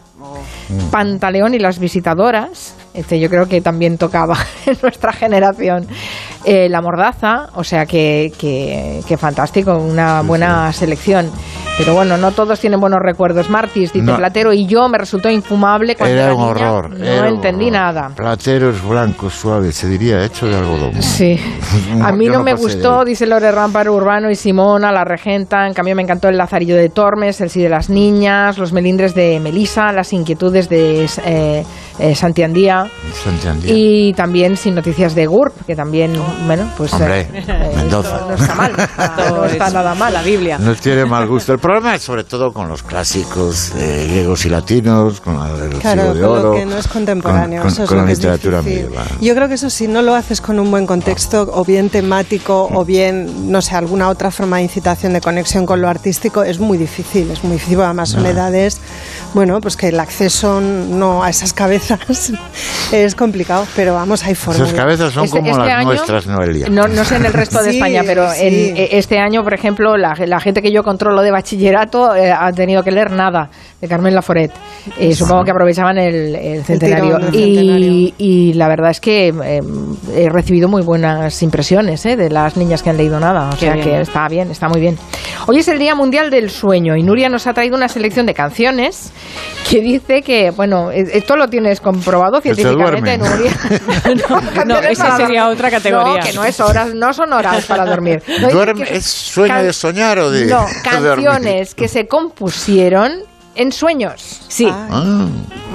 [0.69, 0.91] mm.
[0.91, 2.75] Pantaleón y las Visitadoras.
[2.93, 5.87] Este yo creo que también tocaba en nuestra generación.
[6.47, 11.31] Eh, la Mordaza, o sea que, que, fantástico, una buena selección.
[11.77, 13.49] Pero bueno, no todos tienen buenos recuerdos.
[13.49, 16.91] Martis, dice Platero, y yo me resultó infumable cuando era, un horror.
[16.91, 18.11] No entendí nada.
[18.15, 21.01] Plateros blancos, suaves, se diría, hecho de algodón.
[21.01, 21.37] Sí.
[22.01, 25.67] A mí no, me gustó, dice Lore Ramparo Urbano y Simona, la regenta.
[25.67, 29.13] En cambio, me encantó el Lazarillo de Tormes, el Sí de las Niñas, los melindres
[29.13, 31.65] de Melisa, las inquietudes de eh,
[31.99, 32.85] eh, Santiandía.
[33.65, 36.13] Y también Sin Noticias de GURP, que también,
[36.45, 36.93] bueno, pues.
[36.93, 38.21] Hombre, eh, Mendoza.
[38.27, 38.73] No, está mal,
[39.29, 40.57] no está nada mal la Biblia.
[40.57, 41.53] No tiene mal gusto.
[41.53, 46.13] El problema es sobre todo con los clásicos eh, griegos y latinos, con el claro,
[46.13, 46.41] de oro.
[46.41, 47.61] Con lo que no es contemporáneo.
[47.61, 49.07] Con, eso con, es la literatura medieval.
[49.21, 52.69] Yo creo que eso si no lo haces con un buen contexto, o bien temático,
[52.73, 56.59] o bien, no sé, alguna otra forma de incitación de conexión con lo artístico, es
[56.59, 57.31] muy difícil.
[57.31, 58.79] Es muy difícil, además son edades,
[59.33, 62.31] bueno, pues que el acceso no a esas cabezas
[62.91, 64.69] es complicado, pero vamos, hay formas.
[64.69, 66.67] Esas cabezas son este, como este las nuestras, Noelia.
[66.69, 69.97] No, no sé en el resto de España, pero en, eh, este año, por ejemplo,
[69.97, 73.49] la, la, gente que yo controlo de bachillerato eh, ha tenido que leer nada
[73.81, 74.51] de Carmen Laforet.
[74.99, 77.19] Eh, supongo que aprovechaban el, centenario.
[77.31, 79.33] y, y, la verdad es que
[80.15, 83.49] he recibido muy buenas impresiones de las niñas que han leído nada.
[83.49, 84.97] O sea que está bien, está muy bien.
[85.47, 88.33] Hoy es el Día Mundial del Sueño y Nuria nos ha traído una selección de
[88.33, 89.11] canciones
[89.69, 93.51] que dice que, bueno, esto lo tienes comprobado científicamente, Nuria.
[94.65, 96.14] no, esa sería otra categoría.
[96.17, 98.21] No, que no, es horas, no son horas para dormir.
[98.89, 100.45] ¿Es sueño de soñar o de.?
[100.45, 103.11] No, canciones que se compusieron
[103.57, 104.41] en sueños.
[104.49, 104.67] Sí.
[104.69, 105.27] Ah,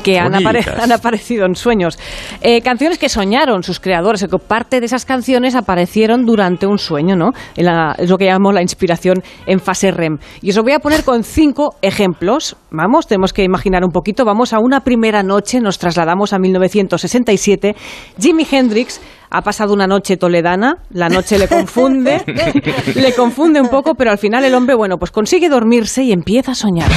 [0.05, 0.79] que han, apare- bonitas.
[0.83, 1.99] han aparecido en sueños.
[2.43, 7.17] Eh, canciones que soñaron sus creadores, que parte de esas canciones aparecieron durante un sueño,
[7.17, 7.31] ¿no?
[7.57, 10.19] En la- es lo que llamamos la inspiración en fase REM.
[10.43, 12.55] Y os lo voy a poner con cinco ejemplos.
[12.71, 14.25] Vamos, tenemos que imaginar un poquito.
[14.27, 17.75] Vamos a una primera noche, nos trasladamos a 1967.
[18.19, 19.01] Jimi Hendrix
[19.31, 22.23] ha pasado una noche toledana, la noche le confunde,
[22.95, 26.53] le confunde un poco, pero al final el hombre, bueno, pues consigue dormirse y empieza
[26.53, 26.91] a soñar.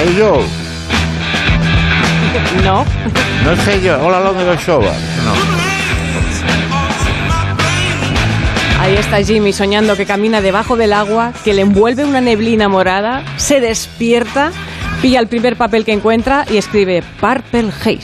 [0.00, 0.40] Hey yo,
[2.64, 2.84] No,
[3.44, 4.80] no es Hey yo, hola Lonely Show.
[4.80, 5.68] No.
[8.80, 13.24] Ahí está Jimmy soñando que camina debajo del agua, que le envuelve una neblina morada,
[13.36, 14.52] se despierta,
[15.02, 17.98] pilla el primer papel que encuentra y escribe Purple Haze,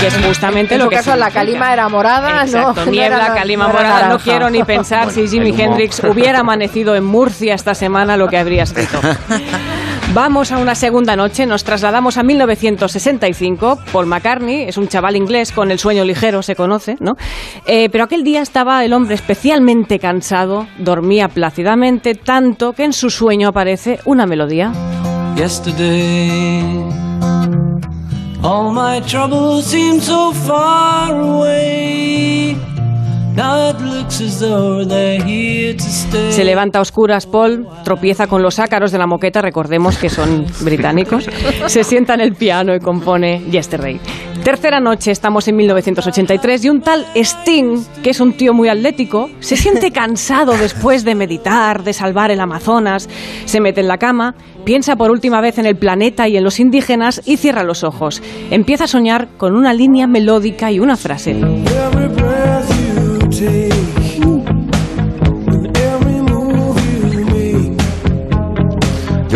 [0.00, 2.90] que es justamente En lo su que caso, la calima era morada, Exacto, no.
[2.90, 4.08] niebla, no era- calima no morada.
[4.08, 5.50] No quiero ni pensar si Jimi.
[5.60, 9.00] Hendrix hubiera amanecido en Murcia esta semana lo que habría escrito.
[10.12, 13.78] Vamos a una segunda noche, nos trasladamos a 1965.
[13.92, 17.16] Paul McCartney es un chaval inglés con el sueño ligero, se conoce, ¿no?
[17.64, 23.08] Eh, pero aquel día estaba el hombre especialmente cansado, dormía plácidamente, tanto que en su
[23.08, 24.72] sueño aparece una melodía.
[36.30, 40.46] Se levanta a oscuras Paul, tropieza con los ácaros de la moqueta, recordemos que son
[40.62, 41.28] británicos,
[41.66, 44.00] se sienta en el piano y compone Yesterday.
[44.42, 49.28] Tercera noche, estamos en 1983 y un tal Sting, que es un tío muy atlético,
[49.40, 53.08] se siente cansado después de meditar, de salvar el Amazonas,
[53.44, 54.34] se mete en la cama,
[54.64, 58.22] piensa por última vez en el planeta y en los indígenas y cierra los ojos.
[58.50, 61.36] Empieza a soñar con una línea melódica y una frase.
[63.42, 63.99] Every breath you take,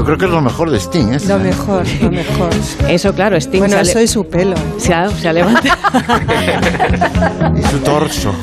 [0.04, 1.18] Yo creo que es lo mejor de Sting, ¿eh?
[1.26, 2.50] Lo mejor, lo mejor.
[2.90, 4.54] Eso, claro, Sting Bueno, se, ha le- eso y su pelo.
[4.76, 5.74] se ha- se ha levantado.
[7.56, 8.34] Y su torso.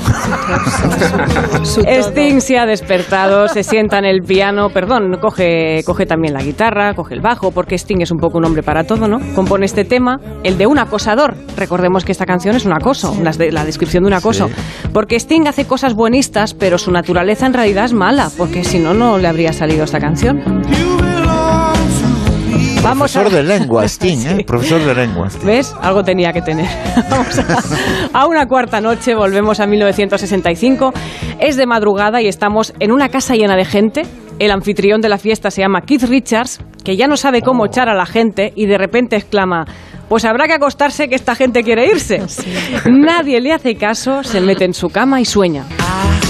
[1.64, 1.94] Su todo.
[2.10, 6.96] Sting se ha despertado, se sienta en el piano, perdón, coge, coge también la guitarra,
[6.96, 9.20] coge el bajo, porque Sting es un poco un hombre para todo, ¿no?
[9.36, 11.36] Compone este tema, el de un acosador.
[11.58, 14.50] Recordemos que esta canción es un acoso, la, la descripción de un acoso.
[14.94, 18.94] Porque Sting hace cosas buenistas, pero su naturaleza en realidad es mala, porque si no,
[18.96, 20.42] no le habría salido esta canción.
[22.84, 23.22] Vamos a...
[23.22, 24.44] Profesor de lengua, Sting, ¿eh?
[24.46, 25.28] Profesor de lengua.
[25.44, 25.74] ¿Ves?
[25.82, 26.68] Algo tenía que tener.
[27.10, 27.58] Vamos a,
[28.14, 30.92] a una cuarta noche, volvemos a 1965.
[31.40, 34.04] Es de madrugada y estamos en una casa llena de gente.
[34.40, 37.90] El anfitrión de la fiesta se llama Keith Richards, que ya no sabe cómo echar
[37.90, 39.66] a la gente y de repente exclama,
[40.10, 42.22] pues habrá que acostarse que esta gente quiere irse.
[42.90, 45.66] Nadie le hace caso, se mete en su cama y sueña.
[45.70, 46.21] El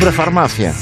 [0.00, 0.72] hombre farmacia.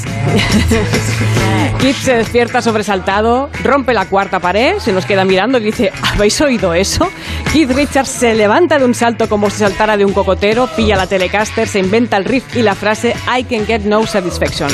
[1.79, 6.39] Keith se despierta sobresaltado, rompe la cuarta pared, se nos queda mirando y dice, ¿habéis
[6.39, 7.09] oído eso?
[7.51, 11.05] Keith Richards se levanta de un salto como si saltara de un cocotero, pilla la
[11.05, 14.69] Telecaster, se inventa el riff y la frase I can get no satisfaction.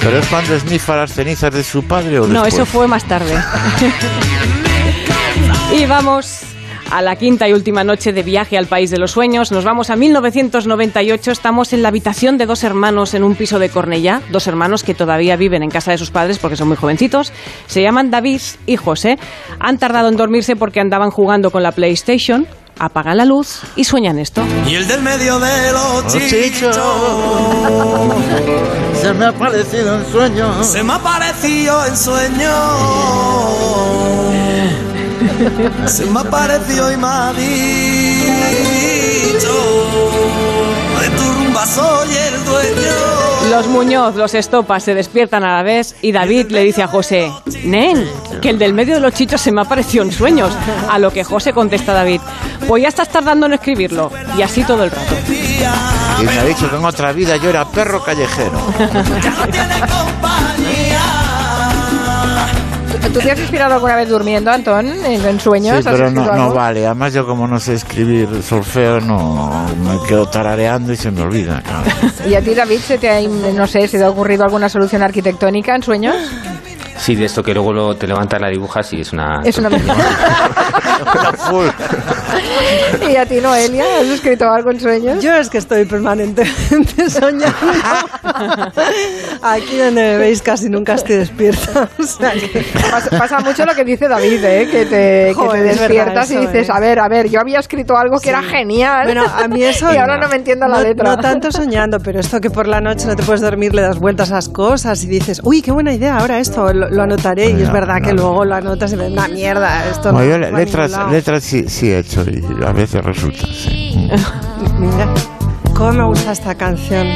[0.00, 2.54] ¿Pero es cuando esnifa las cenizas de su padre o No, después?
[2.54, 3.34] eso fue más tarde.
[5.76, 6.42] y vamos
[6.90, 9.52] a la quinta y última noche de viaje al país de los sueños.
[9.52, 11.30] Nos vamos a 1998.
[11.30, 14.22] Estamos en la habitación de dos hermanos en un piso de Cornellá.
[14.30, 17.32] Dos hermanos que todavía viven en casa de sus padres porque son muy jovencitos.
[17.66, 19.18] Se llaman David y José.
[19.60, 22.46] Han tardado en dormirse porque andaban jugando con la PlayStation.
[22.78, 24.44] Apagan la luz y sueñan esto.
[24.68, 26.78] Y el del medio de los Los chichos.
[28.94, 30.62] Se me ha parecido en sueño.
[30.62, 32.48] Se me ha parecido en sueño.
[35.86, 37.48] Se me ha parecido y me ha dicho.
[41.00, 43.28] De tu rumba soy el dueño.
[43.50, 47.32] Los Muñoz, los Estopas se despiertan a la vez y David le dice a José,
[47.64, 48.04] Nen,
[48.42, 50.52] que el del medio de los chichos se me apareció en sueños.
[50.90, 52.20] A lo que José contesta a David,
[52.66, 54.10] pues ya estás tardando en escribirlo.
[54.36, 55.14] Y así todo el rato.
[56.20, 58.60] Y me ha dicho que en otra vida yo era perro callejero.
[63.12, 65.82] ¿Tú te has inspirado alguna vez durmiendo, Antón, en, en sueños?
[65.82, 66.86] Sí, ¿Has pero no, no vale.
[66.86, 71.62] Además yo como no sé escribir solfeo, no me quedo tarareando y se me olvida.
[71.62, 71.84] claro.
[72.28, 75.02] ¿Y a ti, David, se te ha, no sé, se te ha ocurrido alguna solución
[75.02, 76.16] arquitectónica en sueños?
[76.98, 79.40] Sí, de esto que luego lo- te levantas, la dibujas y es una...
[79.44, 79.70] Es una
[83.08, 83.84] ¿Y a ti, Noelia?
[84.00, 85.22] ¿Has escrito algo en sueños?
[85.22, 87.56] Yo es que estoy permanentemente soñando.
[89.42, 91.88] Aquí donde me veis casi nunca estoy despierta.
[91.98, 94.68] O sea que- Pasa, pasa mucho lo que dice David, ¿eh?
[94.70, 96.72] que te, que Joder, te verdad despiertas y dices, ¿eh?
[96.74, 99.04] a ver, a ver, yo había escrito algo que era genial.
[99.04, 99.92] Bueno, a mí eso.
[99.92, 101.04] y ahora no me entiendo la no- letra.
[101.10, 103.98] No tanto soñando, pero esto que por la noche no te puedes dormir, le das
[103.98, 107.50] vueltas a las cosas y dices, uy, qué buena idea, ahora esto lo, lo anotaré.
[107.50, 108.22] Y es No, verdad que no.
[108.22, 110.24] luego lo anotas y ves, una mierda, esto no.
[110.24, 111.10] yo letras, lado".
[111.10, 113.46] letras sí, sí he hecho y a veces resulta.
[113.46, 114.08] sí.
[114.78, 115.08] Mira,
[115.74, 117.06] cómo me gusta esta canción.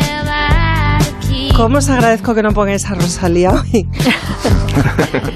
[1.57, 3.89] ¿Cómo os agradezco que no pongáis a Rosalía hoy?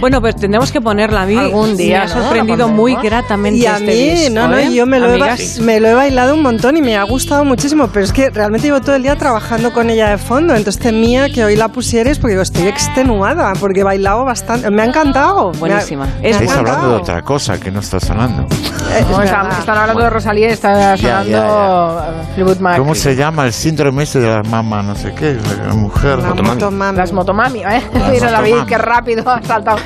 [0.00, 1.36] Bueno, pues tendremos que ponerla a mí.
[1.36, 2.22] Algún día, Me ha ¿no?
[2.22, 4.72] sorprendido La muy gratamente Y a este mí, disco, no, no, ¿eh?
[4.72, 5.58] yo me lo, he, ba- Amigas.
[5.60, 8.66] me lo he bailado un montón y me ha gustado muchísimo, pero es que realmente
[8.68, 12.18] llevo todo el día trabajando con ella de fondo, entonces temía que hoy la pusierais
[12.18, 15.52] porque digo, estoy extenuada, porque he bailado bastante, me ha encantado.
[15.52, 16.04] Buenísima.
[16.04, 16.58] ha Estáis encantado.
[16.60, 18.42] hablando de otra cosa que no está sonando.
[18.42, 22.78] Eh, no, están, están hablando de Rosalía y está Ya, sonando ya, eh, Fleetwood Mac.
[22.78, 25.36] ¿Cómo se llama el síndrome ese de la mamá, no sé qué,
[25.66, 26.15] la mujer?
[26.22, 26.96] La motomami.
[26.96, 27.82] Las motomami, ¿eh?
[27.92, 29.78] Las Mira David, qué rápido ha saltado.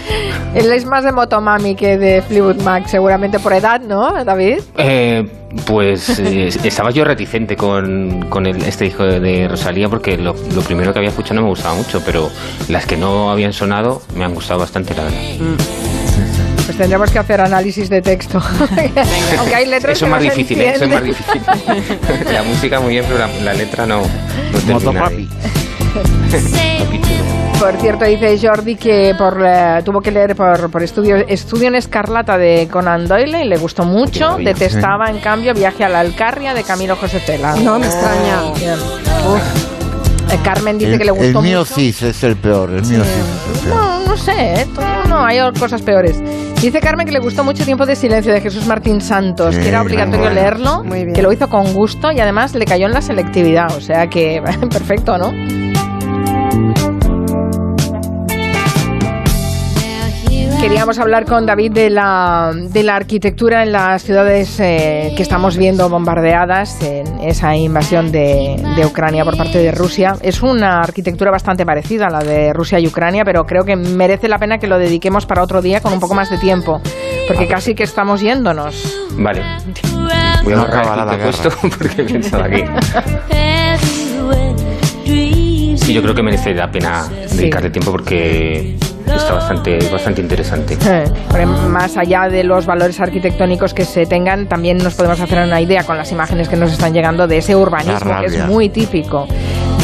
[0.55, 4.61] Él es más de motomami que de Fleetwood Mac, seguramente por edad, ¿no, David?
[4.77, 5.29] Eh,
[5.67, 10.35] pues eh, estaba yo reticente con, con el- este disco de, de Rosalía porque lo,
[10.55, 12.31] lo primero que había escuchado no me gustaba mucho, pero
[12.69, 15.19] las que no habían sonado me han gustado bastante, la verdad.
[16.67, 18.41] Pues tendremos que hacer análisis de texto.
[19.39, 20.73] Aunque hay letras Eso que es más no se difícil, ¿eh?
[20.75, 21.43] eso es más difícil.
[22.33, 24.03] la música muy bien, pero la, la letra no,
[24.69, 24.81] no.
[27.59, 31.75] Por cierto, dice Jordi que por, eh, tuvo que leer por, por estudio, estudio en
[31.75, 34.37] Escarlata de Conan Doyle y le gustó mucho.
[34.39, 37.55] Detestaba, en cambio, Viaje a la Alcarria de Camilo José Cela.
[37.57, 38.41] No me extraña.
[38.59, 38.75] Bien.
[39.29, 40.33] Uf.
[40.33, 41.75] Eh, Carmen dice El, que le el gustó mío mucho.
[41.75, 43.77] cis es el peor, el mío cis es el peor.
[43.77, 44.33] No, no sé,
[44.63, 44.67] ¿eh?
[44.75, 46.23] Todo- no, hay cosas peores.
[46.63, 49.69] Dice Carmen que le gustó mucho Tiempo de Silencio de Jesús Martín Santos, Sí, que
[49.69, 50.35] era obligatorio bueno.
[50.35, 51.13] leerlo, Muy bien.
[51.15, 54.41] que lo hizo con gusto y además le cayó en la selectividad, o sea que
[54.71, 55.33] perfecto, ¿no?
[60.61, 65.57] Queríamos hablar con David de la, de la arquitectura en las ciudades eh, que estamos
[65.57, 70.17] viendo bombardeadas en esa invasión de, de Ucrania por parte de Rusia.
[70.21, 74.29] Es una arquitectura bastante parecida a la de Rusia y Ucrania, pero creo que merece
[74.29, 76.83] la pena que lo dediquemos para otro día con un poco más de tiempo,
[77.27, 79.09] porque casi que estamos yéndonos.
[79.17, 79.43] Vale.
[80.45, 82.69] Voy a No borrar acabará el la que he puesto porque pensaba que...
[85.77, 88.77] Sí, yo creo que merece la pena dedicarle tiempo porque
[89.17, 90.77] está bastante, bastante interesante.
[90.87, 91.05] Eh,
[91.69, 95.85] más allá de los valores arquitectónicos que se tengan, también nos podemos hacer una idea
[95.85, 99.27] con las imágenes que nos están llegando de ese urbanismo que es muy típico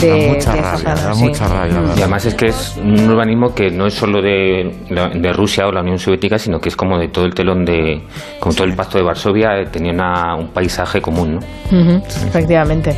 [0.01, 1.23] de, Da mucha de esta rabia, zona, da sí.
[1.25, 1.81] mucha rabia.
[1.81, 5.73] la Y además es que es un urbanismo que no es solo de, Rusia o
[5.73, 8.03] la Unión Soviética, sino que es como de todo el telón de,
[8.39, 11.41] como todo el pacto de Varsovia, eh, tenía una- un paisaje común, ¿no?
[12.27, 12.95] Efectivamente.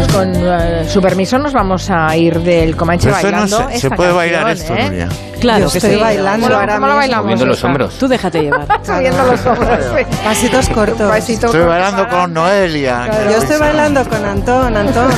[0.00, 3.68] Pues con eh, su permiso nos vamos a ir del Comanche Pero eso no bailando.
[3.68, 4.90] se, esta se puede bailar canción, esto, ¿eh?
[4.90, 5.08] Nuria.
[5.40, 6.00] Claro Yo que estoy sí.
[6.00, 6.98] bailando ¿Cómo, ahora cómo lo mismo.
[7.00, 7.24] bailamos?
[7.24, 7.94] Moviendo los hombros.
[7.98, 8.66] Tú déjate llevar.
[8.88, 9.78] Moviendo los hombros.
[9.98, 10.04] sí.
[10.24, 11.10] Pasitos cortos.
[11.10, 13.10] Pasito Estoy corto bailando para- con Noelia.
[13.30, 15.10] Yo estoy bailando con Antón, Antón.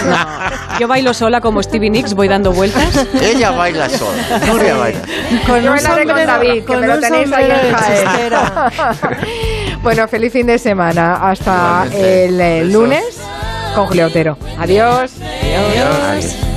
[0.80, 3.06] Yo bailo sola como Stevie Nicks, voy dando vueltas.
[3.20, 4.38] Ella baila sola.
[4.46, 5.00] Nuria baila.
[5.46, 7.74] Con Yo un bailaré con sombrero- David, que con me lo tenéis ahí sombrero en
[7.74, 9.76] Jaén.
[9.82, 11.28] bueno, feliz fin de semana.
[11.30, 12.24] Hasta Igualmente.
[12.26, 13.04] el eh, lunes
[13.74, 14.36] con Julio Otero.
[14.58, 15.12] Adiós.
[15.20, 16.51] Adiós.